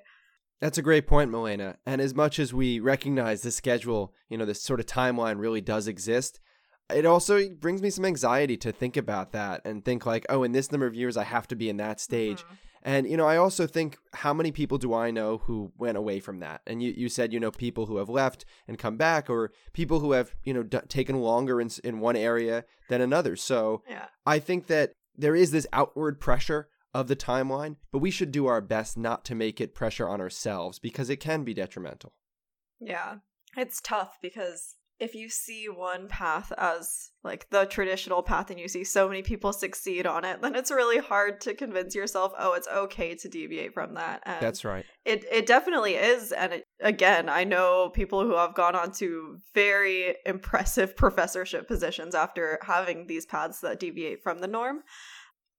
That's 0.60 0.78
a 0.78 0.82
great 0.82 1.06
point, 1.06 1.30
Malena. 1.30 1.76
And 1.86 2.00
as 2.00 2.14
much 2.14 2.40
as 2.40 2.52
we 2.52 2.80
recognize 2.80 3.42
the 3.42 3.52
schedule, 3.52 4.12
you 4.28 4.36
know, 4.36 4.44
this 4.44 4.60
sort 4.60 4.80
of 4.80 4.86
timeline 4.86 5.38
really 5.38 5.60
does 5.60 5.86
exist, 5.86 6.40
it 6.92 7.06
also 7.06 7.48
brings 7.50 7.82
me 7.82 7.90
some 7.90 8.04
anxiety 8.04 8.56
to 8.56 8.72
think 8.72 8.96
about 8.96 9.32
that 9.32 9.60
and 9.64 9.84
think 9.84 10.06
like, 10.06 10.26
oh, 10.28 10.42
in 10.42 10.52
this 10.52 10.72
number 10.72 10.86
of 10.86 10.94
years, 10.94 11.16
I 11.16 11.24
have 11.24 11.46
to 11.48 11.56
be 11.56 11.68
in 11.68 11.76
that 11.76 12.00
stage. 12.00 12.42
Mm-hmm. 12.42 12.54
And, 12.82 13.08
you 13.08 13.16
know, 13.16 13.26
I 13.26 13.36
also 13.36 13.66
think 13.66 13.98
how 14.12 14.32
many 14.32 14.52
people 14.52 14.78
do 14.78 14.94
I 14.94 15.10
know 15.10 15.38
who 15.38 15.72
went 15.76 15.98
away 15.98 16.20
from 16.20 16.40
that? 16.40 16.62
And 16.66 16.82
you, 16.82 16.92
you 16.96 17.08
said, 17.08 17.32
you 17.32 17.40
know, 17.40 17.50
people 17.50 17.86
who 17.86 17.96
have 17.96 18.08
left 18.08 18.44
and 18.66 18.78
come 18.78 18.96
back 18.96 19.28
or 19.28 19.52
people 19.72 20.00
who 20.00 20.12
have, 20.12 20.34
you 20.44 20.54
know, 20.54 20.62
d- 20.62 20.78
taken 20.88 21.20
longer 21.20 21.60
in, 21.60 21.70
in 21.82 22.00
one 22.00 22.16
area 22.16 22.64
than 22.88 23.00
another. 23.00 23.36
So 23.36 23.82
yeah. 23.88 24.06
I 24.24 24.38
think 24.38 24.66
that 24.68 24.92
there 25.16 25.34
is 25.36 25.50
this 25.50 25.66
outward 25.72 26.20
pressure 26.20 26.68
of 26.94 27.08
the 27.08 27.16
timeline, 27.16 27.76
but 27.92 27.98
we 27.98 28.10
should 28.10 28.32
do 28.32 28.46
our 28.46 28.60
best 28.60 28.96
not 28.96 29.24
to 29.26 29.34
make 29.34 29.60
it 29.60 29.74
pressure 29.74 30.08
on 30.08 30.20
ourselves 30.20 30.78
because 30.78 31.10
it 31.10 31.16
can 31.16 31.44
be 31.44 31.54
detrimental. 31.54 32.12
Yeah. 32.80 33.16
It's 33.56 33.80
tough 33.80 34.18
because 34.22 34.76
if 35.00 35.14
you 35.14 35.28
see 35.28 35.68
one 35.68 36.08
path 36.08 36.52
as 36.58 37.10
like 37.22 37.48
the 37.50 37.66
traditional 37.66 38.22
path 38.22 38.50
and 38.50 38.58
you 38.58 38.66
see 38.68 38.82
so 38.82 39.06
many 39.08 39.22
people 39.22 39.52
succeed 39.52 40.06
on 40.06 40.24
it, 40.24 40.42
then 40.42 40.56
it's 40.56 40.70
really 40.70 40.98
hard 40.98 41.40
to 41.42 41.54
convince 41.54 41.94
yourself, 41.94 42.32
oh, 42.38 42.54
it's 42.54 42.68
okay 42.68 43.14
to 43.14 43.28
deviate 43.28 43.74
from 43.74 43.94
that. 43.94 44.22
And 44.26 44.40
That's 44.40 44.64
right. 44.64 44.84
It 45.04 45.24
it 45.30 45.46
definitely 45.46 45.94
is, 45.94 46.32
and 46.32 46.52
it, 46.52 46.64
again, 46.80 47.28
I 47.28 47.44
know 47.44 47.90
people 47.90 48.22
who 48.22 48.36
have 48.36 48.54
gone 48.54 48.74
on 48.74 48.92
to 48.92 49.38
very 49.54 50.16
impressive 50.26 50.96
professorship 50.96 51.68
positions 51.68 52.14
after 52.14 52.58
having 52.62 53.06
these 53.06 53.26
paths 53.26 53.60
that 53.60 53.80
deviate 53.80 54.22
from 54.22 54.40
the 54.40 54.48
norm. 54.48 54.82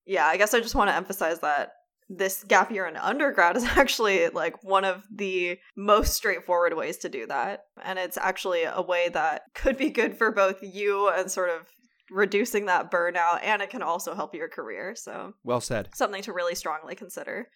Yeah, 0.06 0.26
I 0.26 0.38
guess 0.38 0.54
I 0.54 0.60
just 0.60 0.76
want 0.76 0.90
to 0.90 0.96
emphasize 0.96 1.40
that 1.42 1.72
this 2.10 2.44
gap 2.44 2.72
year 2.72 2.88
in 2.88 2.98
undergrad 2.98 3.56
is 3.56 3.64
actually 3.78 4.28
like 4.30 4.64
one 4.64 4.84
of 4.84 5.06
the 5.14 5.58
most 5.76 6.14
straightforward 6.14 6.76
ways 6.76 6.98
to 6.98 7.10
do 7.10 7.28
that. 7.28 7.62
And 7.84 8.00
it's 8.00 8.18
actually 8.18 8.64
a 8.64 8.82
way 8.82 9.10
that 9.10 9.44
could 9.54 9.78
be 9.78 9.90
good 9.90 10.18
for 10.18 10.32
both 10.32 10.58
you 10.62 11.10
and 11.10 11.32
sort 11.32 11.50
of 11.50 11.68
reducing 12.12 12.66
that 12.66 12.92
burnout 12.92 13.40
and 13.44 13.62
it 13.62 13.70
can 13.70 13.84
also 13.84 14.16
help 14.16 14.34
your 14.34 14.50
career. 14.50 14.96
So, 14.96 15.34
well 15.44 15.62
said. 15.62 15.90
Something 15.94 16.24
to 16.24 16.34
really 16.34 16.56
strongly 16.56 16.96
consider. 16.96 17.48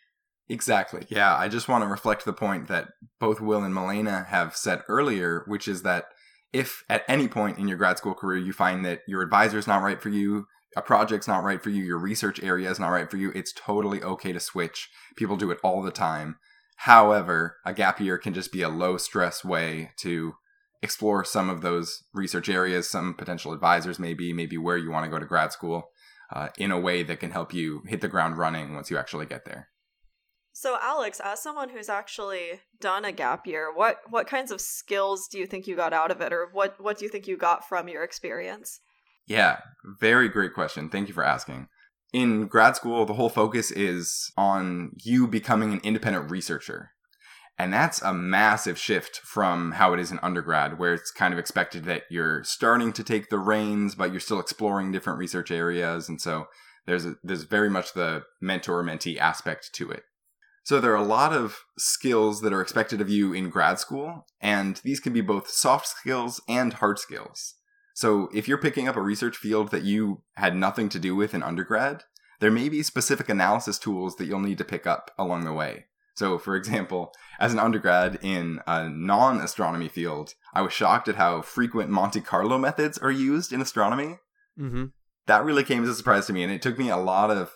Exactly. 0.49 1.05
Yeah, 1.09 1.35
I 1.35 1.47
just 1.47 1.67
want 1.67 1.83
to 1.83 1.87
reflect 1.87 2.25
the 2.25 2.33
point 2.33 2.67
that 2.67 2.89
both 3.19 3.39
Will 3.39 3.63
and 3.63 3.73
Malena 3.73 4.25
have 4.29 4.55
said 4.55 4.81
earlier, 4.87 5.43
which 5.47 5.67
is 5.67 5.83
that 5.83 6.05
if 6.51 6.83
at 6.89 7.03
any 7.07 7.27
point 7.27 7.57
in 7.57 7.67
your 7.67 7.77
grad 7.77 7.97
school 7.97 8.13
career 8.13 8.37
you 8.37 8.53
find 8.53 8.85
that 8.85 9.01
your 9.07 9.21
advisor 9.21 9.57
is 9.57 9.67
not 9.67 9.81
right 9.81 10.01
for 10.01 10.09
you, 10.09 10.45
a 10.75 10.81
project's 10.81 11.27
not 11.27 11.43
right 11.43 11.61
for 11.61 11.69
you, 11.69 11.83
your 11.83 11.97
research 11.97 12.41
area 12.41 12.69
is 12.69 12.79
not 12.79 12.89
right 12.89 13.09
for 13.09 13.17
you, 13.17 13.31
it's 13.35 13.53
totally 13.53 14.01
okay 14.01 14.33
to 14.33 14.39
switch. 14.39 14.89
People 15.15 15.37
do 15.37 15.51
it 15.51 15.59
all 15.63 15.81
the 15.81 15.91
time. 15.91 16.37
However, 16.77 17.57
a 17.65 17.73
gap 17.73 17.99
year 17.99 18.17
can 18.17 18.33
just 18.33 18.51
be 18.51 18.61
a 18.61 18.69
low 18.69 18.97
stress 18.97 19.45
way 19.45 19.91
to 19.97 20.33
explore 20.81 21.23
some 21.23 21.49
of 21.49 21.61
those 21.61 22.03
research 22.13 22.49
areas, 22.49 22.89
some 22.89 23.13
potential 23.13 23.53
advisors 23.53 23.99
maybe, 23.99 24.33
maybe 24.33 24.57
where 24.57 24.77
you 24.77 24.91
want 24.91 25.05
to 25.05 25.09
go 25.09 25.19
to 25.19 25.25
grad 25.25 25.51
school, 25.51 25.89
uh, 26.31 26.49
in 26.57 26.71
a 26.71 26.79
way 26.79 27.03
that 27.03 27.19
can 27.19 27.31
help 27.31 27.53
you 27.53 27.83
hit 27.87 28.01
the 28.01 28.07
ground 28.07 28.37
running 28.37 28.75
once 28.75 28.91
you 28.91 28.97
actually 28.97 29.25
get 29.25 29.45
there. 29.45 29.69
So, 30.55 30.77
Alex, 30.79 31.19
as 31.23 31.41
someone 31.41 31.69
who's 31.69 31.89
actually 31.89 32.61
done 32.79 33.05
a 33.05 33.11
gap 33.11 33.47
year, 33.47 33.73
what 33.73 34.01
what 34.09 34.27
kinds 34.27 34.51
of 34.51 34.61
skills 34.61 35.27
do 35.27 35.39
you 35.39 35.47
think 35.47 35.65
you 35.65 35.75
got 35.75 35.93
out 35.93 36.11
of 36.11 36.21
it, 36.21 36.31
or 36.31 36.47
what 36.51 36.79
what 36.79 36.99
do 36.99 37.05
you 37.05 37.09
think 37.09 37.27
you 37.27 37.37
got 37.37 37.67
from 37.67 37.87
your 37.87 38.03
experience? 38.03 38.79
Yeah, 39.27 39.59
very 39.99 40.29
great 40.29 40.53
question. 40.53 40.89
Thank 40.89 41.07
you 41.07 41.13
for 41.13 41.23
asking. 41.23 41.67
In 42.11 42.47
grad 42.47 42.75
school, 42.75 43.05
the 43.05 43.13
whole 43.13 43.29
focus 43.29 43.71
is 43.71 44.31
on 44.37 44.91
you 45.03 45.27
becoming 45.27 45.73
an 45.73 45.81
independent 45.83 46.29
researcher. 46.29 46.91
And 47.57 47.71
that's 47.71 48.01
a 48.01 48.13
massive 48.13 48.77
shift 48.79 49.17
from 49.17 49.73
how 49.73 49.93
it 49.93 49.99
is 49.99 50.11
in 50.11 50.19
undergrad, 50.19 50.79
where 50.79 50.93
it's 50.93 51.11
kind 51.11 51.33
of 51.33 51.39
expected 51.39 51.85
that 51.85 52.03
you're 52.09 52.43
starting 52.43 52.91
to 52.93 53.03
take 53.03 53.29
the 53.29 53.37
reins, 53.37 53.95
but 53.95 54.11
you're 54.11 54.19
still 54.19 54.39
exploring 54.39 54.91
different 54.91 55.19
research 55.19 55.51
areas. 55.51 56.09
And 56.09 56.19
so 56.19 56.45
there's, 56.85 57.05
a, 57.05 57.15
there's 57.23 57.43
very 57.43 57.69
much 57.69 57.93
the 57.93 58.23
mentor 58.41 58.83
mentee 58.83 59.17
aspect 59.17 59.69
to 59.73 59.91
it. 59.91 60.03
So 60.63 60.79
there 60.79 60.93
are 60.93 61.03
a 61.03 61.03
lot 61.03 61.33
of 61.33 61.59
skills 61.77 62.41
that 62.41 62.53
are 62.53 62.61
expected 62.61 63.01
of 63.01 63.09
you 63.09 63.33
in 63.33 63.49
grad 63.49 63.79
school, 63.79 64.25
and 64.39 64.79
these 64.83 64.99
can 64.99 65.13
be 65.13 65.21
both 65.21 65.49
soft 65.49 65.87
skills 65.87 66.41
and 66.47 66.73
hard 66.73 66.99
skills. 66.99 67.55
So 67.93 68.29
if 68.33 68.47
you're 68.47 68.57
picking 68.57 68.87
up 68.87 68.95
a 68.95 69.01
research 69.01 69.37
field 69.37 69.71
that 69.71 69.83
you 69.83 70.23
had 70.35 70.55
nothing 70.55 70.89
to 70.89 70.99
do 70.99 71.15
with 71.15 71.33
in 71.33 71.43
undergrad, 71.43 72.03
there 72.39 72.51
may 72.51 72.69
be 72.69 72.83
specific 72.83 73.29
analysis 73.29 73.77
tools 73.79 74.15
that 74.17 74.25
you'll 74.25 74.39
need 74.39 74.57
to 74.57 74.65
pick 74.65 74.87
up 74.87 75.11
along 75.17 75.45
the 75.45 75.53
way. 75.53 75.85
So, 76.15 76.37
for 76.37 76.55
example, 76.55 77.13
as 77.39 77.53
an 77.53 77.59
undergrad 77.59 78.19
in 78.21 78.59
a 78.67 78.89
non 78.89 79.39
astronomy 79.39 79.87
field, 79.87 80.35
I 80.53 80.61
was 80.61 80.73
shocked 80.73 81.07
at 81.07 81.15
how 81.15 81.41
frequent 81.41 81.89
Monte 81.89 82.21
Carlo 82.21 82.57
methods 82.57 82.97
are 82.97 83.11
used 83.11 83.51
in 83.51 83.61
astronomy. 83.61 84.19
Mm-hmm. 84.59 84.85
That 85.25 85.43
really 85.43 85.63
came 85.63 85.83
as 85.83 85.89
a 85.89 85.95
surprise 85.95 86.27
to 86.27 86.33
me, 86.33 86.43
and 86.43 86.51
it 86.51 86.61
took 86.61 86.77
me 86.77 86.89
a 86.89 86.97
lot 86.97 87.31
of 87.31 87.53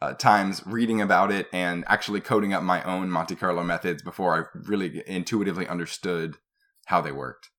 uh, 0.00 0.14
times 0.14 0.62
reading 0.64 1.00
about 1.00 1.32
it 1.32 1.48
and 1.52 1.84
actually 1.88 2.20
coding 2.20 2.52
up 2.52 2.62
my 2.62 2.82
own 2.84 3.10
Monte 3.10 3.34
Carlo 3.34 3.64
methods 3.64 4.02
before 4.02 4.36
I 4.36 4.58
really 4.68 5.02
intuitively 5.06 5.66
understood 5.66 6.36
how 6.86 7.00
they 7.00 7.12
worked. 7.12 7.50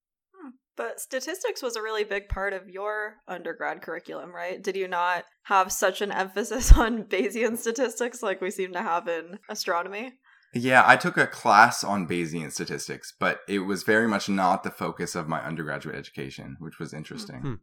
But 0.79 1.01
statistics 1.01 1.61
was 1.61 1.75
a 1.75 1.81
really 1.81 2.05
big 2.05 2.29
part 2.29 2.53
of 2.53 2.69
your 2.69 3.15
undergrad 3.27 3.81
curriculum, 3.81 4.33
right? 4.33 4.63
Did 4.63 4.77
you 4.77 4.87
not 4.87 5.25
have 5.43 5.73
such 5.73 5.99
an 5.99 6.09
emphasis 6.09 6.71
on 6.77 7.03
Bayesian 7.03 7.57
statistics 7.57 8.23
like 8.23 8.39
we 8.39 8.49
seem 8.49 8.71
to 8.71 8.81
have 8.81 9.05
in 9.09 9.39
astronomy? 9.49 10.13
Yeah, 10.53 10.83
I 10.87 10.95
took 10.95 11.17
a 11.17 11.27
class 11.27 11.83
on 11.83 12.07
Bayesian 12.07 12.53
statistics, 12.53 13.13
but 13.19 13.41
it 13.49 13.59
was 13.59 13.83
very 13.83 14.07
much 14.07 14.29
not 14.29 14.63
the 14.63 14.71
focus 14.71 15.15
of 15.15 15.27
my 15.27 15.41
undergraduate 15.41 15.97
education, 15.97 16.55
which 16.59 16.79
was 16.79 16.93
interesting. 16.93 17.39
Mm-hmm. 17.39 17.53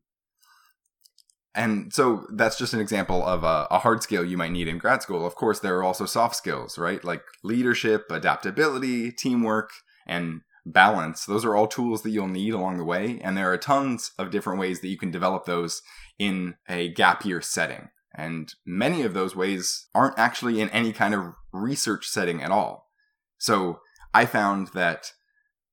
And 1.55 1.95
so 1.95 2.27
that's 2.35 2.59
just 2.59 2.75
an 2.75 2.81
example 2.81 3.25
of 3.25 3.45
a, 3.45 3.67
a, 3.71 3.79
hard 3.79 4.03
skill 4.03 4.27
you 4.27 4.37
might 4.37 4.53
need 4.53 4.69
in 4.69 4.77
grad 4.77 5.01
school. 5.01 5.27
Of 5.27 5.37
course, 5.37 5.61
there 5.61 5.79
are 5.79 5.83
also 5.83 6.05
soft 6.05 6.37
skills, 6.37 6.77
right? 6.77 7.03
Like 7.03 7.23
leadership, 7.43 8.11
adaptability, 8.11 9.11
teamwork, 9.11 9.71
and 10.07 10.43
balance. 10.67 11.25
Those 11.25 11.45
are 11.45 11.55
all 11.55 11.69
tools 11.69 12.03
that 12.03 12.11
you'll 12.11 12.27
need 12.27 12.53
along 12.53 12.77
the 12.77 12.85
way. 12.85 13.21
And 13.23 13.37
there 13.37 13.51
are 13.51 13.57
tons 13.57 14.11
of 14.19 14.31
different 14.31 14.59
ways 14.59 14.81
that 14.81 14.89
you 14.89 14.99
can 14.99 15.11
develop 15.11 15.45
those 15.45 15.81
in 16.19 16.57
a 16.69 16.89
gap 16.93 17.25
year 17.25 17.41
setting. 17.41 17.89
And 18.15 18.53
many 18.67 19.03
of 19.03 19.15
those 19.15 19.37
ways 19.37 19.87
aren't 19.95 20.19
actually 20.19 20.61
in 20.61 20.69
any 20.71 20.93
kind 20.93 21.15
of 21.15 21.35
research 21.53 22.09
setting 22.09 22.43
at 22.43 22.51
all. 22.51 22.87
So 23.39 23.81
I 24.13 24.27
found 24.27 24.69
that 24.69 25.13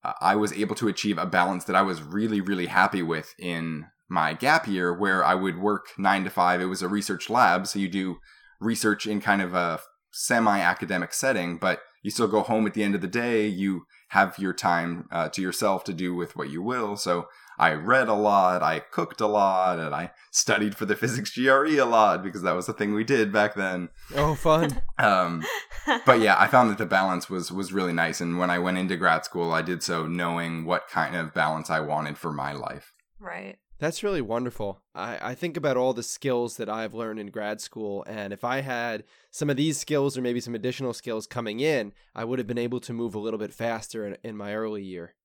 uh, 0.03 0.13
I 0.21 0.35
was 0.35 0.53
able 0.53 0.75
to 0.75 0.87
achieve 0.87 1.17
a 1.17 1.25
balance 1.25 1.63
that 1.65 1.75
I 1.75 1.81
was 1.81 2.01
really, 2.01 2.41
really 2.41 2.67
happy 2.67 3.01
with 3.01 3.33
in 3.39 3.85
my 4.09 4.33
gap 4.33 4.67
year 4.67 4.93
where 4.93 5.23
I 5.23 5.33
would 5.33 5.57
work 5.57 5.87
nine 5.97 6.23
to 6.25 6.29
five. 6.29 6.61
It 6.61 6.65
was 6.65 6.81
a 6.81 6.87
research 6.87 7.29
lab. 7.29 7.65
So 7.65 7.79
you 7.79 7.87
do 7.87 8.17
research 8.59 9.07
in 9.07 9.21
kind 9.21 9.41
of 9.41 9.53
a 9.53 9.79
semi 10.11 10.59
academic 10.59 11.13
setting, 11.13 11.57
but 11.57 11.79
you 12.03 12.11
still 12.11 12.27
go 12.27 12.41
home 12.41 12.67
at 12.67 12.75
the 12.75 12.83
end 12.83 12.93
of 12.93 13.01
the 13.01 13.07
day. 13.07 13.47
You 13.47 13.87
have 14.09 14.37
your 14.37 14.53
time 14.53 15.07
uh, 15.11 15.29
to 15.29 15.41
yourself 15.41 15.83
to 15.85 15.93
do 15.93 16.13
with 16.13 16.35
what 16.35 16.49
you 16.49 16.61
will. 16.61 16.95
So 16.95 17.27
I 17.57 17.73
read 17.73 18.07
a 18.07 18.13
lot, 18.13 18.61
I 18.61 18.79
cooked 18.79 19.21
a 19.21 19.27
lot, 19.27 19.79
and 19.79 19.93
I 19.93 20.11
studied 20.31 20.75
for 20.75 20.85
the 20.85 20.95
physics 20.95 21.35
GRE 21.35 21.79
a 21.79 21.85
lot 21.85 22.23
because 22.23 22.41
that 22.41 22.55
was 22.55 22.65
the 22.65 22.73
thing 22.73 22.93
we 22.93 23.03
did 23.03 23.31
back 23.31 23.55
then. 23.55 23.89
Oh, 24.15 24.35
fun! 24.35 24.81
um, 24.97 25.43
but 26.05 26.19
yeah, 26.19 26.35
I 26.37 26.47
found 26.47 26.69
that 26.69 26.77
the 26.77 26.85
balance 26.85 27.29
was 27.29 27.51
was 27.51 27.73
really 27.73 27.93
nice, 27.93 28.21
and 28.21 28.37
when 28.37 28.49
I 28.49 28.59
went 28.59 28.77
into 28.77 28.97
grad 28.97 29.25
school, 29.25 29.53
I 29.53 29.61
did 29.61 29.83
so 29.83 30.07
knowing 30.07 30.65
what 30.65 30.87
kind 30.87 31.15
of 31.15 31.33
balance 31.33 31.69
I 31.69 31.79
wanted 31.79 32.17
for 32.17 32.31
my 32.31 32.53
life. 32.53 32.93
Right. 33.19 33.57
That's 33.83 34.01
really 34.01 34.21
wonderful. 34.21 34.81
I, 34.95 35.31
I 35.31 35.35
think 35.35 35.57
about 35.57 35.75
all 35.75 35.93
the 35.93 36.03
skills 36.03 36.55
that 36.55 36.69
I've 36.69 36.93
learned 36.93 37.19
in 37.19 37.27
grad 37.27 37.59
school, 37.59 38.05
and 38.07 38.31
if 38.31 38.45
I 38.45 38.61
had 38.61 39.03
some 39.29 39.49
of 39.49 39.57
these 39.57 39.77
skills 39.77 40.17
or 40.17 40.21
maybe 40.21 40.39
some 40.39 40.55
additional 40.55 40.93
skills 40.93 41.27
coming 41.27 41.59
in, 41.59 41.91
I 42.15 42.23
would 42.23 42.39
have 42.39 42.47
been 42.47 42.57
able 42.57 42.79
to 42.79 42.93
move 42.93 43.13
a 43.13 43.19
little 43.19 43.37
bit 43.37 43.53
faster 43.53 44.07
in, 44.07 44.15
in 44.23 44.37
my 44.37 44.55
early 44.55 44.83
year. 44.83 45.15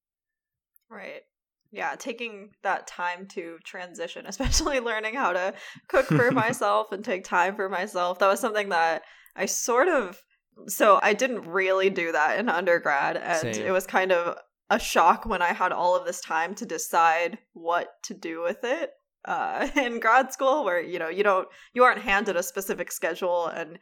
Right. 0.91 1.23
Yeah, 1.71 1.95
taking 1.97 2.51
that 2.65 2.89
time 2.89 3.29
to 3.29 3.59
transition, 3.63 4.27
especially 4.27 4.81
learning 4.81 5.15
how 5.15 5.35
to 5.35 5.55
cook 5.87 6.07
for 6.07 6.31
myself 6.33 6.91
and 6.91 7.05
take 7.05 7.23
time 7.23 7.55
for 7.55 7.69
myself. 7.69 8.19
That 8.19 8.27
was 8.27 8.41
something 8.41 8.71
that 8.71 9.03
I 9.37 9.47
sort 9.47 9.87
of 9.87 10.21
so 10.67 10.99
I 11.01 11.13
didn't 11.13 11.47
really 11.47 11.91
do 11.91 12.11
that 12.11 12.41
in 12.41 12.49
undergrad 12.49 13.17
and 13.17 13.55
Same. 13.55 13.65
it 13.65 13.71
was 13.71 13.87
kind 13.87 14.11
of 14.11 14.37
a 14.71 14.79
shock 14.79 15.25
when 15.25 15.43
I 15.43 15.53
had 15.53 15.73
all 15.73 15.97
of 15.97 16.05
this 16.07 16.21
time 16.21 16.55
to 16.57 16.67
decide 16.67 17.39
what 17.53 17.89
to 18.05 18.15
do 18.15 18.43
with 18.43 18.65
it 18.65 18.91
uh, 19.25 19.69
in 19.77 20.01
grad 20.01 20.33
school, 20.33 20.65
where 20.65 20.81
you 20.81 20.99
know 20.99 21.09
you 21.09 21.23
don't 21.23 21.49
you 21.75 21.85
aren't 21.85 22.03
handed 22.03 22.37
a 22.37 22.43
specific 22.43 22.93
schedule, 22.93 23.47
and 23.47 23.79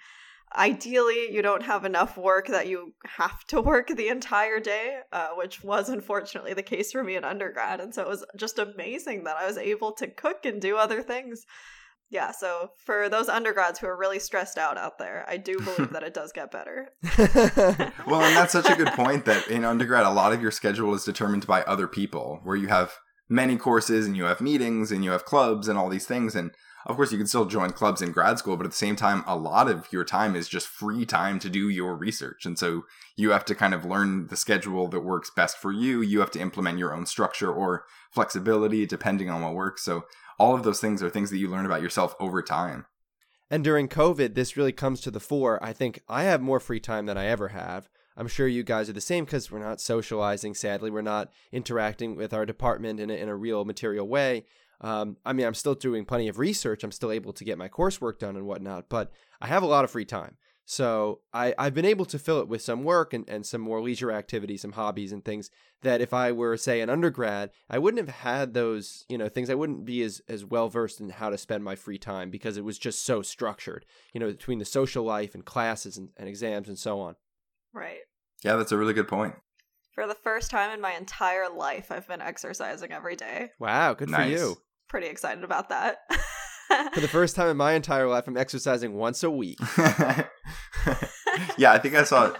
ideally 0.56 1.32
you 1.32 1.42
don't 1.42 1.64
have 1.64 1.84
enough 1.84 2.16
work 2.16 2.46
that 2.48 2.68
you 2.68 2.94
have 3.04 3.44
to 3.48 3.60
work 3.60 3.88
the 3.88 4.08
entire 4.08 4.60
day, 4.60 4.98
uh, 5.12 5.30
which 5.36 5.62
was 5.62 5.88
unfortunately 5.88 6.54
the 6.54 6.62
case 6.62 6.92
for 6.92 7.02
me 7.02 7.16
in 7.16 7.24
undergrad, 7.24 7.80
and 7.80 7.94
so 7.94 8.02
it 8.02 8.08
was 8.08 8.24
just 8.36 8.58
amazing 8.58 9.24
that 9.24 9.36
I 9.36 9.46
was 9.46 9.58
able 9.58 9.92
to 9.92 10.08
cook 10.08 10.44
and 10.44 10.60
do 10.60 10.76
other 10.76 11.02
things. 11.02 11.44
Yeah, 12.08 12.30
so 12.30 12.70
for 12.84 13.08
those 13.08 13.28
undergrads 13.28 13.78
who 13.78 13.88
are 13.88 13.96
really 13.96 14.20
stressed 14.20 14.58
out 14.58 14.78
out 14.78 14.98
there, 14.98 15.24
I 15.28 15.36
do 15.38 15.58
believe 15.58 15.90
that 15.92 16.02
it 16.02 16.14
does 16.14 16.32
get 16.32 16.50
better. 16.50 16.88
Well, 18.06 18.22
and 18.22 18.36
that's 18.36 18.52
such 18.52 18.70
a 18.70 18.76
good 18.76 18.92
point 18.92 19.24
that 19.24 19.48
in 19.48 19.64
undergrad, 19.64 20.06
a 20.06 20.10
lot 20.10 20.32
of 20.32 20.40
your 20.40 20.52
schedule 20.52 20.94
is 20.94 21.04
determined 21.04 21.44
by 21.44 21.62
other 21.62 21.88
people, 21.88 22.38
where 22.44 22.54
you 22.54 22.68
have 22.68 22.94
many 23.28 23.56
courses 23.56 24.06
and 24.06 24.16
you 24.16 24.24
have 24.24 24.40
meetings 24.40 24.92
and 24.92 25.02
you 25.02 25.10
have 25.10 25.24
clubs 25.24 25.66
and 25.66 25.76
all 25.76 25.88
these 25.88 26.06
things. 26.06 26.36
And 26.36 26.52
of 26.86 26.94
course, 26.94 27.10
you 27.10 27.18
can 27.18 27.26
still 27.26 27.46
join 27.46 27.70
clubs 27.70 28.00
in 28.00 28.12
grad 28.12 28.38
school, 28.38 28.56
but 28.56 28.64
at 28.64 28.70
the 28.70 28.76
same 28.76 28.94
time, 28.94 29.24
a 29.26 29.36
lot 29.36 29.68
of 29.68 29.92
your 29.92 30.04
time 30.04 30.36
is 30.36 30.48
just 30.48 30.68
free 30.68 31.04
time 31.04 31.40
to 31.40 31.50
do 31.50 31.68
your 31.68 31.96
research. 31.96 32.46
And 32.46 32.56
so 32.56 32.84
you 33.16 33.30
have 33.30 33.44
to 33.46 33.56
kind 33.56 33.74
of 33.74 33.84
learn 33.84 34.28
the 34.28 34.36
schedule 34.36 34.86
that 34.88 35.00
works 35.00 35.32
best 35.34 35.58
for 35.58 35.72
you. 35.72 36.00
You 36.00 36.20
have 36.20 36.30
to 36.32 36.40
implement 36.40 36.78
your 36.78 36.94
own 36.94 37.04
structure 37.04 37.52
or 37.52 37.84
flexibility 38.12 38.86
depending 38.86 39.28
on 39.28 39.42
what 39.42 39.54
works. 39.54 39.82
So 39.82 40.04
all 40.38 40.54
of 40.54 40.62
those 40.62 40.80
things 40.80 41.02
are 41.02 41.10
things 41.10 41.30
that 41.30 41.38
you 41.38 41.48
learn 41.48 41.66
about 41.66 41.82
yourself 41.82 42.14
over 42.20 42.42
time. 42.42 42.86
And 43.50 43.62
during 43.62 43.88
COVID, 43.88 44.34
this 44.34 44.56
really 44.56 44.72
comes 44.72 45.00
to 45.02 45.10
the 45.10 45.20
fore. 45.20 45.62
I 45.62 45.72
think 45.72 46.02
I 46.08 46.24
have 46.24 46.40
more 46.40 46.60
free 46.60 46.80
time 46.80 47.06
than 47.06 47.16
I 47.16 47.26
ever 47.26 47.48
have. 47.48 47.88
I'm 48.16 48.28
sure 48.28 48.48
you 48.48 48.62
guys 48.62 48.88
are 48.88 48.94
the 48.94 49.00
same 49.00 49.24
because 49.24 49.50
we're 49.50 49.58
not 49.58 49.80
socializing, 49.80 50.54
sadly. 50.54 50.90
We're 50.90 51.02
not 51.02 51.30
interacting 51.52 52.16
with 52.16 52.32
our 52.32 52.46
department 52.46 52.98
in 52.98 53.10
a, 53.10 53.14
in 53.14 53.28
a 53.28 53.36
real 53.36 53.64
material 53.64 54.08
way. 54.08 54.46
Um, 54.80 55.16
I 55.24 55.32
mean, 55.32 55.46
I'm 55.46 55.54
still 55.54 55.74
doing 55.74 56.04
plenty 56.04 56.28
of 56.28 56.38
research. 56.38 56.82
I'm 56.82 56.92
still 56.92 57.12
able 57.12 57.32
to 57.34 57.44
get 57.44 57.58
my 57.58 57.68
coursework 57.68 58.18
done 58.18 58.36
and 58.36 58.46
whatnot, 58.46 58.88
but 58.88 59.12
I 59.40 59.46
have 59.46 59.62
a 59.62 59.66
lot 59.66 59.84
of 59.84 59.90
free 59.90 60.04
time. 60.04 60.36
So 60.68 61.20
I, 61.32 61.54
I've 61.56 61.74
been 61.74 61.84
able 61.84 62.04
to 62.06 62.18
fill 62.18 62.40
it 62.40 62.48
with 62.48 62.60
some 62.60 62.82
work 62.82 63.14
and, 63.14 63.26
and 63.28 63.46
some 63.46 63.60
more 63.60 63.80
leisure 63.80 64.10
activities, 64.10 64.62
some 64.62 64.72
hobbies 64.72 65.12
and 65.12 65.24
things 65.24 65.48
that 65.82 66.00
if 66.00 66.12
I 66.12 66.32
were, 66.32 66.56
say, 66.56 66.80
an 66.80 66.90
undergrad, 66.90 67.50
I 67.70 67.78
wouldn't 67.78 68.04
have 68.04 68.16
had 68.16 68.52
those, 68.52 69.04
you 69.08 69.16
know, 69.16 69.28
things. 69.28 69.48
I 69.48 69.54
wouldn't 69.54 69.84
be 69.84 70.02
as, 70.02 70.20
as 70.28 70.44
well 70.44 70.68
versed 70.68 71.00
in 71.00 71.08
how 71.10 71.30
to 71.30 71.38
spend 71.38 71.62
my 71.62 71.76
free 71.76 71.98
time 71.98 72.30
because 72.30 72.56
it 72.56 72.64
was 72.64 72.80
just 72.80 73.04
so 73.04 73.22
structured, 73.22 73.86
you 74.12 74.18
know, 74.18 74.26
between 74.26 74.58
the 74.58 74.64
social 74.64 75.04
life 75.04 75.36
and 75.36 75.44
classes 75.44 75.96
and, 75.96 76.08
and 76.16 76.28
exams 76.28 76.68
and 76.68 76.78
so 76.78 76.98
on. 76.98 77.14
Right. 77.72 78.00
Yeah, 78.42 78.56
that's 78.56 78.72
a 78.72 78.76
really 78.76 78.94
good 78.94 79.08
point. 79.08 79.36
For 79.94 80.08
the 80.08 80.16
first 80.16 80.50
time 80.50 80.72
in 80.72 80.80
my 80.80 80.94
entire 80.94 81.48
life, 81.48 81.92
I've 81.92 82.08
been 82.08 82.20
exercising 82.20 82.90
every 82.90 83.14
day. 83.14 83.50
Wow, 83.60 83.94
good 83.94 84.10
for 84.10 84.22
you. 84.22 84.56
Pretty 84.88 85.06
excited 85.06 85.44
about 85.44 85.68
that. 85.68 85.98
For 86.92 87.00
the 87.00 87.08
first 87.08 87.36
time 87.36 87.48
in 87.48 87.56
my 87.56 87.72
entire 87.72 88.08
life, 88.08 88.26
I'm 88.26 88.36
exercising 88.36 88.94
once 88.94 89.22
a 89.22 89.30
week. 89.30 89.58
yeah, 91.58 91.72
I 91.72 91.78
think 91.78 91.94
I 91.94 92.04
saw 92.04 92.34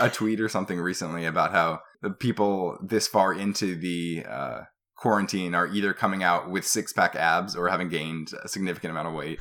a 0.00 0.10
tweet 0.10 0.40
or 0.40 0.48
something 0.48 0.80
recently 0.80 1.24
about 1.24 1.52
how 1.52 1.80
the 2.02 2.10
people 2.10 2.78
this 2.82 3.06
far 3.06 3.32
into 3.32 3.76
the 3.76 4.24
uh, 4.28 4.60
quarantine 4.96 5.54
are 5.54 5.66
either 5.66 5.92
coming 5.92 6.22
out 6.22 6.50
with 6.50 6.66
six 6.66 6.92
pack 6.92 7.14
abs 7.14 7.54
or 7.54 7.68
having 7.68 7.88
gained 7.88 8.32
a 8.42 8.48
significant 8.48 8.90
amount 8.90 9.08
of 9.08 9.14
weight. 9.14 9.38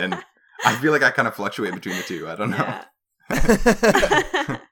And 0.00 0.14
I 0.64 0.74
feel 0.76 0.92
like 0.92 1.02
I 1.02 1.10
kind 1.10 1.28
of 1.28 1.34
fluctuate 1.34 1.74
between 1.74 1.96
the 1.96 2.02
two. 2.02 2.28
I 2.28 2.36
don't 2.36 2.50
know. 2.50 2.80
yeah. 3.30 4.58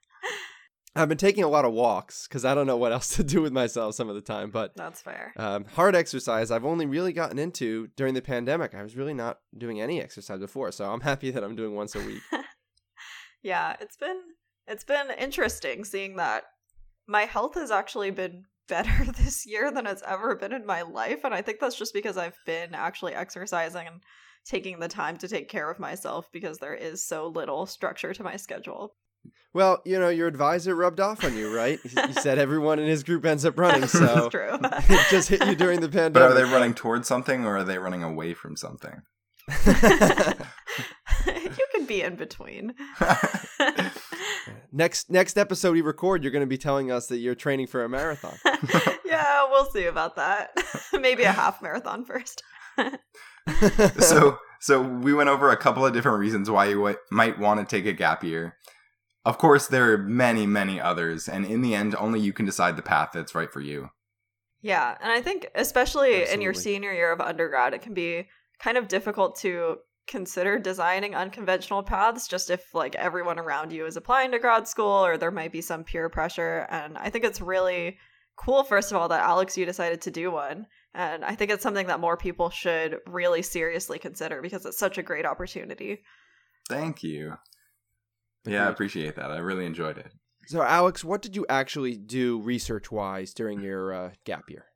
I've 0.97 1.09
been 1.09 1.19
taking 1.19 1.45
a 1.45 1.49
lot 1.49 1.65
of 1.65 1.73
walks 1.73 2.27
because 2.27 2.45
I 2.45 2.55
don't 2.55 2.67
know 2.67 2.77
what 2.77 2.93
else 2.93 3.09
to 3.17 3.25
do 3.25 3.43
with 3.43 3.53
myself 3.53 3.95
some 3.95 4.09
of 4.09 4.15
the 4.15 4.21
time. 4.21 4.51
But 4.51 4.75
That's 4.77 5.03
fair. 5.03 5.33
um, 5.37 5.65
hard 5.65 5.95
exercise, 5.95 6.51
I've 6.51 6.65
only 6.65 6.87
really 6.87 7.13
gotten 7.13 7.39
into 7.39 7.89
during 7.97 8.15
the 8.15 8.23
pandemic. 8.23 8.75
I 8.75 8.83
was 8.83 8.97
really 8.97 9.15
not 9.15 9.39
doing 9.57 9.81
any 9.81 10.01
exercise 10.01 10.41
before, 10.41 10.73
so 10.73 10.91
I'm 10.91 11.01
happy 11.03 11.31
that 11.31 11.45
I'm 11.45 11.57
doing 11.57 11.75
once 11.75 11.95
a 11.95 12.01
week. 12.01 12.23
yeah, 13.43 13.77
it's 13.81 13.97
been 13.97 14.21
it's 14.67 14.85
been 14.85 15.11
interesting 15.19 15.85
seeing 15.85 16.17
that 16.17 16.45
my 17.07 17.23
health 17.23 17.55
has 17.55 17.71
actually 17.71 18.11
been 18.11 18.45
better 18.69 19.05
this 19.17 19.47
year 19.47 19.71
than 19.71 19.87
it's 19.87 20.03
ever 20.07 20.35
been 20.35 20.53
in 20.53 20.67
my 20.67 20.83
life 20.83 21.21
and 21.23 21.33
I 21.33 21.41
think 21.41 21.61
that's 21.61 21.77
just 21.77 21.95
because 21.95 22.17
I've 22.17 22.37
been 22.47 22.75
actually 22.75 23.15
exercising 23.15 23.87
and 23.87 24.01
taking 24.45 24.79
the 24.79 24.89
time 24.89 25.17
to 25.19 25.29
take 25.29 25.49
care 25.49 25.71
of 25.71 25.79
myself 25.79 26.29
because 26.33 26.59
there 26.59 26.75
is 26.75 27.05
so 27.05 27.29
little 27.29 27.67
structure 27.67 28.15
to 28.15 28.23
my 28.23 28.37
schedule. 28.37 28.95
Well, 29.55 29.81
you 29.85 29.99
know, 29.99 30.09
your 30.09 30.27
advisor 30.29 30.75
rubbed 30.75 31.01
off 31.01 31.25
on 31.25 31.37
you, 31.37 31.55
right? 31.55 31.79
He 31.83 31.89
he 31.89 32.13
said 32.13 32.39
everyone 32.39 32.79
in 32.79 32.87
his 32.87 33.03
group 33.03 33.25
ends 33.25 33.45
up 33.45 33.59
running, 33.59 33.81
That's 33.89 33.93
so 33.93 34.29
true. 34.29 34.59
it 34.63 35.07
just 35.11 35.29
hit 35.29 35.47
you 35.47 35.55
during 35.55 35.81
the 35.81 35.89
pandemic. 35.89 36.13
But 36.15 36.23
are 36.23 36.35
they 36.35 36.45
running 36.45 36.75
towards 36.75 37.09
something 37.09 37.45
or 37.45 37.59
are 37.59 37.65
they 37.65 37.79
running 37.79 38.03
away 38.03 38.35
from 38.35 38.57
something? 38.57 39.03
you 39.49 39.65
can 41.75 41.87
be 41.87 42.03
in 42.03 42.17
between. 42.17 42.75
next 44.73 45.11
next 45.11 45.39
episode 45.39 45.73
we 45.73 45.81
record, 45.83 46.23
you're 46.23 46.33
going 46.33 46.41
to 46.41 46.47
be 46.47 46.59
telling 46.59 46.91
us 46.91 47.07
that 47.07 47.19
you're 47.19 47.35
training 47.35 47.67
for 47.67 47.85
a 47.85 47.89
marathon. 47.89 48.37
yeah, 49.05 49.49
we'll 49.51 49.71
see 49.71 49.87
about 49.87 50.17
that. 50.17 50.51
Maybe 50.93 51.23
a 51.23 51.33
half 51.33 51.63
marathon 51.63 52.05
first. 52.05 52.43
so 53.99 54.39
so 54.61 54.83
we 54.83 55.15
went 55.15 55.29
over 55.29 55.51
a 55.51 55.57
couple 55.57 55.87
of 55.87 55.93
different 55.93 56.19
reasons 56.19 56.51
why 56.51 56.67
you 56.67 56.77
w- 56.77 56.97
might 57.11 57.39
want 57.39 57.61
to 57.61 57.67
take 57.77 57.87
a 57.87 57.93
gap 57.93 58.25
year. 58.25 58.57
Of 59.27 59.39
course, 59.39 59.67
there 59.67 59.93
are 59.93 59.99
many, 59.99 60.47
many 60.47 60.81
others, 60.81 61.29
and 61.29 61.45
in 61.45 61.61
the 61.61 61.75
end, 61.75 61.97
only 61.99 62.21
you 62.21 62.33
can 62.33 62.47
decide 62.47 62.77
the 62.77 62.83
path 62.83 63.11
that's 63.13 63.35
right 63.35 63.53
for 63.53 63.61
you. 63.61 63.91
Yeah, 64.63 64.97
and 65.01 65.11
I 65.11 65.21
think 65.21 65.51
especially 65.57 66.31
in 66.31 66.41
your 66.41 66.55
senior 66.55 66.93
year 66.93 67.11
of 67.11 67.21
undergrad, 67.21 67.75
it 67.75 67.83
can 67.83 67.93
be 67.93 68.29
kind 68.61 68.79
of 68.79 68.87
difficult 68.87 69.35
to 69.41 69.79
consider 70.07 70.61
designing 70.61 71.17
unconventional 71.17 71.83
paths 71.83 72.29
just 72.29 72.51
if 72.51 72.73
like 72.73 72.95
everyone 72.95 73.41
around 73.41 73.73
you 73.73 73.85
is 73.85 73.97
applying 73.97 74.31
to 74.31 74.39
grad 74.39 74.69
school 74.69 75.05
or 75.05 75.19
there 75.19 75.33
might 75.33 75.51
be 75.51 75.61
some 75.61 75.83
peer 75.83 76.09
pressure 76.09 76.65
and 76.71 76.97
I 76.97 77.11
think 77.11 77.25
it's 77.25 77.41
really 77.41 77.99
cool 78.37 78.63
first 78.63 78.93
of 78.93 78.99
all 78.99 79.09
that 79.09 79.25
Alex 79.25 79.59
you 79.59 79.67
decided 79.67 80.01
to 80.03 80.13
do 80.13 80.31
one 80.31 80.67
and 80.95 81.25
I 81.25 81.35
think 81.35 81.51
it's 81.51 81.65
something 81.65 81.89
that 81.89 81.99
more 81.99 82.17
people 82.17 82.51
should 82.51 82.99
really 83.09 83.43
seriously 83.43 83.99
consider 83.99 84.41
because 84.41 84.65
it's 84.65 84.79
such 84.79 84.97
a 84.97 85.03
great 85.03 85.27
opportunity. 85.27 86.05
Thank 86.69 87.03
you. 87.03 87.35
Yeah, 88.47 88.67
I 88.67 88.71
appreciate 88.71 89.17
that. 89.17 89.31
I 89.31 89.39
really 89.39 89.67
enjoyed 89.67 89.99
it. 89.99 90.13
So, 90.47 90.63
Alex, 90.63 91.03
what 91.03 91.23
did 91.23 91.35
you 91.35 91.45
actually 91.49 91.97
do 91.97 92.41
research 92.41 92.93
wise 92.93 93.35
during 93.35 93.61
your 93.61 93.93
uh, 93.93 94.11
gap 94.25 94.45
year? 94.49 94.67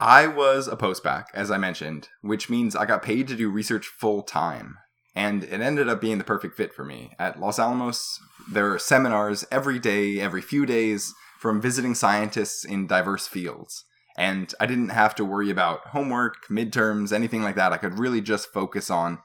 I 0.00 0.26
was 0.26 0.68
a 0.68 0.76
postbac, 0.76 1.26
as 1.32 1.50
I 1.50 1.56
mentioned, 1.56 2.08
which 2.20 2.50
means 2.50 2.76
I 2.76 2.84
got 2.84 3.02
paid 3.02 3.28
to 3.28 3.36
do 3.36 3.48
research 3.48 3.86
full 3.86 4.22
time. 4.22 4.76
And 5.14 5.44
it 5.44 5.60
ended 5.62 5.88
up 5.88 6.00
being 6.00 6.18
the 6.18 6.24
perfect 6.24 6.56
fit 6.56 6.74
for 6.74 6.84
me. 6.84 7.12
At 7.18 7.40
Los 7.40 7.58
Alamos, 7.58 8.20
there 8.52 8.70
are 8.74 8.78
seminars 8.78 9.46
every 9.50 9.78
day, 9.78 10.20
every 10.20 10.42
few 10.42 10.66
days, 10.66 11.14
from 11.38 11.62
visiting 11.62 11.94
scientists 11.94 12.64
in 12.64 12.86
diverse 12.86 13.26
fields. 13.26 13.84
And 14.18 14.52
I 14.60 14.66
didn't 14.66 14.90
have 14.90 15.14
to 15.14 15.24
worry 15.24 15.48
about 15.48 15.88
homework, 15.88 16.46
midterms, 16.50 17.12
anything 17.12 17.42
like 17.42 17.54
that. 17.54 17.72
I 17.72 17.78
could 17.78 17.98
really 17.98 18.20
just 18.20 18.52
focus 18.52 18.90
on 18.90 19.18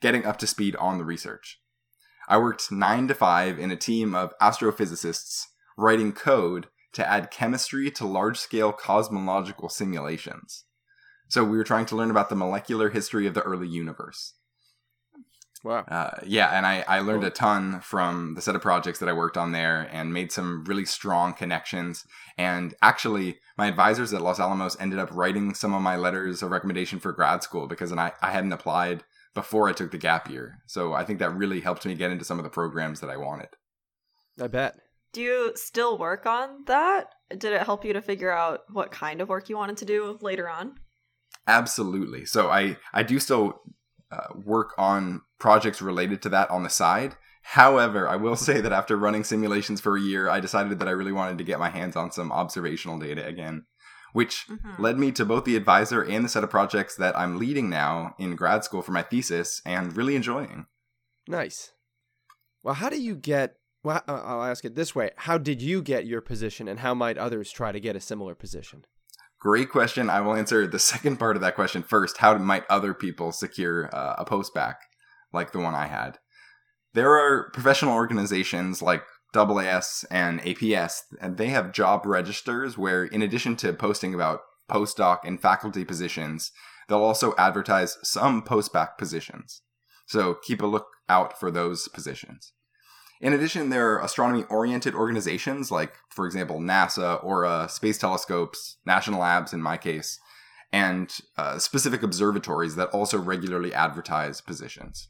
getting 0.00 0.24
up 0.24 0.38
to 0.38 0.46
speed 0.46 0.76
on 0.76 0.96
the 0.96 1.04
research. 1.04 1.58
I 2.28 2.38
worked 2.38 2.72
9 2.72 3.08
to 3.08 3.14
5 3.14 3.58
in 3.58 3.70
a 3.70 3.76
team 3.76 4.14
of 4.14 4.32
astrophysicists 4.40 5.44
writing 5.76 6.12
code 6.12 6.68
to 6.92 7.06
add 7.08 7.30
chemistry 7.30 7.90
to 7.90 8.06
large 8.06 8.38
scale 8.38 8.72
cosmological 8.72 9.68
simulations. 9.68 10.64
So 11.28 11.44
we 11.44 11.56
were 11.56 11.64
trying 11.64 11.86
to 11.86 11.96
learn 11.96 12.10
about 12.10 12.28
the 12.28 12.36
molecular 12.36 12.90
history 12.90 13.26
of 13.26 13.34
the 13.34 13.42
early 13.42 13.68
universe. 13.68 14.34
Wow. 15.64 15.84
Uh, 15.88 16.10
yeah, 16.24 16.56
and 16.56 16.64
I, 16.64 16.84
I 16.86 17.00
learned 17.00 17.22
Cool. 17.22 17.28
a 17.28 17.32
ton 17.32 17.80
from 17.80 18.34
the 18.34 18.40
set 18.40 18.54
of 18.54 18.62
projects 18.62 19.00
that 19.00 19.08
I 19.08 19.12
worked 19.12 19.36
on 19.36 19.50
there 19.50 19.88
and 19.90 20.12
made 20.12 20.30
some 20.30 20.64
really 20.64 20.84
strong 20.84 21.34
connections. 21.34 22.04
And 22.38 22.74
actually, 22.82 23.38
my 23.58 23.66
advisors 23.66 24.14
at 24.14 24.20
Los 24.22 24.38
Alamos 24.38 24.76
ended 24.78 25.00
up 25.00 25.08
writing 25.10 25.54
some 25.54 25.74
of 25.74 25.82
my 25.82 25.96
letters 25.96 26.42
of 26.42 26.50
recommendation 26.52 27.00
for 27.00 27.12
grad 27.12 27.42
school 27.42 27.66
because 27.66 27.92
I, 27.92 28.12
I 28.22 28.30
hadn't 28.30 28.52
applied 28.52 29.02
before 29.36 29.68
I 29.68 29.72
took 29.72 29.92
the 29.92 29.98
gap 29.98 30.28
year. 30.28 30.58
So 30.66 30.94
I 30.94 31.04
think 31.04 31.20
that 31.20 31.30
really 31.30 31.60
helped 31.60 31.86
me 31.86 31.94
get 31.94 32.10
into 32.10 32.24
some 32.24 32.38
of 32.38 32.44
the 32.44 32.50
programs 32.50 33.00
that 33.00 33.10
I 33.10 33.18
wanted. 33.18 33.50
I 34.40 34.48
bet. 34.48 34.76
Do 35.12 35.20
you 35.20 35.52
still 35.54 35.98
work 35.98 36.26
on 36.26 36.64
that? 36.66 37.10
Did 37.30 37.52
it 37.52 37.62
help 37.62 37.84
you 37.84 37.92
to 37.92 38.00
figure 38.00 38.32
out 38.32 38.60
what 38.72 38.90
kind 38.90 39.20
of 39.20 39.28
work 39.28 39.48
you 39.48 39.56
wanted 39.56 39.76
to 39.76 39.84
do 39.84 40.18
later 40.20 40.48
on? 40.48 40.74
Absolutely. 41.46 42.24
So 42.24 42.50
I 42.50 42.76
I 42.92 43.02
do 43.02 43.20
still 43.20 43.60
uh, 44.10 44.28
work 44.34 44.72
on 44.78 45.20
projects 45.38 45.82
related 45.82 46.22
to 46.22 46.28
that 46.30 46.50
on 46.50 46.62
the 46.62 46.70
side. 46.70 47.14
However, 47.42 48.08
I 48.08 48.16
will 48.16 48.36
say 48.36 48.60
that 48.60 48.72
after 48.72 48.96
running 48.96 49.22
simulations 49.22 49.80
for 49.80 49.96
a 49.96 50.00
year, 50.00 50.28
I 50.28 50.40
decided 50.40 50.78
that 50.78 50.88
I 50.88 50.92
really 50.92 51.12
wanted 51.12 51.38
to 51.38 51.44
get 51.44 51.60
my 51.60 51.70
hands 51.70 51.94
on 51.94 52.10
some 52.10 52.32
observational 52.32 52.98
data 52.98 53.24
again, 53.24 53.66
which 54.16 54.46
Mhm. 54.48 54.78
led 54.78 54.98
me 54.98 55.12
to 55.12 55.24
both 55.26 55.44
the 55.44 55.56
advisor 55.56 56.02
and 56.02 56.24
the 56.24 56.28
set 56.28 56.42
of 56.42 56.48
projects 56.50 56.96
that 56.96 57.16
I'm 57.18 57.38
leading 57.38 57.68
now 57.68 58.14
in 58.18 58.34
grad 58.34 58.64
school 58.64 58.80
for 58.82 58.92
my 58.92 59.02
thesis 59.02 59.60
and 59.66 59.94
really 59.96 60.16
enjoying. 60.16 60.66
Nice. 61.28 61.72
Well, 62.62 62.74
how 62.74 62.88
do 62.88 63.00
you 63.00 63.14
get? 63.14 63.58
Well, 63.84 64.02
uh, 64.08 64.22
I'll 64.24 64.42
ask 64.42 64.64
it 64.64 64.74
this 64.74 64.94
way: 64.94 65.10
How 65.18 65.36
did 65.38 65.60
you 65.60 65.82
get 65.82 66.06
your 66.06 66.20
position, 66.22 66.66
and 66.66 66.80
how 66.80 66.94
might 66.94 67.18
others 67.18 67.52
try 67.52 67.72
to 67.72 67.78
get 67.80 67.94
a 67.94 68.00
similar 68.00 68.34
position? 68.34 68.84
Great 69.38 69.68
question. 69.70 70.08
I 70.08 70.22
will 70.22 70.34
answer 70.34 70.66
the 70.66 70.78
second 70.94 71.18
part 71.18 71.36
of 71.36 71.42
that 71.42 71.54
question 71.54 71.82
first. 71.82 72.16
How 72.18 72.36
might 72.38 72.64
other 72.70 72.94
people 72.94 73.32
secure 73.32 73.94
uh, 73.94 74.14
a 74.18 74.24
post 74.24 74.54
bac 74.54 74.80
like 75.32 75.52
the 75.52 75.60
one 75.60 75.74
I 75.74 75.86
had? 75.88 76.18
There 76.94 77.12
are 77.12 77.50
professional 77.50 77.92
organizations 77.94 78.80
like 78.80 79.04
AAS 79.36 80.04
and 80.10 80.40
APS, 80.40 81.02
and 81.20 81.36
they 81.36 81.48
have 81.48 81.72
job 81.72 82.04
registers 82.04 82.76
where, 82.76 83.04
in 83.04 83.22
addition 83.22 83.56
to 83.56 83.72
posting 83.72 84.14
about 84.14 84.40
postdoc 84.70 85.20
and 85.24 85.40
faculty 85.40 85.84
positions, 85.84 86.52
they'll 86.88 86.98
also 86.98 87.34
advertise 87.36 87.98
some 88.02 88.42
postbac 88.42 88.98
positions. 88.98 89.62
So 90.06 90.34
keep 90.34 90.62
a 90.62 90.66
look 90.66 90.86
out 91.08 91.38
for 91.38 91.50
those 91.50 91.88
positions. 91.88 92.52
In 93.20 93.32
addition, 93.32 93.70
there 93.70 93.92
are 93.92 94.04
astronomy 94.04 94.44
oriented 94.50 94.94
organizations 94.94 95.70
like, 95.70 95.94
for 96.10 96.26
example, 96.26 96.60
NASA, 96.60 97.22
AURA, 97.24 97.70
Space 97.70 97.98
Telescopes, 97.98 98.76
National 98.84 99.20
Labs 99.20 99.52
in 99.52 99.62
my 99.62 99.76
case, 99.76 100.18
and 100.72 101.10
uh, 101.38 101.58
specific 101.58 102.02
observatories 102.02 102.76
that 102.76 102.90
also 102.90 103.18
regularly 103.18 103.72
advertise 103.72 104.40
positions. 104.40 105.08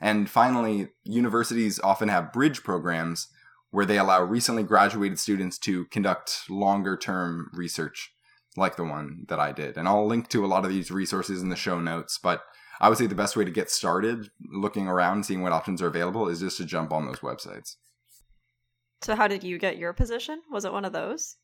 And 0.00 0.30
finally, 0.30 0.90
universities 1.02 1.80
often 1.80 2.08
have 2.08 2.32
bridge 2.32 2.62
programs 2.62 3.28
where 3.70 3.86
they 3.86 3.98
allow 3.98 4.22
recently 4.22 4.62
graduated 4.62 5.18
students 5.18 5.58
to 5.58 5.84
conduct 5.86 6.42
longer 6.48 6.96
term 6.96 7.50
research, 7.52 8.10
like 8.56 8.76
the 8.76 8.84
one 8.84 9.24
that 9.28 9.38
I 9.38 9.52
did. 9.52 9.76
And 9.76 9.86
I'll 9.86 10.06
link 10.06 10.28
to 10.28 10.44
a 10.44 10.48
lot 10.48 10.64
of 10.64 10.70
these 10.70 10.90
resources 10.90 11.42
in 11.42 11.48
the 11.48 11.56
show 11.56 11.80
notes, 11.80 12.18
but 12.22 12.42
I 12.80 12.88
would 12.88 12.98
say 12.98 13.06
the 13.06 13.14
best 13.14 13.36
way 13.36 13.44
to 13.44 13.50
get 13.50 13.70
started 13.70 14.30
looking 14.52 14.86
around, 14.86 15.26
seeing 15.26 15.42
what 15.42 15.52
options 15.52 15.82
are 15.82 15.88
available, 15.88 16.28
is 16.28 16.40
just 16.40 16.56
to 16.58 16.64
jump 16.64 16.92
on 16.92 17.06
those 17.06 17.20
websites. 17.20 17.76
So, 19.02 19.14
how 19.14 19.28
did 19.28 19.44
you 19.44 19.58
get 19.58 19.78
your 19.78 19.92
position? 19.92 20.40
Was 20.50 20.64
it 20.64 20.72
one 20.72 20.84
of 20.84 20.92
those? 20.92 21.36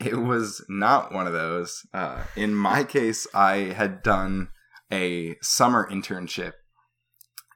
It 0.00 0.16
was 0.16 0.64
not 0.68 1.12
one 1.12 1.26
of 1.26 1.32
those. 1.32 1.86
Uh, 1.94 2.24
in 2.34 2.54
my 2.54 2.84
case, 2.84 3.26
I 3.34 3.56
had 3.56 4.02
done 4.02 4.48
a 4.92 5.36
summer 5.40 5.88
internship 5.90 6.52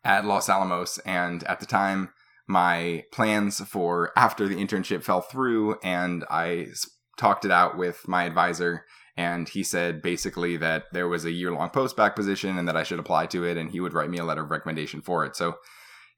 at 0.03 0.25
Los 0.25 0.49
Alamos, 0.49 0.99
and 1.05 1.45
at 1.45 1.61
the 1.61 1.67
time, 1.67 2.11
my 2.51 3.05
plans 3.13 3.61
for 3.61 4.11
after 4.17 4.49
the 4.49 4.57
internship 4.57 5.05
fell 5.05 5.21
through, 5.21 5.79
and 5.85 6.25
I 6.29 6.67
talked 7.17 7.45
it 7.45 7.51
out 7.51 7.79
with 7.79 8.09
my 8.09 8.25
advisor, 8.25 8.85
and 9.17 9.49
he 9.49 9.63
said 9.63 10.03
basically 10.03 10.57
that 10.57 10.85
there 10.93 11.09
was 11.09 11.25
a 11.25 11.31
year 11.31 11.53
long 11.53 11.71
postbac 11.71 12.17
position 12.17 12.59
and 12.59 12.67
that 12.67 12.77
I 12.77 12.83
should 12.83 12.99
apply 12.99 13.27
to 13.27 13.45
it, 13.45 13.57
and 13.57 13.71
he 13.71 13.81
would 13.81 13.95
write 13.95 14.11
me 14.11 14.19
a 14.19 14.25
letter 14.25 14.43
of 14.43 14.51
recommendation 14.51 15.01
for 15.01 15.25
it. 15.25 15.37
So 15.37 15.59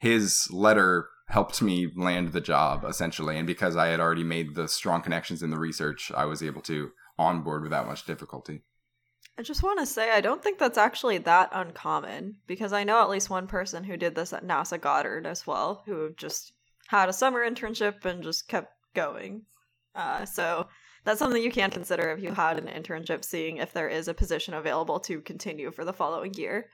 his 0.01 0.49
letter 0.51 1.09
helped 1.29 1.61
me 1.61 1.89
land 1.95 2.33
the 2.33 2.41
job 2.41 2.85
essentially, 2.89 3.37
and 3.37 3.47
because 3.47 3.77
I 3.77 3.89
had 3.89 4.01
already 4.01 4.25
made 4.25 4.55
the 4.55 4.69
strong 4.69 5.03
connections 5.03 5.43
in 5.43 5.51
the 5.51 5.59
research, 5.59 6.11
I 6.17 6.25
was 6.25 6.43
able 6.43 6.63
to 6.63 6.93
onboard 7.19 7.63
without 7.63 7.87
much 7.87 8.07
difficulty. 8.07 8.63
I 9.39 9.43
just 9.43 9.63
want 9.63 9.81
to 9.81 9.87
say 9.87 10.11
I 10.11 10.21
don't 10.21 10.43
think 10.43 10.59
that's 10.59 10.79
actually 10.79 11.19
that 11.19 11.49
uncommon 11.53 12.37
because 12.47 12.73
I 12.73 12.85
know 12.85 13.03
at 13.03 13.09
least 13.09 13.31
one 13.31 13.47
person 13.47 13.83
who 13.83 13.97
did 13.97 14.15
this 14.15 14.33
at 14.33 14.47
NASA 14.47 14.81
Goddard 14.81 15.27
as 15.27 15.47
well, 15.47 15.83
who 15.87 16.13
just 16.17 16.53
had 16.89 17.09
a 17.09 17.15
summer 17.15 17.49
internship 17.49 18.05
and 18.05 18.23
just 18.23 18.49
kept 18.49 18.73
going. 18.95 19.43
Uh, 19.95 20.25
so 20.27 20.67
that's 21.05 21.19
something 21.19 21.43
you 21.43 21.51
can 21.51 21.71
consider 21.71 22.11
if 22.11 22.23
you 22.23 22.33
had 22.33 22.59
an 22.59 22.67
internship, 22.67 23.25
seeing 23.25 23.57
if 23.57 23.73
there 23.73 23.89
is 23.89 24.09
a 24.09 24.15
position 24.15 24.55
available 24.55 25.01
to 25.01 25.21
continue 25.23 25.71
for 25.71 25.85
the 25.85 25.93
following 25.93 26.35
year. 26.35 26.69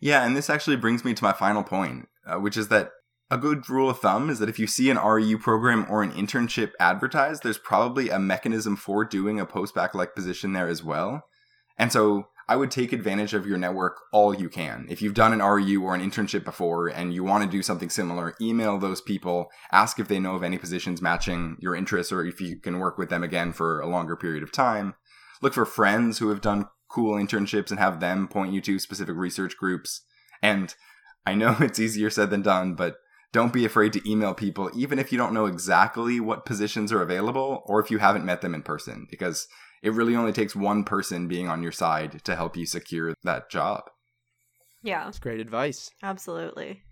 Yeah, 0.00 0.26
and 0.26 0.36
this 0.36 0.50
actually 0.50 0.76
brings 0.76 1.04
me 1.04 1.14
to 1.14 1.24
my 1.24 1.32
final 1.32 1.62
point, 1.62 2.08
uh, 2.26 2.38
which 2.38 2.56
is 2.56 2.68
that 2.68 2.90
a 3.30 3.38
good 3.38 3.70
rule 3.70 3.88
of 3.88 4.00
thumb 4.00 4.28
is 4.28 4.38
that 4.40 4.50
if 4.50 4.58
you 4.58 4.66
see 4.66 4.90
an 4.90 4.98
REU 4.98 5.40
program 5.40 5.86
or 5.88 6.02
an 6.02 6.12
internship 6.12 6.72
advertised, 6.78 7.42
there's 7.42 7.56
probably 7.56 8.10
a 8.10 8.18
mechanism 8.18 8.76
for 8.76 9.04
doing 9.04 9.40
a 9.40 9.46
post-bac 9.46 9.94
like 9.94 10.14
position 10.14 10.52
there 10.52 10.68
as 10.68 10.84
well. 10.84 11.24
And 11.82 11.90
so 11.90 12.28
I 12.48 12.54
would 12.54 12.70
take 12.70 12.92
advantage 12.92 13.34
of 13.34 13.44
your 13.44 13.58
network 13.58 14.02
all 14.12 14.32
you 14.32 14.48
can. 14.48 14.86
If 14.88 15.02
you've 15.02 15.14
done 15.14 15.32
an 15.32 15.40
REU 15.40 15.82
or 15.82 15.96
an 15.96 16.00
internship 16.00 16.44
before 16.44 16.86
and 16.86 17.12
you 17.12 17.24
want 17.24 17.42
to 17.42 17.50
do 17.50 17.60
something 17.60 17.90
similar, 17.90 18.36
email 18.40 18.78
those 18.78 19.00
people, 19.00 19.50
ask 19.72 19.98
if 19.98 20.06
they 20.06 20.20
know 20.20 20.36
of 20.36 20.44
any 20.44 20.58
positions 20.58 21.02
matching 21.02 21.56
your 21.58 21.74
interests 21.74 22.12
or 22.12 22.24
if 22.24 22.40
you 22.40 22.60
can 22.60 22.78
work 22.78 22.98
with 22.98 23.10
them 23.10 23.24
again 23.24 23.52
for 23.52 23.80
a 23.80 23.88
longer 23.88 24.14
period 24.14 24.44
of 24.44 24.52
time. 24.52 24.94
Look 25.40 25.54
for 25.54 25.66
friends 25.66 26.18
who 26.18 26.28
have 26.28 26.40
done 26.40 26.68
cool 26.88 27.16
internships 27.16 27.70
and 27.70 27.80
have 27.80 27.98
them 27.98 28.28
point 28.28 28.52
you 28.52 28.60
to 28.60 28.78
specific 28.78 29.16
research 29.16 29.56
groups. 29.56 30.02
And 30.40 30.72
I 31.26 31.34
know 31.34 31.56
it's 31.60 31.80
easier 31.80 32.10
said 32.10 32.30
than 32.30 32.42
done, 32.42 32.76
but 32.76 32.98
don't 33.32 33.52
be 33.52 33.64
afraid 33.64 33.92
to 33.94 34.08
email 34.08 34.34
people, 34.34 34.70
even 34.72 35.00
if 35.00 35.10
you 35.10 35.18
don't 35.18 35.34
know 35.34 35.46
exactly 35.46 36.20
what 36.20 36.46
positions 36.46 36.92
are 36.92 37.02
available 37.02 37.64
or 37.66 37.80
if 37.80 37.90
you 37.90 37.98
haven't 37.98 38.24
met 38.24 38.40
them 38.40 38.54
in 38.54 38.62
person, 38.62 39.08
because 39.10 39.48
it 39.82 39.92
really 39.92 40.16
only 40.16 40.32
takes 40.32 40.54
one 40.54 40.84
person 40.84 41.28
being 41.28 41.48
on 41.48 41.62
your 41.62 41.72
side 41.72 42.22
to 42.24 42.36
help 42.36 42.56
you 42.56 42.66
secure 42.66 43.14
that 43.24 43.50
job. 43.50 43.90
Yeah. 44.82 45.04
That's 45.04 45.18
great 45.18 45.40
advice. 45.40 45.90
Absolutely. 46.02 46.82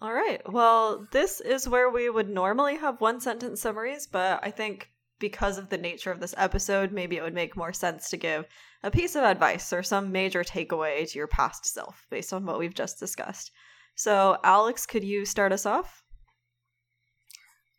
All 0.00 0.12
right. 0.12 0.40
Well, 0.50 1.06
this 1.12 1.40
is 1.40 1.68
where 1.68 1.90
we 1.90 2.10
would 2.10 2.28
normally 2.28 2.76
have 2.76 3.00
one 3.00 3.20
sentence 3.20 3.60
summaries, 3.60 4.06
but 4.06 4.40
I 4.42 4.50
think 4.50 4.90
because 5.18 5.56
of 5.56 5.70
the 5.70 5.78
nature 5.78 6.10
of 6.10 6.20
this 6.20 6.34
episode, 6.36 6.92
maybe 6.92 7.16
it 7.16 7.22
would 7.22 7.34
make 7.34 7.56
more 7.56 7.72
sense 7.72 8.10
to 8.10 8.16
give 8.16 8.44
a 8.82 8.90
piece 8.90 9.16
of 9.16 9.22
advice 9.22 9.72
or 9.72 9.82
some 9.82 10.12
major 10.12 10.44
takeaway 10.44 11.10
to 11.10 11.18
your 11.18 11.28
past 11.28 11.64
self 11.66 12.06
based 12.10 12.32
on 12.32 12.44
what 12.44 12.58
we've 12.58 12.74
just 12.74 12.98
discussed. 12.98 13.50
So, 13.94 14.36
Alex, 14.44 14.84
could 14.84 15.04
you 15.04 15.24
start 15.24 15.52
us 15.52 15.64
off? 15.64 16.02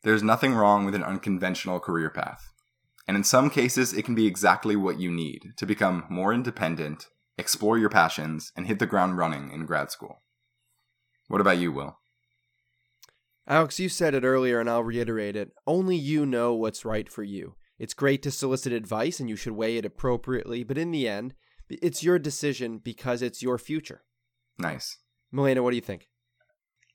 There's 0.01 0.23
nothing 0.23 0.53
wrong 0.53 0.85
with 0.85 0.95
an 0.95 1.03
unconventional 1.03 1.79
career 1.79 2.09
path. 2.09 2.54
And 3.07 3.15
in 3.15 3.23
some 3.23 3.49
cases, 3.49 3.93
it 3.93 4.03
can 4.03 4.15
be 4.15 4.25
exactly 4.25 4.75
what 4.75 4.99
you 4.99 5.11
need 5.11 5.53
to 5.57 5.65
become 5.65 6.05
more 6.09 6.33
independent, 6.33 7.07
explore 7.37 7.77
your 7.77 7.89
passions, 7.89 8.51
and 8.55 8.65
hit 8.65 8.79
the 8.79 8.87
ground 8.87 9.17
running 9.17 9.51
in 9.51 9.65
grad 9.65 9.91
school. 9.91 10.23
What 11.27 11.41
about 11.41 11.57
you, 11.57 11.71
Will? 11.71 11.99
Alex, 13.47 13.79
you 13.79 13.89
said 13.89 14.15
it 14.15 14.23
earlier, 14.23 14.59
and 14.59 14.69
I'll 14.69 14.83
reiterate 14.83 15.35
it. 15.35 15.51
Only 15.67 15.95
you 15.95 16.25
know 16.25 16.53
what's 16.55 16.83
right 16.83 17.07
for 17.07 17.21
you. 17.21 17.55
It's 17.77 17.93
great 17.93 18.23
to 18.23 18.31
solicit 18.31 18.73
advice, 18.73 19.19
and 19.19 19.29
you 19.29 19.35
should 19.35 19.53
weigh 19.53 19.77
it 19.77 19.85
appropriately, 19.85 20.63
but 20.63 20.77
in 20.77 20.91
the 20.91 21.07
end, 21.07 21.35
it's 21.69 22.03
your 22.03 22.17
decision 22.17 22.79
because 22.79 23.21
it's 23.21 23.43
your 23.43 23.57
future. 23.57 24.03
Nice. 24.57 24.97
Malena, 25.31 25.61
what 25.61 25.71
do 25.71 25.75
you 25.75 25.81
think? 25.81 26.07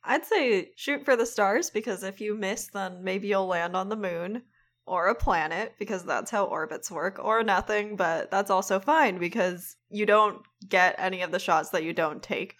I'd 0.03 0.25
say 0.25 0.71
shoot 0.77 1.05
for 1.05 1.15
the 1.15 1.27
stars 1.27 1.71
because 1.71 2.03
if 2.03 2.21
you 2.21 2.35
miss, 2.35 2.69
then 2.69 3.05
maybe 3.05 3.29
you'll 3.29 3.47
land 3.47 3.77
on 3.77 3.91
the 3.91 3.97
moon 3.97 4.43
or 4.91 5.07
a 5.07 5.15
planet 5.15 5.73
because 5.79 6.03
that's 6.03 6.33
how 6.33 6.47
orbits 6.47 6.91
work, 6.91 7.21
or 7.23 7.45
nothing, 7.45 7.95
but 7.95 8.29
that's 8.29 8.51
also 8.51 8.81
fine 8.81 9.19
because 9.19 9.77
you 9.89 10.05
don't 10.05 10.43
get 10.69 10.97
any 10.99 11.23
of 11.23 11.31
the 11.31 11.39
shots 11.39 11.71
that 11.71 11.85
you 11.85 11.93
don't 11.93 12.25
take. 12.25 12.57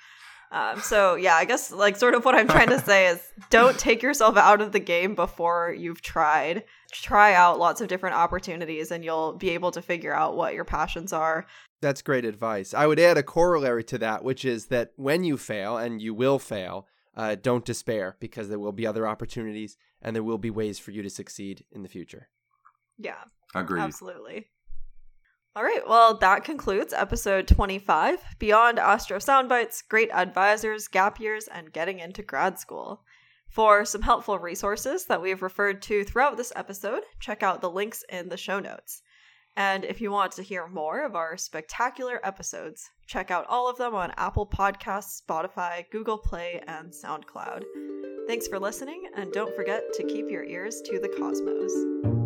Um, 0.53 0.81
so, 0.81 1.17
yeah, 1.17 1.35
I 1.35 1.45
guess 1.45 1.73
like 1.73 1.97
sort 1.97 2.15
of 2.15 2.25
what 2.25 2.37
I'm 2.37 2.47
trying 2.47 2.69
to 2.69 2.79
say 2.85 3.09
is 3.09 3.21
don't 3.51 3.77
take 3.77 4.01
yourself 4.01 4.37
out 4.37 4.61
of 4.61 4.71
the 4.71 4.79
game 4.79 5.17
before 5.17 5.75
you've 5.77 6.03
tried. 6.03 6.63
Try 6.93 7.35
out 7.35 7.59
lots 7.59 7.81
of 7.81 7.89
different 7.89 8.15
opportunities 8.15 8.93
and 8.93 9.05
you'll 9.05 9.33
be 9.33 9.51
able 9.51 9.73
to 9.73 9.83
figure 9.83 10.15
out 10.15 10.37
what 10.37 10.55
your 10.55 10.65
passions 10.65 11.13
are. 11.13 11.47
That's 11.83 12.01
great 12.01 12.25
advice. 12.25 12.73
I 12.73 12.87
would 12.87 13.01
add 13.01 13.19
a 13.19 13.25
corollary 13.25 13.83
to 13.85 13.99
that, 13.99 14.23
which 14.23 14.45
is 14.45 14.67
that 14.67 14.93
when 14.95 15.25
you 15.25 15.37
fail, 15.37 15.77
and 15.77 16.01
you 16.01 16.15
will 16.15 16.39
fail, 16.39 16.87
uh, 17.17 17.37
don't 17.41 17.65
despair 17.65 18.17
because 18.21 18.49
there 18.49 18.59
will 18.59 18.73
be 18.73 18.87
other 18.87 19.07
opportunities 19.07 19.77
and 20.03 20.15
there 20.15 20.23
will 20.23 20.39
be 20.39 20.51
ways 20.51 20.79
for 20.79 20.91
you 20.91 21.03
to 21.03 21.11
succeed 21.11 21.65
in 21.73 21.83
the 21.83 21.89
future. 21.89 22.29
Yeah. 22.99 23.25
Agreed. 23.55 23.83
Absolutely. 23.83 24.47
All 25.57 25.65
right, 25.65 25.83
well, 25.87 26.17
that 26.19 26.45
concludes 26.45 26.93
episode 26.93 27.49
25 27.49 28.21
Beyond 28.39 28.79
Astro 28.79 29.19
Soundbites, 29.19 29.83
Great 29.89 30.09
Advisors, 30.13 30.87
Gap 30.87 31.19
Years, 31.19 31.49
and 31.49 31.73
Getting 31.73 31.99
into 31.99 32.23
Grad 32.23 32.57
School. 32.61 33.03
For 33.49 33.85
some 33.85 34.03
helpful 34.03 34.39
resources 34.39 35.07
that 35.07 35.21
we've 35.21 35.43
referred 35.43 35.83
to 35.83 36.05
throughout 36.05 36.37
this 36.37 36.53
episode, 36.55 37.03
check 37.19 37.43
out 37.43 37.61
the 37.61 37.71
links 37.71 38.05
in 38.09 38.29
the 38.29 38.37
show 38.37 38.61
notes. 38.61 39.03
And 39.57 39.85
if 39.85 40.01
you 40.01 40.11
want 40.11 40.33
to 40.33 40.43
hear 40.43 40.67
more 40.67 41.05
of 41.05 41.15
our 41.15 41.37
spectacular 41.37 42.21
episodes, 42.25 42.91
check 43.07 43.31
out 43.31 43.47
all 43.49 43.69
of 43.69 43.77
them 43.77 43.95
on 43.95 44.13
Apple 44.17 44.47
Podcasts, 44.47 45.21
Spotify, 45.21 45.85
Google 45.91 46.19
Play, 46.19 46.63
and 46.67 46.93
SoundCloud. 46.93 47.65
Thanks 48.27 48.47
for 48.47 48.59
listening, 48.59 49.05
and 49.17 49.33
don't 49.33 49.55
forget 49.57 49.83
to 49.95 50.05
keep 50.05 50.31
your 50.31 50.45
ears 50.45 50.81
to 50.83 51.01
the 51.01 51.09
cosmos. 51.09 52.20